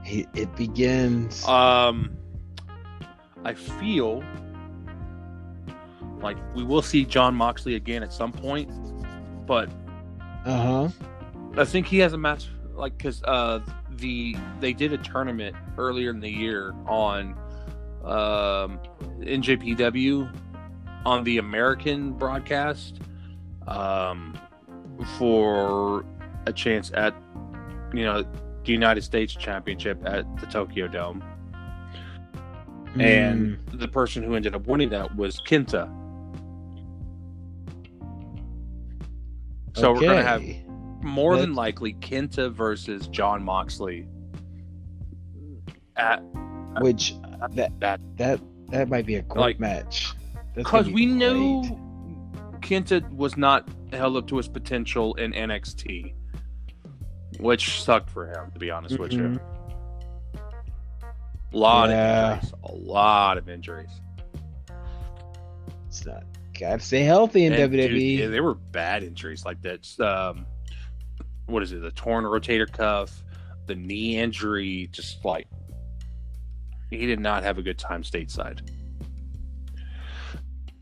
He- 0.05 0.26
it 0.34 0.55
begins. 0.57 1.46
Um, 1.46 2.16
I 3.44 3.55
feel 3.55 4.22
like 6.20 6.36
we 6.55 6.62
will 6.64 6.82
see 6.82 7.05
Jon 7.05 7.34
Moxley 7.34 7.74
again 7.74 8.03
at 8.03 8.12
some 8.12 8.32
point, 8.32 8.70
but 9.46 9.68
Uh 10.44 10.62
huh. 10.86 10.88
I 11.57 11.64
think 11.64 11.86
he 11.86 11.98
has 11.98 12.12
a 12.12 12.18
match 12.18 12.48
like 12.74 12.96
because 12.96 13.22
uh 13.24 13.61
the 13.96 14.34
they 14.61 14.72
did 14.72 14.92
a 14.92 14.98
tournament 14.98 15.55
earlier 15.76 16.11
in 16.11 16.20
the 16.20 16.30
year 16.30 16.72
on 16.86 17.34
um 18.05 18.80
NJPW 19.20 20.32
on 21.05 21.24
the 21.24 21.38
American 21.38 22.12
broadcast 22.12 23.00
um 23.68 24.36
for 25.18 26.05
a 26.46 26.53
chance 26.53 26.90
at 26.94 27.14
you 27.92 28.05
know 28.05 28.24
United 28.70 29.02
States 29.02 29.34
Championship 29.34 30.00
at 30.06 30.24
the 30.38 30.46
Tokyo 30.46 30.86
Dome 30.86 31.20
hmm. 32.92 33.00
and 33.00 33.58
the 33.72 33.88
person 33.88 34.22
who 34.22 34.34
ended 34.34 34.54
up 34.54 34.66
winning 34.66 34.90
that 34.90 35.16
was 35.16 35.40
Kenta. 35.40 35.90
So 39.74 39.92
we're 39.94 40.00
gonna 40.00 40.22
have 40.22 40.42
Okay. 40.42 40.64
more 41.02 41.36
than 41.36 41.54
likely 41.54 41.94
Kenta 41.94 42.52
versus 42.52 43.08
Jon 43.08 43.42
Moxley 43.42 44.06
at 45.96 46.22
which 46.80 47.14
that 47.54 47.72
that 47.80 48.00
that 48.16 48.40
that 48.68 48.88
might 48.88 49.06
be 49.06 49.16
a 49.16 49.22
great 49.22 49.40
Like- 49.40 49.60
match. 49.60 50.14
Because 50.54 50.84
gonna 50.84 50.94
we 50.94 51.06
be 51.06 51.12
knew 51.12 51.62
great. 51.62 51.78
Kenta 52.60 53.10
was 53.14 53.36
not 53.36 53.68
held 53.92 54.16
up 54.16 54.26
to 54.28 54.36
his 54.36 54.48
potential 54.48 55.14
in 55.14 55.32
NXT, 55.32 56.14
which 57.43 57.82
sucked 57.82 58.11
for 58.11 58.26
him 58.26 58.51
to 58.53 58.59
be 58.59 58.70
honest 58.70 58.99
with 58.99 59.12
you. 59.12 59.38
A 61.53 61.57
lot 61.57 61.90
Yeah. 61.90 62.32
of 62.32 62.38
injuries, 62.43 62.55
a 62.64 62.72
lot 62.72 63.38
of 63.38 63.49
injuries. 63.49 64.01
It's 65.86 66.07
not. 66.07 66.24
Gotta 66.59 66.80
stay 66.80 67.01
healthy 67.03 67.45
in 67.45 67.53
And, 67.53 67.70
dude, 67.72 67.90
WWE. 67.90 68.18
yeah, 68.20 68.26
they 68.28 68.40
were 68.40 68.55
bad 68.55 69.03
injuries 69.03 69.45
like 69.45 69.61
that. 69.62 70.01
Um, 70.01 70.47
what 71.47 71.62
is 71.62 71.72
it? 71.72 71.82
The 71.82 71.90
torn 71.90 72.24
rotator 72.24 72.70
cuff, 72.70 73.22
the 73.66 73.74
knee 73.74 74.18
injury, 74.18 74.88
just 74.93 75.24
like 75.24 75.47
he 76.90 77.07
did 77.07 77.20
not 77.20 77.43
have 77.43 77.59
a 77.59 77.62
good 77.62 77.78
time 77.78 78.03
stateside. 78.03 78.61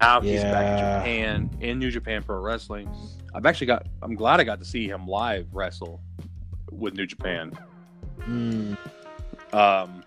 Now 0.01 0.21
he's 0.21 0.43
back 0.43 0.79
in 0.79 0.79
Japan 0.79 1.51
in 1.61 1.79
New 1.79 1.91
Japan 1.91 2.23
Pro 2.23 2.41
Wrestling. 2.41 2.89
I've 3.35 3.45
actually 3.47 3.67
got. 3.69 3.87
I'm 4.03 4.15
glad 4.15 4.41
I 4.41 4.45
got 4.45 4.59
to 4.61 4.65
see 4.65 4.89
him 4.89 5.07
live 5.07 5.47
wrestle 5.53 6.01
with 6.71 6.95
New 6.95 7.07
Japan. 7.07 7.53
Mm. 8.21 8.77
Um, 9.53 10.05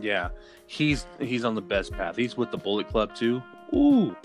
yeah, 0.00 0.30
he's 0.66 1.06
he's 1.20 1.44
on 1.44 1.54
the 1.54 1.62
best 1.62 1.92
path. 1.92 2.16
He's 2.16 2.36
with 2.36 2.50
the 2.50 2.58
Bullet 2.58 2.88
Club 2.88 3.14
too. 3.14 3.42
Ooh, 3.74 4.16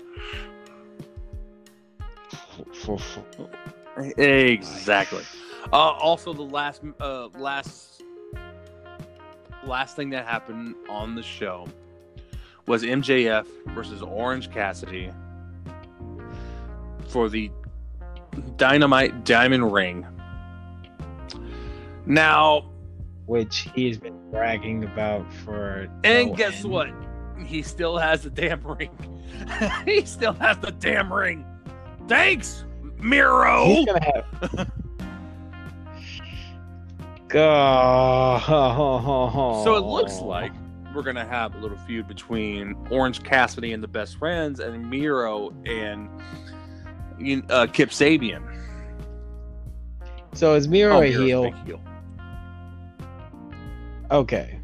Exactly. 4.18 5.22
Uh, 5.72 5.76
also, 5.76 6.32
the 6.32 6.42
last 6.42 6.82
uh, 7.00 7.28
last 7.38 8.02
last 9.64 9.96
thing 9.96 10.10
that 10.10 10.26
happened 10.26 10.74
on 10.88 11.14
the 11.14 11.22
show 11.22 11.66
was 12.66 12.82
MJF 12.82 13.46
versus 13.68 14.02
Orange 14.02 14.50
Cassidy 14.50 15.10
for 17.08 17.28
the 17.28 17.50
Dynamite 18.56 19.24
Diamond 19.24 19.72
Ring. 19.72 20.06
Now, 22.06 22.70
which 23.26 23.68
he's 23.74 23.98
been 23.98 24.18
bragging 24.30 24.84
about 24.84 25.30
for. 25.32 25.88
and 26.04 26.30
no 26.30 26.34
guess 26.36 26.62
end. 26.64 26.72
what? 26.72 26.88
He 27.46 27.62
still 27.62 27.98
has 27.98 28.22
the 28.22 28.30
damn 28.30 28.62
ring. 28.66 28.90
he 29.86 30.04
still 30.06 30.32
has 30.34 30.56
the 30.58 30.70
damn 30.72 31.12
ring. 31.12 31.44
Thanks, 32.08 32.64
Miro. 32.98 33.64
He's 33.66 33.86
gonna 33.86 34.04
have. 34.04 34.70
Oh. 37.36 39.62
So 39.64 39.74
it 39.76 39.84
looks 39.84 40.20
like 40.20 40.52
we're 40.94 41.02
gonna 41.02 41.24
have 41.24 41.54
a 41.56 41.58
little 41.58 41.78
feud 41.78 42.06
between 42.06 42.74
Orange 42.90 43.22
Cassidy 43.22 43.72
and 43.72 43.82
the 43.82 43.88
Best 43.88 44.18
Friends, 44.18 44.60
and 44.60 44.88
Miro 44.88 45.52
and 45.66 46.08
uh, 47.50 47.66
Kip 47.72 47.90
Sabian. 47.90 48.42
So 50.34 50.54
is 50.54 50.68
Miro 50.68 50.96
Oh, 50.96 51.02
a 51.02 51.10
Miro's 51.10 51.26
heel? 51.26 51.50
heel. 51.64 51.80
Okay. 54.10 54.60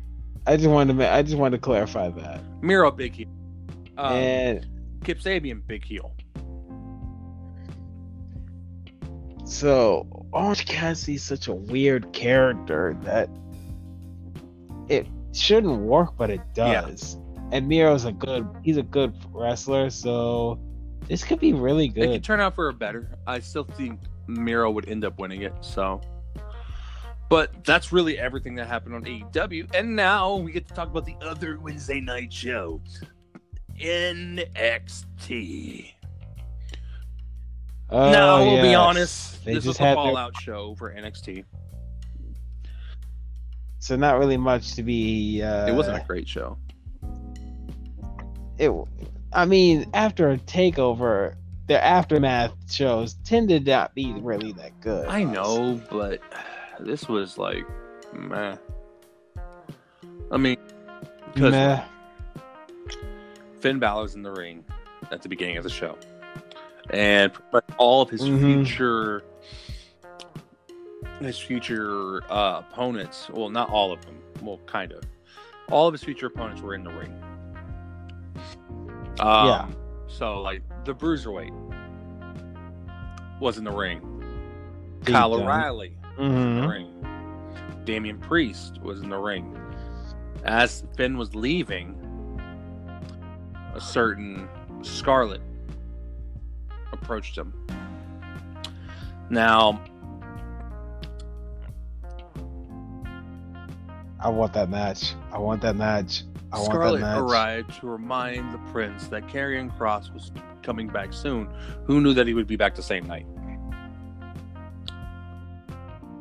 I 0.46 0.56
just 0.56 0.68
wanted 0.68 0.96
to 0.98 1.12
I 1.12 1.22
just 1.22 1.36
wanted 1.36 1.56
to 1.58 1.62
clarify 1.62 2.08
that. 2.10 2.40
Miro 2.62 2.90
big 2.90 3.14
heel. 3.14 3.28
Um, 3.98 4.12
and 4.14 4.66
Kip 5.04 5.18
Sabian 5.20 5.66
big 5.66 5.84
heel. 5.84 6.14
so 9.44 10.06
Orange 10.32 10.64
Cassidy's 10.66 11.22
such 11.24 11.48
a 11.48 11.54
weird 11.54 12.12
character 12.12 12.96
that 13.02 13.28
it 14.88 15.06
shouldn't 15.32 15.80
work, 15.80 16.16
but 16.16 16.30
it 16.30 16.40
Yeah. 16.56 16.82
does. 16.82 17.16
And 17.52 17.66
Miro's 17.68 18.04
a 18.04 18.12
good 18.12 18.46
he's 18.62 18.76
a 18.76 18.82
good 18.82 19.12
wrestler, 19.32 19.90
so 19.90 20.58
this 21.08 21.24
could 21.24 21.40
be 21.40 21.52
really 21.52 21.88
good. 21.88 22.04
It 22.04 22.12
could 22.12 22.24
turn 22.24 22.40
out 22.40 22.54
for 22.54 22.68
a 22.68 22.72
better. 22.72 23.10
I 23.26 23.40
still 23.40 23.64
think 23.64 23.98
Miro 24.28 24.70
would 24.70 24.88
end 24.88 25.04
up 25.04 25.18
winning 25.18 25.42
it. 25.42 25.52
So, 25.60 26.00
but 27.30 27.64
that's 27.64 27.92
really 27.92 28.18
everything 28.18 28.54
that 28.56 28.66
happened 28.66 28.94
on 28.96 29.04
AEW. 29.04 29.72
And 29.74 29.94
now 29.96 30.36
we 30.36 30.52
get 30.52 30.66
to 30.68 30.74
talk 30.74 30.88
about 30.88 31.06
the 31.06 31.16
other 31.22 31.58
Wednesday 31.60 32.00
night 32.00 32.30
show, 32.32 32.82
NXT. 33.80 35.92
Oh, 37.92 38.12
now 38.12 38.38
we'll 38.44 38.62
be 38.62 38.74
honest, 38.74 39.44
They 39.44 39.54
this 39.54 39.64
was 39.64 39.76
just 39.76 39.80
a 39.80 39.84
had 39.84 39.96
their- 39.96 40.40
show 40.40 40.74
for 40.76 40.92
NXT. 40.92 41.44
So 43.78 43.96
not 43.96 44.18
really 44.18 44.36
much 44.36 44.74
to 44.74 44.82
be 44.82 45.42
uh 45.42 45.66
it 45.66 45.74
wasn't 45.74 46.02
a 46.02 46.06
great 46.06 46.28
show. 46.28 46.58
it 48.58 48.70
I 49.32 49.44
mean, 49.46 49.88
after 49.94 50.30
a 50.30 50.36
takeover, 50.38 51.36
their 51.66 51.80
aftermath 51.80 52.52
shows 52.70 53.14
tend 53.24 53.48
to 53.48 53.58
not 53.60 53.94
be 53.94 54.12
really 54.12 54.52
that 54.54 54.78
good. 54.80 55.06
I 55.08 55.22
know, 55.24 55.80
but 55.90 56.20
this 56.84 57.08
was 57.08 57.38
like, 57.38 57.66
meh. 58.12 58.56
I 60.32 60.36
mean, 60.36 60.56
because 61.34 61.52
Meh. 61.52 61.82
Finn 63.60 63.78
Balor's 63.78 64.14
in 64.14 64.22
the 64.22 64.32
ring 64.32 64.64
at 65.10 65.22
the 65.22 65.28
beginning 65.28 65.56
of 65.56 65.64
the 65.64 65.70
show, 65.70 65.96
and 66.90 67.32
all 67.78 68.00
of 68.02 68.10
his 68.10 68.22
Mhm. 68.22 68.40
future, 68.64 69.22
his 71.20 71.38
future 71.38 72.22
uh, 72.30 72.62
opponents. 72.70 73.28
Well, 73.30 73.50
not 73.50 73.70
all 73.70 73.92
of 73.92 74.04
them. 74.06 74.16
Well, 74.42 74.58
kind 74.66 74.92
of. 74.92 75.02
All 75.70 75.86
of 75.86 75.92
his 75.92 76.02
future 76.02 76.26
opponents 76.26 76.62
were 76.62 76.74
in 76.74 76.82
the 76.84 76.90
ring. 76.90 77.14
Um, 79.20 79.46
Yeah. 79.48 79.68
So, 80.08 80.40
like 80.40 80.62
the 80.84 80.94
bruiserweight 80.94 81.52
was 83.40 83.58
in 83.58 83.64
the 83.64 83.70
ring. 83.72 84.00
Kyle. 85.04 85.34
O'Reilly 85.34 85.96
in 86.20 86.32
the 86.32 86.60
mm-hmm. 86.60 86.68
ring. 86.68 87.84
Damian 87.84 88.18
Priest 88.18 88.80
was 88.82 89.00
in 89.00 89.08
the 89.08 89.18
ring. 89.18 89.58
As 90.44 90.84
Finn 90.96 91.16
was 91.16 91.34
leaving, 91.34 91.96
a 93.74 93.80
certain 93.80 94.48
Scarlett 94.82 95.42
approached 96.92 97.36
him. 97.36 97.54
Now, 99.30 99.82
I 104.18 104.28
want 104.28 104.52
that 104.54 104.68
match. 104.68 105.14
I 105.32 105.38
want 105.38 105.62
that 105.62 105.76
match. 105.76 106.24
I 106.52 106.56
want 106.58 106.72
Scarlett 106.72 107.00
that 107.00 107.20
match. 107.20 107.30
arrived 107.30 107.80
to 107.80 107.86
remind 107.86 108.52
the 108.52 108.58
prince 108.72 109.08
that 109.08 109.26
Karrion 109.28 109.76
Kross 109.78 110.12
was 110.12 110.32
coming 110.62 110.88
back 110.88 111.12
soon. 111.12 111.48
Who 111.84 112.00
knew 112.00 112.12
that 112.14 112.26
he 112.26 112.34
would 112.34 112.46
be 112.46 112.56
back 112.56 112.74
the 112.74 112.82
same 112.82 113.06
night? 113.06 113.26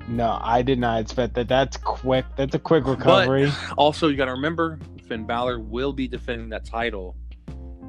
No, 0.10 0.40
I 0.42 0.62
did 0.64 0.80
not 0.80 1.00
expect 1.02 1.36
that. 1.36 1.48
That's 1.48 1.78
quick. 1.78 2.26
That's 2.36 2.56
a 2.56 2.60
quick 2.60 2.86
recovery. 2.86 3.52
Also, 3.78 4.08
you 4.08 4.18
got 4.18 4.26
to 4.26 4.32
remember, 4.32 4.80
Finn 5.08 5.26
Balor 5.26 5.60
will 5.60 5.94
be 5.94 6.08
defending 6.08 6.50
that 6.50 6.66
title. 6.66 7.16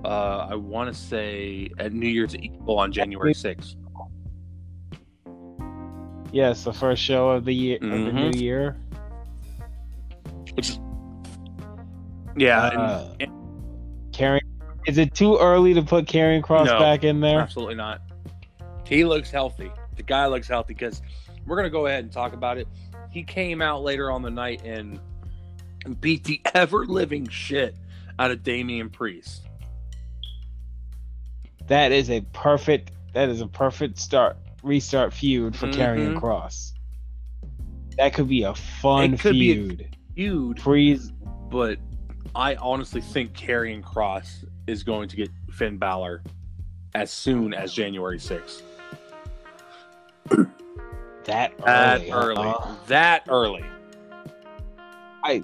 Uh, 0.04 0.46
I 0.50 0.54
want 0.54 0.92
to 0.92 0.98
say 0.98 1.70
at 1.78 1.92
New 1.92 2.08
Year's 2.08 2.34
Evil 2.36 2.78
on 2.78 2.92
January 2.92 3.34
sixth. 3.34 3.76
yes, 6.32 6.64
the 6.64 6.72
first 6.72 7.02
show 7.02 7.30
of 7.30 7.44
the 7.44 7.54
year 7.54 7.76
of 7.76 7.90
the 7.90 8.12
new 8.12 8.30
year. 8.38 8.76
Which 10.54 10.78
yeah, 12.36 12.68
and- 12.70 12.78
Uh, 12.78 13.08
and- 13.20 13.32
Karrion 14.12 14.40
is 14.86 14.98
it 14.98 15.14
too 15.14 15.36
early 15.38 15.72
to 15.74 15.82
put 15.82 16.06
Karrion 16.06 16.42
Kross 16.42 16.66
No. 16.66 16.78
back 16.78 17.04
in 17.04 17.20
there? 17.20 17.40
absolutely 17.40 17.74
not. 17.76 18.00
He 18.86 19.04
looks 19.04 19.30
healthy. 19.30 19.70
The 19.96 20.02
guy 20.02 20.26
looks 20.26 20.48
healthy 20.48 20.74
because 20.74 21.00
we're 21.46 21.56
gonna 21.56 21.70
go 21.70 21.86
ahead 21.86 22.04
and 22.04 22.12
talk 22.12 22.32
about 22.32 22.58
it. 22.58 22.68
He 23.10 23.22
came 23.22 23.60
out 23.60 23.82
later 23.82 24.10
on 24.10 24.22
the 24.22 24.30
night 24.30 24.62
and 24.64 25.00
beat 26.00 26.24
the 26.24 26.40
ever 26.54 26.84
living 26.86 27.28
shit 27.28 27.74
out 28.18 28.30
of 28.30 28.42
Damian 28.42 28.90
Priest. 28.90 29.42
That 31.66 31.92
is 31.92 32.10
a 32.10 32.20
perfect. 32.32 32.92
That 33.14 33.28
is 33.28 33.40
a 33.40 33.46
perfect 33.46 33.98
start 33.98 34.36
restart 34.62 35.12
feud 35.12 35.56
for 35.56 35.66
Karrion 35.68 36.14
Mhm. 36.14 36.20
Kross. 36.20 36.72
That 37.96 38.12
could 38.14 38.28
be 38.28 38.42
a 38.42 38.54
fun 38.54 39.14
It 39.14 39.20
could 39.20 39.32
be 39.32 39.50
a- 39.52 39.54
feud. 39.54 39.96
Feud, 40.14 40.60
Freeze. 40.60 41.12
but 41.50 41.78
I 42.34 42.54
honestly 42.56 43.00
think 43.00 43.32
Karrion 43.32 43.82
Kross 43.82 44.44
is 44.66 44.82
going 44.84 45.08
to 45.08 45.16
get 45.16 45.30
Finn 45.50 45.78
Balor 45.78 46.22
as 46.94 47.10
soon 47.10 47.54
as 47.54 47.72
January 47.72 48.18
sixth. 48.20 48.62
That 51.24 51.52
That 51.58 52.00
early. 52.00 52.10
early. 52.10 52.48
huh? 52.48 52.74
That 52.86 53.22
early. 53.28 53.64
I 55.24 55.42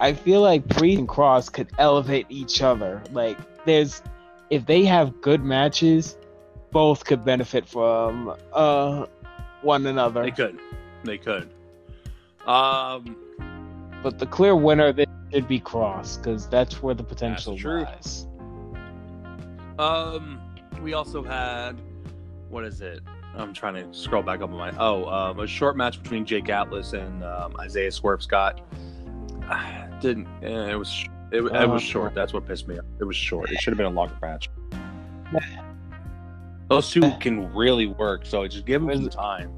I 0.00 0.12
feel 0.12 0.40
like 0.40 0.66
Priest 0.68 0.98
and 0.98 1.08
Kross 1.08 1.52
could 1.52 1.68
elevate 1.78 2.26
each 2.28 2.62
other. 2.62 3.02
Like 3.12 3.38
there's 3.64 4.02
if 4.50 4.66
they 4.66 4.84
have 4.84 5.20
good 5.20 5.42
matches, 5.44 6.16
both 6.70 7.04
could 7.04 7.24
benefit 7.24 7.66
from 7.68 8.34
uh 8.52 9.06
one 9.62 9.86
another. 9.86 10.22
They 10.22 10.30
could. 10.30 10.58
They 11.04 11.18
could. 11.18 11.50
Um, 12.46 13.16
But 14.02 14.18
the 14.18 14.26
clear 14.26 14.56
winner 14.56 14.92
this 14.92 15.06
should 15.32 15.46
be 15.48 15.60
Kross 15.60 16.16
because 16.16 16.48
that's 16.48 16.82
where 16.82 16.94
the 16.94 17.04
potential 17.04 17.56
lies. 17.62 18.26
um, 19.78 20.40
we 20.82 20.92
also 20.94 21.22
had 21.22 21.80
what 22.48 22.64
is 22.64 22.80
it? 22.80 23.00
I'm 23.36 23.52
trying 23.54 23.74
to 23.74 23.92
scroll 23.96 24.22
back 24.22 24.40
up 24.40 24.50
on 24.50 24.56
my. 24.56 24.72
Oh, 24.78 25.04
um, 25.06 25.40
a 25.40 25.46
short 25.46 25.76
match 25.76 26.02
between 26.02 26.24
Jake 26.24 26.48
Atlas 26.48 26.92
and 26.92 27.22
um, 27.24 27.54
Isaiah 27.60 27.90
Swerve 27.92 28.22
Scott. 28.22 28.60
Didn't. 30.00 30.26
eh, 30.42 30.70
it 30.72 30.76
was. 30.78 31.04
It, 31.32 31.42
it 31.42 31.52
Uh, 31.54 31.68
was 31.68 31.82
short. 31.82 32.14
That's 32.14 32.32
what 32.32 32.46
pissed 32.46 32.66
me 32.66 32.78
off. 32.78 32.84
It 32.98 33.04
was 33.04 33.14
short. 33.16 33.50
It 33.50 33.60
should 33.60 33.70
have 33.72 33.78
been 33.78 33.86
a 33.86 33.90
longer 33.90 34.16
match. 34.20 34.50
Those 36.68 36.90
two 36.90 37.10
can 37.20 37.52
really 37.54 37.86
work, 37.86 38.24
so 38.26 38.46
just 38.48 38.66
give 38.66 38.82
them 38.84 38.94
some 38.96 39.08
time. 39.08 39.50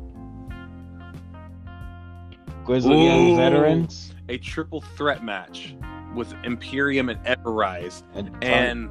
Grizzled 2.65 3.03
Young 3.03 3.37
Veterans 3.37 4.15
A 4.29 4.39
triple 4.39 4.81
threat 4.97 5.25
match 5.25 5.75
with 6.15 6.33
Imperium 6.45 7.09
and 7.09 7.19
Ever-Rise, 7.27 8.05
and, 8.15 8.31
and 8.45 8.91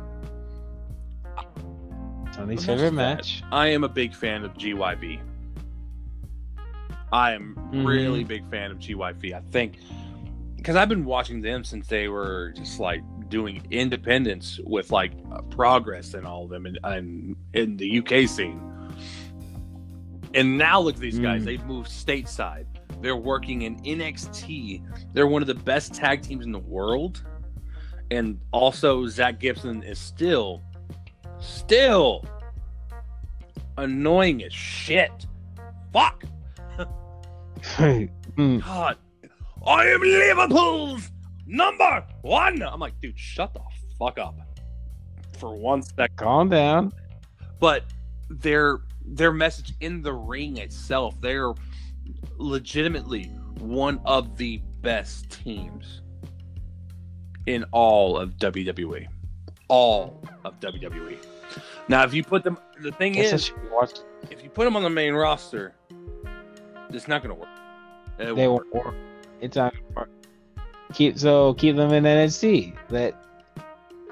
Tony's 2.34 2.66
How 2.66 2.74
favorite 2.76 2.94
match. 2.94 3.44
I 3.52 3.68
am 3.68 3.84
a 3.84 3.90
big 3.90 4.14
fan 4.14 4.44
of 4.44 4.54
GYV. 4.56 5.20
I 7.12 7.34
am 7.34 7.56
Mhm. 7.74 7.86
really 7.86 8.24
big 8.24 8.50
fan 8.50 8.72
of 8.72 8.80
GYV. 8.80 9.34
I 9.34 9.42
think 9.52 9.78
because 10.56 10.76
I've 10.76 10.90
been 10.90 11.06
watching 11.06 11.42
them 11.42 11.64
since 11.64 11.88
they 11.88 12.08
were 12.08 12.54
just 12.56 12.80
like 12.80 13.02
doing 13.30 13.62
independence 13.72 14.60
with 14.64 14.92
like 14.92 15.12
uh, 15.32 15.42
progress 15.44 16.14
and 16.14 16.26
all 16.26 16.44
of 16.44 16.50
them, 16.52 16.66
and, 16.68 16.78
and 16.84 17.36
in 17.54 17.78
the 17.78 17.98
UK 18.00 18.28
scene. 18.28 18.62
And 20.34 20.58
now 20.58 20.80
look 20.80 20.96
at 20.96 21.02
these 21.02 21.20
guys; 21.20 21.42
Mm. 21.42 21.46
they've 21.46 21.66
moved 21.66 21.90
stateside. 21.90 22.66
They're 23.02 23.16
working 23.18 23.64
in 23.64 23.78
NXT. 23.84 24.82
They're 25.14 25.28
one 25.28 25.42
of 25.42 25.48
the 25.48 25.56
best 25.56 25.94
tag 25.96 26.22
teams 26.22 26.46
in 26.46 26.52
the 26.52 26.60
world. 26.60 27.24
And 28.12 28.40
also, 28.52 29.08
Zack 29.08 29.40
Gibson 29.40 29.84
is 29.84 29.98
still, 29.98 30.62
still 31.42 32.26
annoying 33.78 34.44
as 34.44 34.54
shit. 34.54 35.26
Fuck. 35.94 36.24
Mm. 38.38 38.64
God. 38.64 38.98
I 39.68 39.86
am 39.86 40.02
Liverpool's 40.02 41.12
number 41.46 42.04
one. 42.22 42.64
I'm 42.64 42.80
like, 42.80 43.00
dude, 43.02 43.20
shut 43.20 43.54
the 43.54 43.60
fuck 44.00 44.18
up 44.18 44.36
for 45.38 45.56
one 45.56 45.82
second. 45.84 46.16
Calm 46.16 46.50
down. 46.50 46.92
But 47.60 47.84
their 48.30 48.80
their 49.06 49.32
message 49.32 49.74
in 49.82 50.02
the 50.02 50.14
ring 50.14 50.58
itself, 50.58 51.20
they're 51.20 51.54
legitimately 52.38 53.26
one 53.60 54.00
of 54.06 54.38
the 54.38 54.62
best 54.82 55.30
teams 55.30 56.02
in 57.46 57.66
all 57.72 58.18
of 58.18 58.38
WWE. 58.38 59.08
All 59.72 60.22
of 60.44 60.60
WWE. 60.60 61.18
Now, 61.88 62.04
if 62.04 62.14
you 62.14 62.24
put 62.26 62.44
them, 62.44 62.58
the 62.82 62.92
thing 62.92 63.16
is, 63.16 63.54
if 64.30 64.44
you 64.44 64.50
put 64.50 64.66
them 64.66 64.76
on 64.76 64.84
the 64.84 64.90
main 64.90 65.14
roster, 65.14 65.74
it's 66.90 67.08
not 67.08 67.24
going 67.24 67.34
to 67.34 67.40
work. 67.40 67.50
It 68.20 68.36
They 68.36 68.48
won't 68.48 68.72
won't 68.74 68.86
work. 68.86 68.96
It's 69.40 69.56
not 69.56 69.74
gonna 69.74 69.86
work. 69.96 70.10
Keep 70.94 71.18
so 71.18 71.54
keep 71.54 71.78
them 71.78 71.94
in 71.94 72.04
NXT. 72.04 72.76
Let 72.90 73.16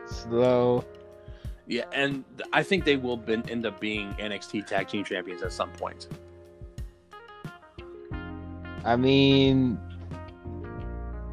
slow. 0.07 0.85
Yeah, 1.67 1.83
and 1.91 2.23
I 2.53 2.63
think 2.63 2.85
they 2.85 2.95
will 2.95 3.21
end 3.27 3.65
up 3.65 3.79
being 3.81 4.13
NXT 4.13 4.65
Tag 4.65 4.87
Team 4.87 5.03
Champions 5.03 5.43
at 5.43 5.51
some 5.51 5.71
point. 5.73 6.07
I 8.85 8.95
mean, 8.95 9.77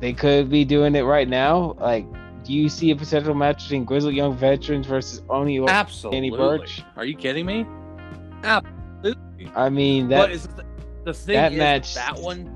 they 0.00 0.12
could 0.12 0.50
be 0.50 0.64
doing 0.64 0.94
it 0.94 1.02
right 1.02 1.28
now. 1.28 1.76
Like, 1.78 2.06
do 2.46 2.52
you 2.52 2.68
see 2.68 2.90
a 2.92 2.96
potential 2.96 3.34
match 3.34 3.64
between 3.64 3.84
Grizzled 3.84 4.14
Young 4.14 4.34
Veterans 4.36 4.86
versus 4.86 5.20
Oney? 5.28 5.58
Or- 5.58 5.68
Absolutely. 5.68 6.30
Burch? 6.30 6.82
Are 6.96 7.04
you 7.04 7.16
kidding 7.16 7.44
me? 7.44 7.66
Absolutely. 8.44 9.50
I 9.56 9.68
mean, 9.68 10.08
but 10.08 10.26
that 10.28 10.30
is 10.30 10.46
the, 10.46 10.64
the 11.04 11.12
thing 11.12 11.34
that 11.34 11.52
is, 11.52 11.58
match- 11.58 11.94
that 11.96 12.16
one, 12.18 12.48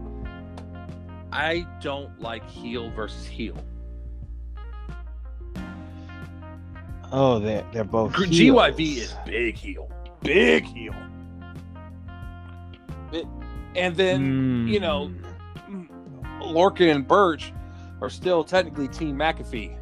I 1.32 1.66
don't 1.82 2.18
like 2.20 2.48
heel 2.48 2.90
versus 2.90 3.26
heel. 3.26 3.56
oh, 7.12 7.38
they're 7.40 7.64
they're 7.72 7.84
both 7.84 8.12
Gr- 8.12 8.24
heels. 8.26 8.56
GYV 8.56 8.96
is 8.98 9.14
big 9.26 9.56
heel, 9.56 9.90
big 10.22 10.64
heel. 10.64 10.94
It- 13.12 13.26
and 13.74 13.96
then 13.96 14.66
you 14.68 14.78
know, 14.80 15.12
Mm. 15.68 15.88
Lorcan 16.42 16.94
and 16.94 17.06
Burch 17.06 17.52
are 18.00 18.10
still 18.10 18.42
technically 18.44 18.88
Team 18.88 19.16
McAfee. 19.16 19.76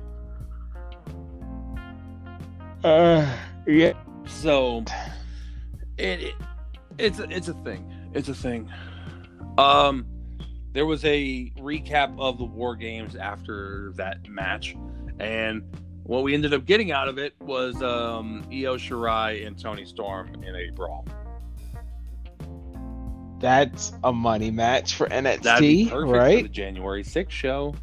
Uh, 2.85 3.37
yeah. 3.67 3.93
So 4.27 4.85
it, 5.97 6.23
it 6.23 6.35
it's 6.99 7.19
a, 7.19 7.29
it's 7.31 7.49
a 7.49 7.55
thing. 7.55 8.11
It's 8.15 8.29
a 8.29 8.35
thing. 8.35 8.71
Um 9.57 10.07
there 10.73 10.87
was 10.87 11.05
a 11.05 11.51
recap 11.59 12.15
of 12.21 12.39
the 12.39 12.45
war 12.45 12.77
games 12.77 13.17
after 13.17 13.93
that 13.97 14.29
match 14.29 14.77
and 15.19 15.63
what 16.05 16.23
we 16.23 16.35
ended 16.35 16.55
up 16.55 16.65
getting 16.67 16.93
out 16.93 17.09
of 17.09 17.19
it 17.19 17.35
was 17.41 17.83
um 17.83 18.45
Io 18.53 18.77
Shirai 18.77 19.47
and 19.47 19.59
Toni 19.59 19.85
Storm 19.85 20.43
in 20.43 20.55
a 20.55 20.71
brawl. 20.71 21.07
That's 23.41 23.93
a 24.03 24.13
money 24.13 24.51
match 24.51 24.95
for 24.95 25.09
That'd 25.09 25.61
be 25.61 25.87
NXT, 25.87 25.91
perfect 25.91 26.37
for 26.37 26.43
the? 26.43 26.49
January 26.49 27.05
6th 27.05 27.31
show. 27.31 27.75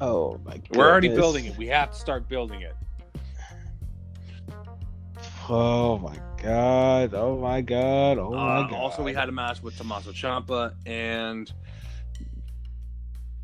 Oh 0.00 0.38
my 0.44 0.58
god. 0.58 0.76
We're 0.76 0.90
already 0.90 1.08
building 1.08 1.46
it. 1.46 1.56
We 1.56 1.66
have 1.68 1.90
to 1.92 1.96
start 1.96 2.28
building 2.28 2.60
it. 2.62 2.74
Oh 5.48 5.98
my 5.98 6.16
god. 6.42 7.14
Oh 7.14 7.38
my 7.40 7.60
god. 7.60 8.18
Oh 8.18 8.30
my 8.32 8.58
Uh, 8.58 8.62
god. 8.64 8.72
also, 8.74 9.02
we 9.02 9.14
had 9.14 9.28
a 9.28 9.32
match 9.32 9.62
with 9.62 9.76
Tommaso 9.76 10.10
Ciampa 10.12 10.74
and 10.86 11.50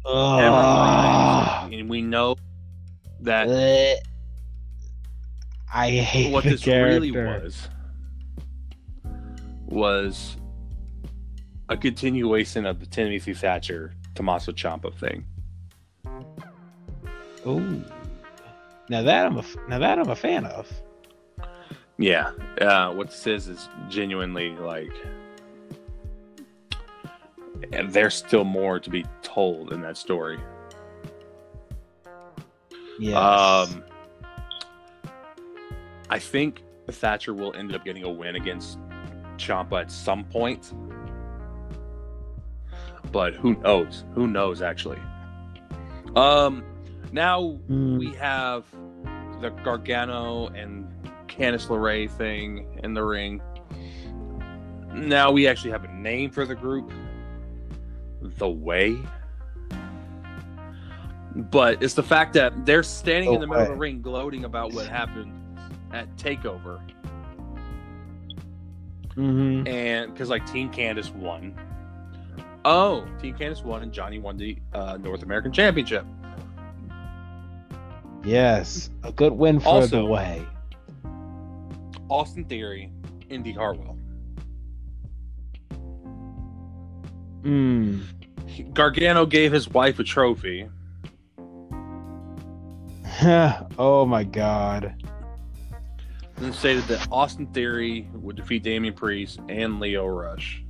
Grimes, 0.05 1.73
and 1.75 1.89
we 1.89 2.03
know 2.03 2.37
that 3.21 3.47
Blech. 3.49 3.97
I 5.73 5.91
hate 5.91 6.33
what 6.33 6.45
this 6.45 6.63
character. 6.63 6.93
really 7.01 7.13
was 7.13 7.69
was 9.67 10.37
a 11.71 11.77
continuation 11.77 12.67
of 12.67 12.79
the 12.81 12.85
Timothy 12.87 13.33
Thatcher 13.33 13.95
Tommaso 14.15 14.53
Ciampa 14.53 14.93
thing. 14.95 15.25
Ooh. 17.47 17.85
Now 18.89 19.03
that 19.03 19.27
I'm 19.27 19.39
a 19.39 19.45
now 19.69 19.79
that 19.79 19.99
I'm 19.99 20.11
a 20.11 20.17
fan 20.17 20.47
of. 20.47 20.71
Yeah, 21.99 22.33
uh, 22.61 22.93
what 22.93 23.11
this 23.11 23.47
is 23.47 23.69
genuinely 23.89 24.51
like, 24.51 24.93
and 27.73 27.93
there's 27.93 28.15
still 28.15 28.45
more 28.45 28.81
to 28.81 28.91
be 28.91 29.05
told 29.23 29.73
in 29.73 29.83
that 29.83 29.97
story. 29.97 30.39
Yes. 32.99 33.17
Um, 33.17 33.85
I 36.11 36.19
think 36.19 36.63
Thatcher 36.89 37.35
will 37.35 37.55
end 37.55 37.75
up 37.75 37.85
getting 37.85 38.05
a 38.05 38.11
win 38.11 38.37
against 38.37 38.79
Ciampa 39.37 39.83
at 39.83 39.91
some 39.91 40.25
point. 40.25 40.73
But 43.11 43.35
who 43.35 43.55
knows? 43.57 44.05
Who 44.15 44.27
knows 44.27 44.63
actually? 44.63 44.99
Um 46.17 46.65
now 47.13 47.59
Mm. 47.69 47.99
we 47.99 48.13
have 48.15 48.65
the 49.41 49.51
Gargano 49.65 50.49
and 50.49 50.87
Candice 51.29 51.67
LeRae 51.69 52.11
thing 52.11 52.81
in 52.83 52.95
the 52.95 53.03
ring. 53.05 53.41
Now 54.93 55.31
we 55.31 55.47
actually 55.47 55.71
have 55.71 55.85
a 55.85 55.93
name 55.93 56.31
for 56.31 56.45
the 56.45 56.55
group. 56.55 56.93
The 58.21 58.49
Way. 58.49 58.99
But 61.35 61.83
it's 61.83 61.95
the 61.95 62.03
fact 62.03 62.35
that 62.35 62.67
they're 62.67 62.83
standing 62.83 63.33
in 63.33 63.41
the 63.41 63.47
middle 63.47 63.63
of 63.63 63.69
the 63.69 63.75
ring 63.75 64.03
gloating 64.03 64.45
about 64.45 64.73
what 64.75 64.87
happened 64.87 65.33
at 65.93 66.15
Takeover. 66.17 66.79
Mhm. 69.17 69.67
And 69.69 70.13
because 70.13 70.29
like 70.29 70.47
Team 70.51 70.71
Candice 70.71 71.15
won. 71.15 71.55
Oh, 72.65 73.07
Team 73.21 73.35
Candice 73.35 73.65
won 73.65 73.83
and 73.83 73.93
Johnny 73.93 74.19
won 74.19 74.37
the 74.37 74.59
uh, 74.73 74.99
North 74.99 75.23
American 75.23 75.53
Championship. 75.53 76.05
Yes. 78.25 78.91
A 79.03 79.13
good 79.13 79.33
win 79.33 79.61
for 79.61 79.69
Also- 79.69 80.03
the 80.03 80.05
way. 80.05 80.47
Austin 82.09 82.45
Theory, 82.45 82.93
Indi 83.31 83.53
Hartwell. 83.53 83.97
Mm. 87.43 88.03
Gargano 88.75 89.25
gave 89.27 89.51
his 89.51 89.69
wife 89.69 89.99
a 89.99 90.05
trophy. 90.05 90.69
oh 93.79 94.05
my 94.07 94.25
god. 94.25 94.95
and 96.39 96.55
stated 96.55 96.85
that 96.85 97.07
Austin 97.11 97.47
Theory 97.49 98.09
would 98.15 98.37
defeat 98.37 98.63
Damian 98.63 98.95
Priest 98.95 99.41
and 99.49 99.81
Leo 99.81 100.07
Rush. 100.07 100.63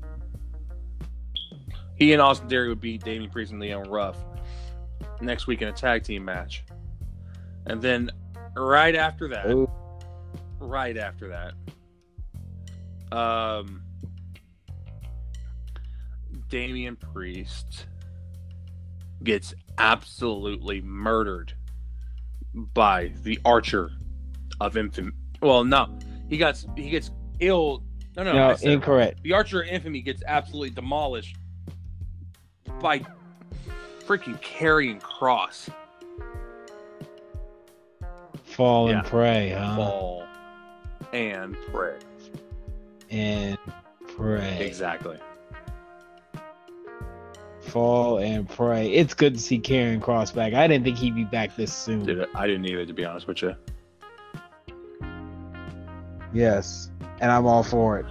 He 1.96 2.12
and 2.12 2.20
Austin 2.22 2.48
Theory 2.48 2.68
would 2.68 2.80
beat 2.80 3.02
Damian 3.04 3.30
Priest 3.30 3.52
and 3.52 3.60
Leon 3.60 3.88
Ruff 3.90 4.16
next 5.20 5.46
week 5.46 5.62
in 5.62 5.68
a 5.68 5.72
tag 5.72 6.02
team 6.04 6.24
match. 6.24 6.64
And 7.66 7.80
then 7.80 8.10
right 8.56 8.94
after 8.94 9.28
that, 9.28 9.48
Ooh. 9.50 9.70
right 10.58 10.96
after 10.96 11.28
that, 11.28 11.54
um, 13.16 13.82
Damian 16.48 16.96
Priest 16.96 17.86
gets 19.22 19.54
absolutely 19.78 20.80
murdered 20.82 21.54
by 22.54 23.12
the 23.22 23.38
Archer 23.44 23.90
of 24.60 24.76
Infamy. 24.76 25.12
Well, 25.40 25.64
no, 25.64 25.98
he 26.28 26.36
got 26.36 26.62
he 26.76 26.90
gets 26.90 27.10
ill. 27.40 27.82
No, 28.16 28.24
no, 28.24 28.32
No, 28.32 28.56
incorrect. 28.60 29.22
The 29.22 29.32
Archer 29.32 29.62
of 29.62 29.68
Infamy 29.68 30.02
gets 30.02 30.22
absolutely 30.26 30.70
demolished 30.70 31.36
by 32.80 33.00
freaking 34.06 34.40
Karrion 34.42 35.00
Kross. 35.00 35.70
Fall 38.54 38.90
Yeah. 38.90 38.98
and 38.98 39.06
pray, 39.06 39.50
huh? 39.50 39.76
Fall 39.76 40.24
and 41.12 41.56
pray. 41.72 41.96
And 43.10 43.58
pray. 44.16 44.66
Exactly. 44.66 45.18
Fall 47.60 48.18
and 48.18 48.48
pray. 48.48 48.90
It's 48.92 49.14
good 49.14 49.34
to 49.34 49.40
see 49.40 49.58
Karrion 49.60 50.00
Kross 50.00 50.34
back. 50.34 50.52
I 50.52 50.66
didn't 50.66 50.84
think 50.84 50.98
he'd 50.98 51.14
be 51.14 51.24
back 51.24 51.56
this 51.56 51.72
soon. 51.72 52.04
Did 52.04 52.18
it? 52.18 52.28
I 52.34 52.46
didn't 52.46 52.66
either, 52.66 52.84
to 52.84 52.92
be 52.92 53.04
honest 53.04 53.26
with 53.26 53.42
you. 53.42 53.54
Yes, 56.32 56.90
and 57.20 57.30
I'm 57.30 57.46
all 57.46 57.62
for 57.62 57.98
it. 57.98 58.06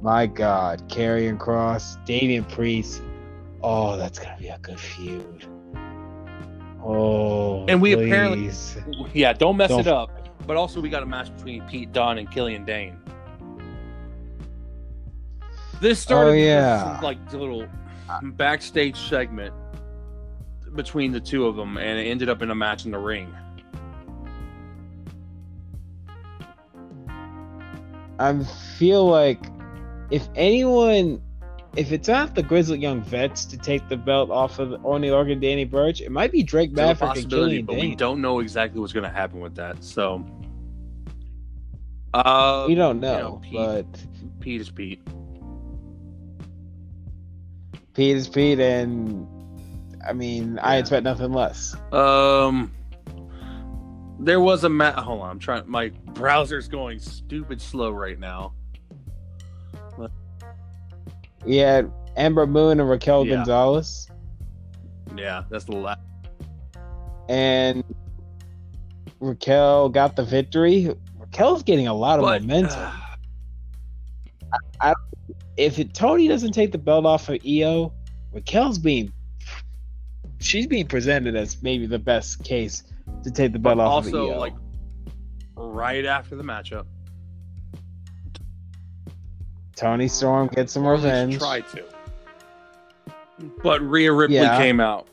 My 0.00 0.26
God, 0.26 0.88
Karrion 0.88 1.36
Kross, 1.36 2.02
Damian 2.06 2.44
Priest. 2.44 3.02
Oh, 3.62 3.96
that's 3.96 4.18
gonna 4.20 4.36
be 4.38 4.48
a 4.48 4.58
good 4.58 4.78
feud. 4.78 5.44
Oh, 6.90 7.66
And 7.66 7.82
we 7.82 7.92
apparently- 7.92 8.50
Yeah, 9.12 9.34
don't 9.34 9.58
mess 9.58 9.68
Don't- 9.68 9.80
it 9.80 9.86
up. 9.86 10.10
But 10.46 10.56
also, 10.56 10.80
we 10.80 10.88
got 10.88 11.02
a 11.02 11.06
match 11.06 11.34
between 11.36 11.62
Pete 11.68 11.92
Dunne 11.92 12.16
and 12.16 12.30
Killian 12.30 12.64
Dain. 12.64 12.96
This 15.82 15.98
oh, 15.98 16.00
started 16.00 16.30
Oh, 16.30 16.32
with 16.32 16.44
yeah. 16.44 16.92
this, 16.94 17.02
like 17.02 17.32
little 17.34 17.66
backstage 18.22 18.96
segment 18.96 19.52
between 20.74 21.12
the 21.12 21.20
two 21.20 21.46
of 21.46 21.56
them, 21.56 21.76
and 21.76 21.98
it 21.98 22.04
ended 22.04 22.30
up 22.30 22.40
in 22.40 22.50
a 22.50 22.54
match 22.54 22.86
in 22.86 22.92
the 22.92 22.98
ring. 22.98 23.30
I 28.18 28.42
feel 28.78 29.06
like 29.06 29.44
if 30.10 30.26
anyone 30.34 31.20
if 31.76 31.92
it's 31.92 32.08
not 32.08 32.34
the 32.34 32.42
Grizzled 32.42 32.80
Young 32.80 33.02
Vets 33.02 33.44
to 33.46 33.56
take 33.56 33.88
the 33.88 33.96
belt 33.96 34.30
off 34.30 34.58
of 34.58 34.84
Oney 34.84 35.08
Lorcan 35.08 35.40
Danny 35.40 35.64
Burch, 35.64 36.00
it 36.00 36.10
might 36.10 36.32
be 36.32 36.42
Drake 36.42 36.72
Maverick 36.72 37.00
and 37.00 37.08
possibility, 37.08 37.62
Killian 37.62 37.66
but 37.66 37.76
we 37.76 37.94
don't 37.94 38.20
know 38.20 38.40
exactly 38.40 38.80
what's 38.80 38.92
going 38.92 39.04
to 39.04 39.10
happen 39.10 39.40
with 39.40 39.54
that. 39.56 39.82
So, 39.84 40.24
uh, 42.14 42.64
We 42.66 42.74
don't 42.74 42.96
you 42.96 43.02
know, 43.02 43.40
Pete, 43.42 43.52
but 43.52 43.86
Pete 44.40 44.60
is 44.60 44.70
Pete. 44.70 45.00
Pete 47.94 48.16
is 48.16 48.28
Pete, 48.28 48.60
and 48.60 49.26
I 50.06 50.12
mean, 50.12 50.58
I 50.60 50.76
expect 50.76 51.04
nothing 51.04 51.32
less. 51.32 51.76
Um, 51.92 52.72
there 54.20 54.40
was 54.40 54.64
a 54.64 54.68
mat. 54.68 54.94
Hold 54.96 55.20
on, 55.20 55.30
I'm 55.30 55.38
trying. 55.38 55.68
My 55.68 55.90
browser's 56.14 56.68
going 56.68 56.98
stupid 56.98 57.60
slow 57.60 57.90
right 57.90 58.18
now. 58.18 58.54
We 61.44 61.56
had 61.56 61.90
Ember 62.16 62.46
Moon 62.46 62.80
and 62.80 62.88
Raquel 62.88 63.24
Yeah. 63.26 63.36
Gonzalez, 63.36 64.08
Yeah, 65.16 65.44
that's 65.50 65.64
the 65.64 65.76
last. 65.76 66.00
and 67.28 67.82
Raquel 69.20 69.88
got 69.88 70.16
the 70.16 70.24
victory. 70.24 70.94
Raquel's 71.18 71.62
getting 71.62 71.88
a 71.88 71.94
lot 71.94 72.18
of 72.18 72.24
But 72.24 72.42
momentum. 72.42 72.92
Uh, 74.80 74.94
if 75.56 75.78
it, 75.78 75.92
Toni 75.92 76.28
doesn't 76.28 76.52
take 76.52 76.72
the 76.72 76.78
belt 76.78 77.04
off 77.04 77.28
of 77.28 77.38
Io, 77.46 77.92
Raquel's 78.32 78.78
being 78.78 79.12
she's 80.40 80.66
being 80.68 80.86
presented 80.86 81.34
as 81.34 81.60
maybe 81.62 81.84
the 81.86 81.98
best 81.98 82.44
case 82.44 82.84
to 83.24 83.30
take 83.30 83.52
the 83.52 83.58
belt 83.58 83.80
off 83.80 84.06
of 84.06 84.14
also, 84.14 84.30
Io. 84.32 84.38
like 84.38 84.54
right 85.56 86.04
after 86.04 86.36
the 86.36 86.44
matchup, 86.44 86.86
Toni 89.78 90.08
Storm 90.08 90.48
gets 90.48 90.72
some 90.72 90.84
or 90.84 90.94
at 90.94 91.00
least 91.00 91.04
revenge. 91.04 91.38
tried 91.38 91.68
to. 91.68 91.84
But 93.62 93.80
Rhea 93.80 94.12
Ripley 94.12 94.34
Yeah. 94.36 94.58
came 94.58 94.80
out 94.80 95.06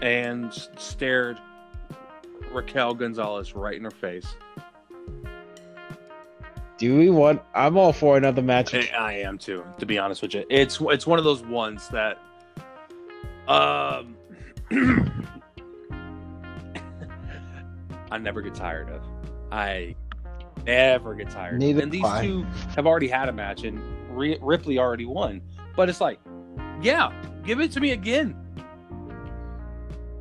and 0.00 0.50
stared 0.78 1.38
Raquel 2.52 2.94
Gonzalez 2.94 3.54
right 3.54 3.76
in 3.76 3.84
her 3.84 3.90
face. 3.90 4.26
Do 6.78 6.96
we 6.96 7.10
want? 7.10 7.42
I'm 7.54 7.76
all 7.76 7.92
for 7.92 8.16
another 8.16 8.40
match. 8.40 8.72
I, 8.72 8.88
I 8.98 9.12
am 9.14 9.36
too, 9.36 9.64
to 9.78 9.84
be 9.84 9.98
honest 9.98 10.22
with 10.22 10.32
you. 10.32 10.44
It's 10.48 10.80
it's 10.80 11.06
one 11.06 11.18
of 11.18 11.24
those 11.24 11.42
ones 11.42 11.88
that 11.88 12.18
um 13.48 14.16
I 18.10 18.16
never 18.18 18.40
get 18.40 18.54
tired 18.54 18.88
of. 18.90 19.02
I 19.52 19.94
never 20.68 21.14
get 21.14 21.30
tired. 21.30 21.58
Neither. 21.58 21.82
And 21.82 21.90
these 21.90 22.04
I. 22.04 22.24
two 22.24 22.44
have 22.76 22.86
already 22.86 23.08
had 23.08 23.28
a 23.28 23.32
match, 23.32 23.64
and 23.64 23.80
Ripley 24.16 24.78
already 24.78 25.06
won. 25.06 25.40
But 25.76 25.88
it's 25.88 26.00
like, 26.00 26.20
yeah, 26.82 27.12
give 27.44 27.60
it 27.60 27.72
to 27.72 27.80
me 27.80 27.92
again. 27.92 28.36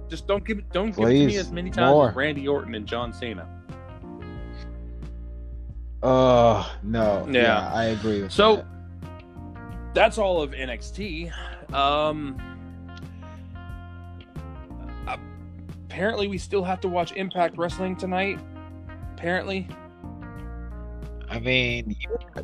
Just 0.10 0.26
don't 0.28 0.46
give 0.46 0.60
it. 0.60 0.72
Don't 0.72 0.96
give 0.96 1.08
it 1.10 1.20
to 1.20 1.26
me 1.28 1.38
as 1.38 1.52
many 1.52 1.70
times 1.70 1.92
more. 1.94 2.10
as 2.10 2.16
Randy 2.16 2.48
Orton 2.48 2.76
and 2.76 2.86
John 2.86 3.12
Cena. 3.12 3.48
Oh 6.04 6.72
no. 6.84 7.28
Yeah. 7.30 7.42
Yeah, 7.42 7.72
I 7.74 7.86
agree 7.86 8.22
with 8.22 8.32
So 8.32 8.58
that. 8.58 8.66
that's 9.94 10.18
all 10.18 10.42
of 10.42 10.52
NXT. 10.52 11.34
Um, 11.74 12.38
apparently, 15.90 16.28
we 16.28 16.38
still 16.38 16.64
have 16.64 16.80
to 16.82 16.88
watch 16.88 17.12
Impact 17.14 17.58
Wrestling 17.58 17.96
tonight. 17.98 18.40
Apparently, 19.16 19.68
I 21.38 21.40
mean, 21.40 21.96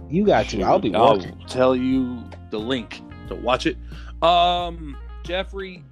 you, 0.08 0.24
got 0.24 0.48
to. 0.50 0.62
I'll 0.62 0.78
be 0.78 0.94
I'll 0.94 1.18
working. 1.18 1.44
tell 1.48 1.76
you 1.76 2.24
the 2.52 2.60
link 2.60 3.02
to 3.28 3.34
watch 3.34 3.66
it. 3.66 3.76
Um, 4.22 4.96
Jeffrey, 5.24 5.84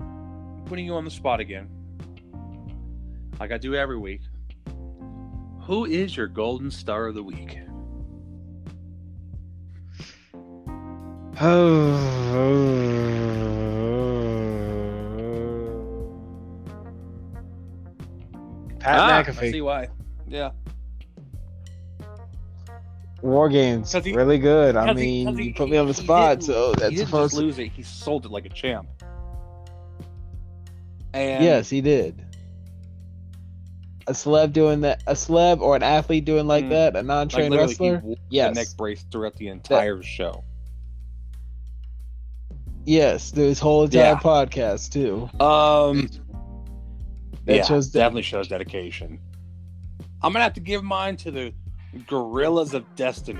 putting 0.65 0.85
you 0.85 0.93
on 0.93 1.03
the 1.03 1.09
spot 1.09 1.39
again, 1.39 1.67
like 3.39 3.51
I 3.51 3.57
do 3.57 3.73
every 3.73 3.97
week. 3.97 4.21
Who 5.61 5.85
is 5.85 6.15
your 6.15 6.27
golden 6.27 6.69
star 6.69 7.07
of 7.07 7.15
the 7.15 7.23
week? 7.23 7.57
Oh, 11.43 11.97
Pat 18.79 18.99
Ah, 18.99 19.17
I 19.19 19.23
McAfee. 19.23 19.51
see 19.51 19.61
why. 19.61 19.87
Yeah. 20.27 20.51
War 23.21 23.49
games, 23.49 23.91
he- 23.91 24.13
really 24.13 24.37
good. 24.39 24.75
I 24.75 24.87
he- 24.89 24.93
mean, 25.25 25.37
he- 25.37 25.43
you 25.45 25.53
put 25.53 25.69
me 25.69 25.77
on 25.77 25.87
the 25.87 25.93
spot, 25.93 26.41
so 26.43 26.69
he 26.73 26.79
that's 26.79 26.99
supposed 26.99 27.35
to. 27.35 27.41
lose 27.41 27.59
it. 27.59 27.71
He 27.71 27.83
sold 27.83 28.25
it 28.25 28.31
like 28.31 28.45
a 28.45 28.49
champ. 28.49 28.87
And 31.13 31.43
Yes, 31.43 31.69
he 31.69 31.81
did. 31.81 32.25
A 34.07 34.13
celeb 34.13 34.53
doing 34.53 34.81
that, 34.81 35.03
a 35.05 35.13
celeb 35.13 35.59
or 35.61 35.75
an 35.75 35.83
athlete 35.83 36.25
doing 36.25 36.47
like 36.47 36.65
Mm. 36.65 36.69
that, 36.69 36.95
a 36.95 37.03
non-trained 37.03 37.53
he 37.53 37.59
wrestler. 37.59 38.01
Yes. 38.29 38.55
neck 38.55 38.67
brace 38.77 39.05
throughout 39.11 39.35
the 39.35 39.47
entire 39.49 40.01
show. 40.01 40.43
Yes, 42.85 43.29
through 43.29 43.45
his 43.49 43.59
whole 43.59 43.83
entire 43.83 44.13
Yeah. 44.13 44.19
podcast 44.19 44.91
too. 44.91 45.29
Um, 45.43 46.09
That 47.45 47.55
yeah, 47.57 47.63
shows 47.63 47.91
that- 47.91 47.99
definitely 47.99 48.21
shows 48.23 48.47
dedication. 48.47 49.19
I'm 50.23 50.31
gonna 50.33 50.43
have 50.43 50.53
to 50.53 50.59
give 50.59 50.83
mine 50.83 51.17
to 51.17 51.31
the 51.31 51.53
Gorillas 52.07 52.73
of 52.73 52.85
Destiny. 52.95 53.39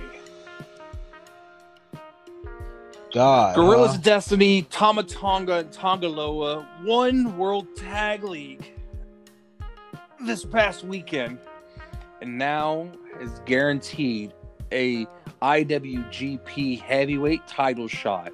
God, 3.13 3.55
Gorillas 3.55 3.91
huh? 3.91 3.97
of 3.97 4.03
Destiny, 4.03 4.63
Tama 4.63 5.03
Tonga, 5.03 5.55
and 5.57 5.71
Tanga 5.71 6.07
Loa 6.07 6.67
won 6.83 7.37
World 7.37 7.67
Tag 7.75 8.23
League 8.23 8.71
this 10.25 10.45
past 10.45 10.83
weekend, 10.83 11.37
and 12.21 12.37
now 12.37 12.89
is 13.19 13.39
guaranteed 13.45 14.33
a 14.71 15.05
IWGP 15.41 16.79
Heavyweight 16.79 17.45
title 17.47 17.87
shot 17.87 18.31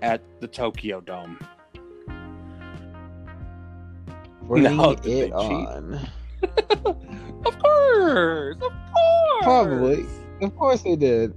at 0.00 0.22
the 0.40 0.48
Tokyo 0.48 1.00
Dome. 1.00 1.38
Bring 4.42 4.62
No, 4.64 4.90
it 4.92 5.02
cheat? 5.02 6.10
Of 7.44 7.58
course, 7.58 8.56
of 8.56 8.60
course, 8.60 9.42
Probably. 9.42 10.06
Of 10.42 10.56
course 10.56 10.82
they 10.82 10.94
did. 10.94 11.34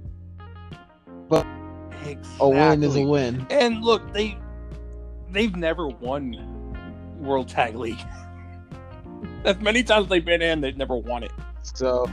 Exactly. 2.04 2.36
A 2.38 2.48
win 2.48 2.84
is 2.84 2.94
a 2.94 3.02
win. 3.04 3.44
And 3.50 3.82
look, 3.84 4.12
they 4.12 4.38
they've 5.32 5.56
never 5.56 5.88
won 5.88 6.36
World 7.18 7.48
Tag 7.48 7.74
League. 7.74 7.98
as 9.44 9.58
many 9.58 9.82
times 9.82 10.08
they've 10.08 10.24
been 10.24 10.42
in, 10.42 10.60
they've 10.60 10.76
never 10.76 10.96
won 10.96 11.24
it. 11.24 11.32
So 11.62 12.06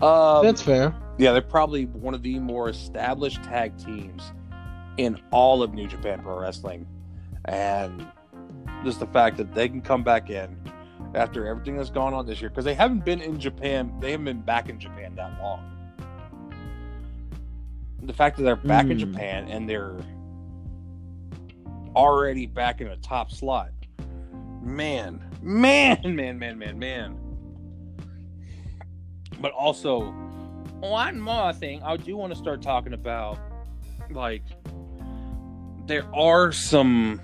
Um, 0.00 0.42
that's 0.44 0.62
fair. 0.62 0.94
yeah, 1.18 1.32
they're 1.32 1.42
probably 1.42 1.84
one 1.84 2.14
of 2.14 2.22
the 2.22 2.38
more 2.38 2.70
established 2.70 3.42
tag 3.44 3.76
teams 3.76 4.32
in 4.96 5.20
all 5.30 5.62
of 5.62 5.74
New 5.74 5.86
Japan 5.86 6.20
Pro 6.22 6.40
Wrestling, 6.40 6.86
and 7.44 8.06
just 8.84 9.00
the 9.00 9.06
fact 9.08 9.36
that 9.36 9.52
they 9.54 9.68
can 9.68 9.82
come 9.82 10.02
back 10.02 10.30
in 10.30 10.56
after 11.14 11.46
everything 11.46 11.76
that's 11.76 11.90
gone 11.90 12.14
on 12.14 12.26
this 12.26 12.40
year 12.40 12.50
because 12.50 12.64
they 12.64 12.74
haven't 12.74 13.04
been 13.04 13.20
in 13.20 13.38
Japan, 13.38 13.92
they 14.00 14.12
haven't 14.12 14.26
been 14.26 14.40
back 14.40 14.68
in 14.68 14.78
Japan 14.78 15.14
that 15.16 15.38
long. 15.40 15.66
The 18.02 18.12
fact 18.12 18.36
that 18.36 18.44
they're 18.44 18.56
back 18.56 18.86
in 18.86 18.92
Hmm. 18.92 19.12
Japan 19.12 19.48
and 19.48 19.68
they're 19.68 19.96
already 21.96 22.46
back 22.46 22.80
in 22.80 22.86
a 22.88 22.96
top 22.98 23.30
slot, 23.30 23.70
man, 24.62 25.24
man, 25.42 26.00
man, 26.04 26.38
man, 26.38 26.58
man, 26.58 26.78
man. 26.78 27.18
But 29.40 29.52
also, 29.52 30.12
one 30.80 31.20
more 31.20 31.52
thing, 31.52 31.82
I 31.82 31.96
do 31.96 32.16
want 32.16 32.32
to 32.32 32.38
start 32.38 32.62
talking 32.62 32.92
about 32.92 33.38
like 34.10 34.42
there 35.86 36.04
are 36.14 36.52
some 36.52 37.20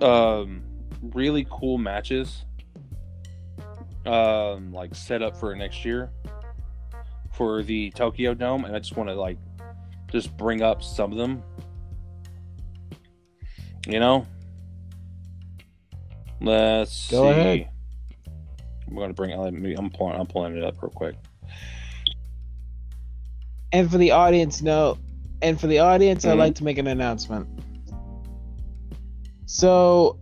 um 0.00 0.62
really 1.02 1.46
cool 1.50 1.76
matches 1.78 2.45
um 4.06 4.72
like 4.72 4.94
set 4.94 5.22
up 5.22 5.36
for 5.36 5.54
next 5.54 5.84
year 5.84 6.10
for 7.32 7.62
the 7.62 7.90
Tokyo 7.90 8.34
Dome 8.34 8.64
and 8.64 8.74
I 8.74 8.78
just 8.78 8.96
want 8.96 9.08
to 9.10 9.14
like 9.14 9.38
just 10.10 10.36
bring 10.36 10.62
up 10.62 10.82
some 10.82 11.12
of 11.12 11.18
them 11.18 11.42
you 13.86 14.00
know 14.00 14.26
let's 16.40 17.10
Go 17.10 17.22
see 17.22 17.28
ahead. 17.30 17.68
I'm 18.88 18.94
going 18.94 19.08
to 19.08 19.14
bring 19.14 19.30
it 19.30 19.38
let 19.38 19.52
me 19.52 19.74
I'm 19.74 19.90
pulling 19.90 20.18
I'm 20.18 20.26
pulling 20.26 20.56
it 20.56 20.64
up 20.64 20.80
real 20.82 20.90
quick 20.90 21.16
And 23.72 23.90
for 23.90 23.98
the 23.98 24.12
audience, 24.12 24.62
no. 24.62 24.96
And 25.42 25.60
for 25.60 25.66
the 25.66 25.80
audience, 25.80 26.24
I'd 26.24 26.34
Mhm. 26.34 26.38
like 26.38 26.54
to 26.54 26.64
make 26.64 26.78
an 26.78 26.86
announcement. 26.86 27.46
So, 29.44 30.18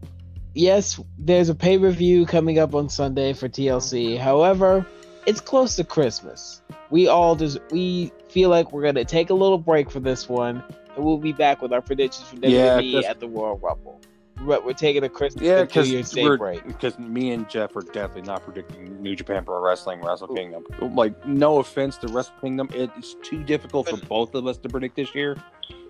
yes, 0.55 1.01
there's 1.19 1.49
a 1.49 1.55
pay 1.55 1.79
per 1.79 1.91
view 1.91 2.27
coming 2.27 2.59
up 2.59 2.75
on 2.75 2.89
Sunday 2.89 3.33
for 3.33 3.49
TLC. 3.49 4.17
However, 4.19 4.87
it's 5.27 5.41
close 5.41 5.77
to 5.77 5.85
Christmas. 5.85 6.63
We 6.91 7.09
all 7.09 7.37
just 7.37 7.59
we 7.71 8.13
feel 8.29 8.51
like 8.51 8.73
we're 8.73 8.83
gonna 8.83 9.05
take 9.05 9.31
a 9.31 9.35
little 9.35 9.59
break 9.59 9.91
for 9.91 10.01
this 10.01 10.29
one, 10.29 10.63
and 10.97 11.05
we'll 11.05 11.19
be 11.19 11.33
back 11.33 11.61
with 11.63 11.73
our 11.73 11.81
predictions 11.83 12.27
for 12.29 12.37
Yeah, 12.37 12.77
WWE 12.77 12.93
'cause- 12.95 13.05
at 13.05 13.21
the 13.21 13.29
Royal 13.29 13.59
Rumble. 13.59 14.01
But 14.45 14.67
we're 14.67 14.73
taking 14.73 15.05
a 15.05 15.09
Christmas 15.09 15.45
Yeah, 15.45 15.63
because 15.63 15.89
Year's 15.91 16.11
Day 16.11 16.27
break. 16.37 16.67
because 16.67 16.99
me 16.99 17.31
and 17.31 17.49
Jeff 17.49 17.77
are 17.77 17.83
definitely 17.83 18.23
not 18.23 18.43
predicting 18.43 19.01
New 19.01 19.15
Japan 19.15 19.45
Pro 19.45 19.63
Wrestling 19.63 20.01
Wrestle 20.03 20.27
Kingdom. 20.27 20.65
Like, 20.81 21.25
no 21.25 21.59
offense 21.61 21.97
to 21.99 22.09
Wrestle 22.09 22.35
Kingdom, 22.41 22.69
it's 22.75 23.15
too 23.23 23.45
difficult 23.45 23.89
for 23.89 23.97
both 24.09 24.35
of 24.35 24.49
us 24.49 24.59
to 24.59 24.69
predict 24.69 24.97
this 24.97 25.15
year. 25.15 25.37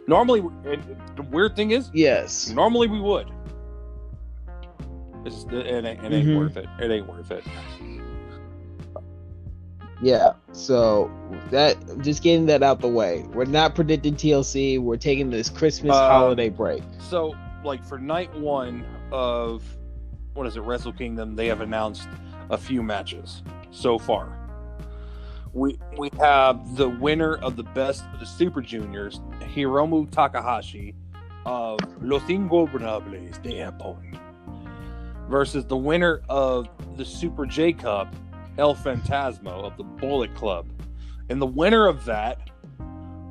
Normally, 0.06 0.40
and 0.66 0.84
the 1.16 1.22
weird 1.22 1.56
thing 1.56 1.70
is, 1.70 1.90
Yes. 1.94 2.50
normally 2.50 2.86
we 2.86 3.00
would. 3.00 3.28
It's 5.24 5.44
it 5.50 5.54
ain't, 5.84 6.04
it 6.04 6.12
ain't 6.12 6.28
Mhm. 6.28 6.36
worth 6.38 6.56
it. 6.56 6.66
It 6.80 6.90
ain't 6.90 7.08
worth 7.08 7.30
it. 7.30 7.44
Yeah. 10.02 10.32
So 10.52 11.10
that 11.50 11.76
just 12.02 12.22
getting 12.22 12.46
that 12.46 12.62
out 12.62 12.80
the 12.80 12.88
way. 12.88 13.24
We're 13.32 13.44
not 13.44 13.74
predicting 13.74 14.14
TLC. 14.16 14.78
We're 14.78 14.96
taking 14.96 15.30
this 15.30 15.48
Christmas 15.48 15.96
Um, 15.96 16.10
holiday 16.10 16.48
break. 16.50 16.82
So, 16.98 17.34
like 17.64 17.82
for 17.84 17.98
night 17.98 18.34
one 18.38 18.84
of 19.12 19.62
what 20.34 20.46
is 20.46 20.56
it, 20.56 20.60
Wrestle 20.62 20.92
Kingdom, 20.92 21.36
they 21.36 21.46
have 21.46 21.60
announced 21.60 22.08
a 22.50 22.58
few 22.58 22.82
matches 22.82 23.42
so 23.70 23.98
far. 23.98 24.36
We 25.52 25.78
we 25.96 26.10
have 26.18 26.76
the 26.76 26.88
winner 26.88 27.36
of 27.36 27.56
the 27.56 27.62
best 27.62 28.04
of 28.12 28.18
the 28.20 28.26
Super 28.26 28.60
Juniors, 28.60 29.20
Hiromu 29.54 30.10
Takahashi 30.10 30.94
of 31.46 31.78
Los 32.02 32.22
Ingobernables 32.24 33.40
de 33.42 33.52
Japón, 33.60 34.18
versus 35.28 35.64
the 35.66 35.76
winner 35.76 36.22
of 36.28 36.68
the 36.96 37.04
Super 37.04 37.46
J 37.46 37.72
Cup, 37.72 38.14
El 38.58 38.74
Fantasma 38.74 39.48
of 39.48 39.76
the 39.76 39.84
Bullet 39.84 40.34
Club. 40.34 40.66
And 41.30 41.40
the 41.40 41.46
winner 41.46 41.86
of 41.86 42.04
that 42.04 42.50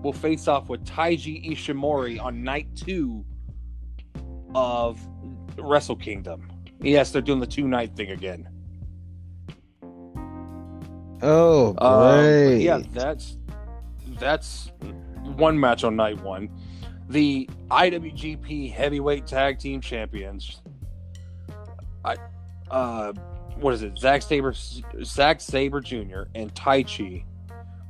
will 0.01 0.13
face 0.13 0.47
off 0.47 0.69
with 0.69 0.83
Taiji 0.85 1.49
Ishimori 1.51 2.21
on 2.21 2.43
night 2.43 2.67
two 2.75 3.23
of 4.55 4.99
Wrestle 5.57 5.95
Kingdom. 5.95 6.51
Yes, 6.81 7.11
they're 7.11 7.21
doing 7.21 7.39
the 7.39 7.47
two 7.47 7.67
night 7.67 7.95
thing 7.95 8.11
again. 8.11 8.49
Oh, 11.21 11.73
Um, 11.77 12.19
great. 12.23 12.61
yeah, 12.63 12.81
that's 12.91 13.37
that's 14.19 14.71
one 15.37 15.57
match 15.59 15.83
on 15.83 15.95
night 15.95 16.21
one. 16.21 16.49
The 17.09 17.49
IWGP 17.71 18.71
Heavyweight 18.73 19.25
Tag 19.25 19.59
Team 19.59 19.79
Champions. 19.79 20.61
I, 22.05 22.17
uh, 22.69 23.13
what 23.55 23.73
is 23.73 23.83
it? 23.83 23.97
Zack 23.97 24.21
Sabre, 24.21 24.53
Zack 25.03 25.41
Sabre 25.41 25.79
Jr. 25.81 26.23
and 26.35 26.53
Taichi 26.55 27.23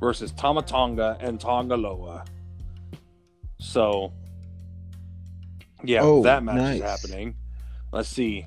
versus 0.00 0.32
Tama 0.32 0.62
Tonga 0.62 1.16
and 1.20 1.40
Tanga 1.40 1.76
Loa. 1.76 2.24
So, 3.58 4.12
yeah, 5.82 6.00
Oh, 6.02 6.22
that 6.22 6.42
match 6.44 6.56
nice. 6.56 6.76
is 6.76 6.82
happening. 6.82 7.34
Let's 7.92 8.08
see. 8.08 8.46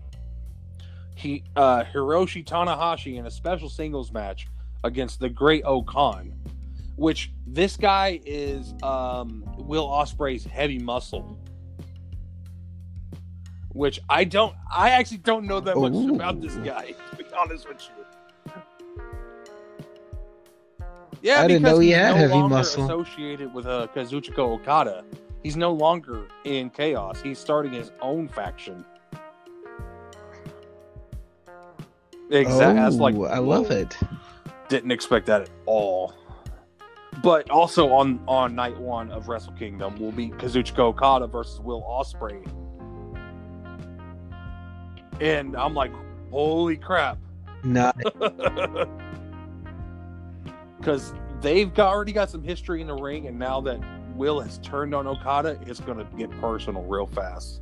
He 1.16 1.44
uh, 1.56 1.84
Hiroshi 1.84 2.46
Tanahashi 2.46 3.18
in 3.18 3.26
a 3.26 3.32
special 3.32 3.70
singles 3.70 4.12
match 4.12 4.48
against 4.84 5.20
the 5.20 5.30
Great 5.30 5.64
O-Khan, 5.66 6.32
which 6.96 7.32
this 7.48 7.76
guy 7.76 8.20
is 8.26 8.76
um, 8.84 9.44
Will 9.58 9.88
Ospreay's 9.88 10.46
heavy 10.46 10.78
muscle. 10.78 11.40
Which 13.78 14.00
I 14.10 14.24
don't, 14.24 14.56
I 14.76 14.90
actually 14.90 15.20
don't 15.20 15.46
know 15.46 15.60
that 15.60 15.78
much 15.78 15.94
Ooh. 15.94 16.16
about 16.16 16.42
this 16.42 16.56
guy. 16.56 16.96
To 17.12 17.16
be 17.16 17.26
honest 17.40 17.70
with 17.70 17.80
you. 17.88 18.04
Yeah, 21.22 21.42
I 21.42 21.48
didn't 21.48 21.62
because 21.62 21.76
know 21.76 21.80
he 21.80 21.88
he's 21.90 21.96
had 21.96 22.10
no 22.12 22.16
heavy 22.18 22.42
muscle. 22.48 22.86
Associated 22.86 23.54
with 23.54 23.68
uh, 23.68 23.88
Kazuchika 23.96 24.40
Okada, 24.40 25.04
he's 25.44 25.56
no 25.56 25.72
longer 25.74 26.28
in 26.44 26.72
Chaos. 26.72 27.22
He's 27.22 27.38
starting 27.38 27.72
his 27.72 27.92
own 28.02 28.28
faction. 28.28 28.84
Exactly. 32.32 32.82
That's 32.82 32.96
like 32.96 33.16
Oh, 33.16 33.26
I 33.26 33.38
love 33.38 33.70
whoa. 33.70 33.78
it. 33.78 33.96
Didn't 34.70 34.92
expect 34.92 35.28
that 35.28 35.44
at 35.44 35.50
all. 35.68 36.14
But 37.22 37.50
also 37.52 37.90
on 37.94 38.20
on 38.28 38.56
night 38.56 38.78
one 38.80 39.12
of 39.12 39.28
Wrestle 39.28 39.54
Kingdom 39.54 39.98
will 40.00 40.12
be 40.12 40.30
Kazuchika 40.30 40.80
Okada 40.80 41.28
versus 41.28 41.60
Will 41.60 41.82
Ospreay, 41.84 42.44
and 45.22 45.56
I'm 45.56 45.74
like, 45.74 45.92
holy 46.32 46.78
crap, 46.78 47.18
Not 47.64 47.98
because 50.78 51.14
they've 51.42 51.74
got, 51.74 51.94
already 51.94 52.12
got 52.14 52.30
some 52.30 52.44
history 52.44 52.82
in 52.82 52.88
the 52.88 52.96
ring, 52.96 53.28
and 53.28 53.38
now 53.38 53.62
that 53.62 53.80
Will 54.16 54.40
has 54.40 54.58
turned 54.60 54.96
on 54.96 55.08
Okada, 55.08 55.60
it's 55.66 55.80
gonna 55.80 56.08
get 56.18 56.30
personal 56.42 56.84
real 56.84 57.08
fast. 57.08 57.62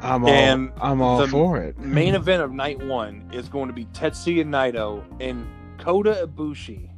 I'm 0.00 0.24
all 0.24 0.30
And 0.30 0.72
I'm 0.80 1.00
all 1.00 1.26
for 1.26 1.58
it. 1.58 1.76
main 1.78 2.14
event 2.16 2.42
of 2.42 2.52
night 2.52 2.78
one 2.84 3.28
is 3.32 3.48
going 3.48 3.66
to 3.66 3.72
be 3.72 3.84
Tetsuya 3.86 4.44
Naito 4.44 5.02
and 5.20 5.46
Kota 5.78 6.26
Ibushi 6.26 6.90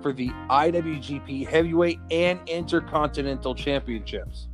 for 0.00 0.12
the 0.12 0.28
IWGP 0.50 1.46
Heavyweight 1.48 1.98
and 2.10 2.38
Intercontinental 2.48 3.54
Championships. 3.54 4.48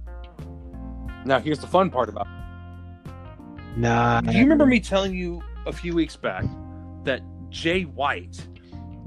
Now, 1.25 1.39
here's 1.39 1.59
the 1.59 1.67
fun 1.67 1.91
part 1.91 2.09
about 2.09 2.27
It. 2.27 3.79
Nah. 3.79 4.21
Do 4.21 4.33
you 4.33 4.41
remember 4.43 4.67
me 4.67 4.81
telling 4.81 5.15
you 5.15 5.43
a 5.67 5.73
few 5.73 5.95
weeks 5.95 6.17
back 6.17 6.45
that 7.05 7.23
Jay 7.51 7.83
White 7.83 8.47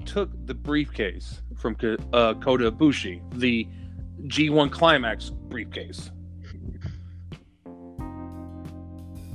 took 0.05 0.29
the 0.45 0.53
briefcase 0.53 1.41
from 1.57 1.75
uh, 2.13 2.33
Kota 2.35 2.71
Ibushi, 2.71 3.21
the 3.39 3.67
G1 4.27 4.71
Climax 4.71 5.29
briefcase? 5.29 6.11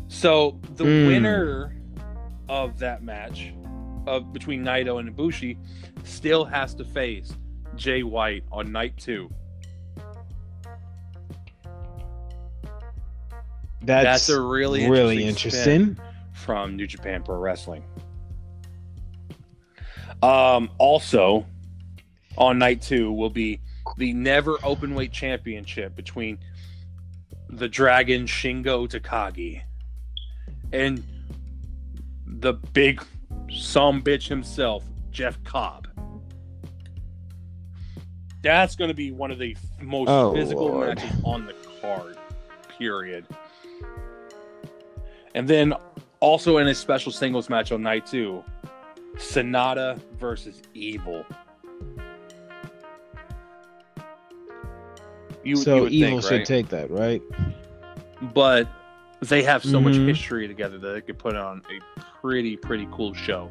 So 0.09 0.59
the 0.77 0.85
Hmm. 0.85 1.07
winner 1.07 1.77
of 2.49 2.79
that 2.79 3.03
match 3.03 3.53
of 4.07 4.33
between 4.33 4.65
Naito 4.65 4.99
and 5.01 5.15
Ibushi 5.15 5.59
still 6.05 6.45
has 6.47 6.75
to 6.77 6.85
face 6.85 7.35
Jay 7.77 8.03
White 8.03 8.45
on 8.51 8.73
night 8.73 8.97
two. 8.97 9.29
That's, 13.89 14.05
That's 14.05 14.29
a 14.29 14.41
really 14.41 14.89
really 14.91 15.25
interesting 15.25 15.61
interesting. 15.81 16.05
from 16.35 16.77
New 16.77 16.87
Japan 16.87 17.23
Pro 17.23 17.37
Wrestling. 17.39 17.83
Um, 20.23 20.71
also, 20.79 21.47
on 22.37 22.59
night 22.59 22.83
two 22.83 23.11
will 23.13 23.31
be 23.31 23.61
the 23.97 24.13
never 24.13 24.59
open 24.63 24.95
weight 24.95 25.11
championship 25.13 25.97
between 25.97 26.39
the 27.49 27.67
Dragon 27.67 28.27
Shingo 28.27 28.87
Takagi 28.87 29.63
and 30.73 31.03
the 32.27 32.53
big 32.53 33.03
some 33.51 34.03
bitch 34.03 34.29
himself, 34.29 34.85
Jeff 35.11 35.43
Cobb. 35.45 35.87
That's 38.43 38.77
going 38.77 38.89
to 38.89 38.95
be 38.95 39.13
one 39.13 39.31
of 39.31 39.39
the 39.39 39.57
most 39.81 40.09
Oh, 40.11 40.35
physical 40.35 40.67
Lord. 40.67 40.97
matches 40.99 41.21
on 41.25 41.47
the 41.47 41.55
card. 41.81 42.19
Period. 42.79 43.25
And 45.35 45.47
then 45.49 45.75
also 46.21 46.59
in 46.59 46.67
a 46.69 46.75
special 46.75 47.13
singles 47.13 47.49
match 47.49 47.71
on 47.73 47.83
night 47.83 48.07
two, 48.07 48.43
Sanada 49.17 50.01
versus 50.19 50.63
Evil. 50.75 51.25
You, 55.45 55.55
you 55.55 55.57
so 55.57 55.83
would 55.83 55.93
evil 55.93 56.21
think, 56.21 56.23
should 56.23 56.31
right? 56.39 56.47
take 56.47 56.69
that, 56.71 56.91
right? 56.91 57.23
but 58.35 58.67
they 59.21 59.43
have 59.45 59.63
so 59.65 59.81
much 59.81 59.95
Mhm. 59.95 60.09
history 60.09 60.49
together 60.49 60.77
that 60.79 60.93
they 60.93 61.01
could 61.01 61.19
put 61.19 61.37
on 61.37 61.63
a 61.71 62.01
pretty 62.21 62.57
pretty 62.57 62.87
cool 62.91 63.15
show. 63.15 63.51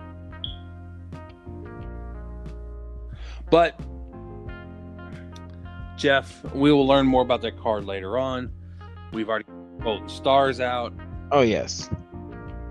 But 3.50 3.80
Jeff, 5.96 6.44
we 6.54 6.72
will 6.72 6.86
learn 6.86 7.06
more 7.08 7.22
about 7.22 7.42
that 7.42 7.58
card 7.58 7.86
later 7.86 8.18
on. 8.18 8.52
We've 9.14 9.30
already 9.30 9.46
pulled 9.80 10.04
the 10.06 10.10
stars 10.10 10.60
out, 10.60 10.94
Oh 11.32 11.42
yes. 11.42 11.90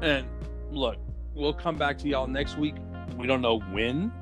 and 0.02 0.26
look, 0.70 0.96
we'll 1.34 1.54
come 1.54 1.76
back 1.76 1.98
to 1.98 2.08
y'all 2.08 2.26
next 2.26 2.56
week. 2.58 2.74
We 3.16 3.26
don't 3.26 3.40
know 3.40 3.60
when. 3.60 4.12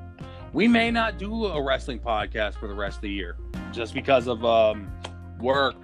We 0.53 0.67
may 0.67 0.89
not 0.91 1.17
do 1.17 1.47
a 1.47 1.61
wrestling 1.61 1.99
podcast 1.99 2.55
for 2.59 2.67
the 2.67 2.73
rest 2.73 2.97
of 2.97 3.01
the 3.01 3.09
year, 3.09 3.35
just 3.73 3.93
because 3.93 4.27
of 4.27 4.45
um, 4.45 4.89
work 5.39 5.75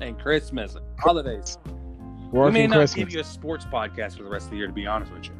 and 0.00 0.18
Christmas 0.18 0.74
and 0.74 0.84
holidays. 0.98 1.58
we 2.32 2.50
may 2.50 2.66
not 2.66 2.76
Christmas. 2.76 2.94
give 2.94 3.12
you 3.12 3.20
a 3.20 3.24
sports 3.24 3.66
podcast 3.66 4.16
for 4.16 4.22
the 4.22 4.30
rest 4.30 4.46
of 4.46 4.52
the 4.52 4.56
year, 4.56 4.66
to 4.66 4.72
be 4.72 4.86
honest 4.86 5.12
with 5.12 5.26
you. 5.26 5.32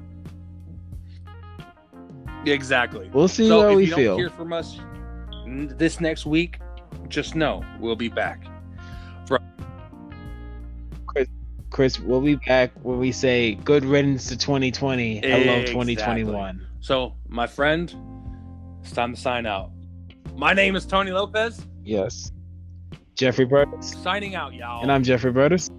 Exactly. 2.47 3.11
We'll 3.13 3.29
see 3.29 3.49
so 3.49 3.63
how 3.63 3.69
if 3.71 3.77
we 3.77 3.85
you 3.87 3.95
feel. 3.95 4.13
don't 4.13 4.19
hear 4.19 4.31
from 4.31 4.53
us 4.53 4.79
this 5.77 6.01
next 6.01 6.27
week, 6.27 6.59
just 7.09 7.35
know 7.35 7.65
we'll 7.79 7.97
be 7.97 8.09
back. 8.09 8.45
Chris, 11.71 12.01
we'll 12.01 12.21
be 12.21 12.35
back 12.35 12.73
when 12.83 12.99
we 12.99 13.13
say 13.13 13.55
good 13.55 13.85
riddance 13.85 14.27
to 14.29 14.37
2020. 14.37 15.19
Hello, 15.21 15.37
Exactly. 15.37 15.67
2021. 15.73 16.67
So, 16.81 17.15
my 17.29 17.47
friend, 17.47 17.95
it's 18.83 18.93
time 18.93 19.15
to 19.15 19.21
sign 19.21 19.47
out. 19.47 19.71
My 20.37 20.53
name 20.53 20.75
is 20.77 20.85
Tony 20.87 21.11
Lopez, 21.13 21.65
Yes. 21.85 22.33
Jeffrey 23.15 23.45
Burtis. 23.45 23.91
signing 24.03 24.35
out, 24.35 24.55
y'all. 24.55 24.83
And 24.83 24.91
I'm 24.91 25.03
Jeffrey 25.03 25.33
Burtis. 25.33 25.71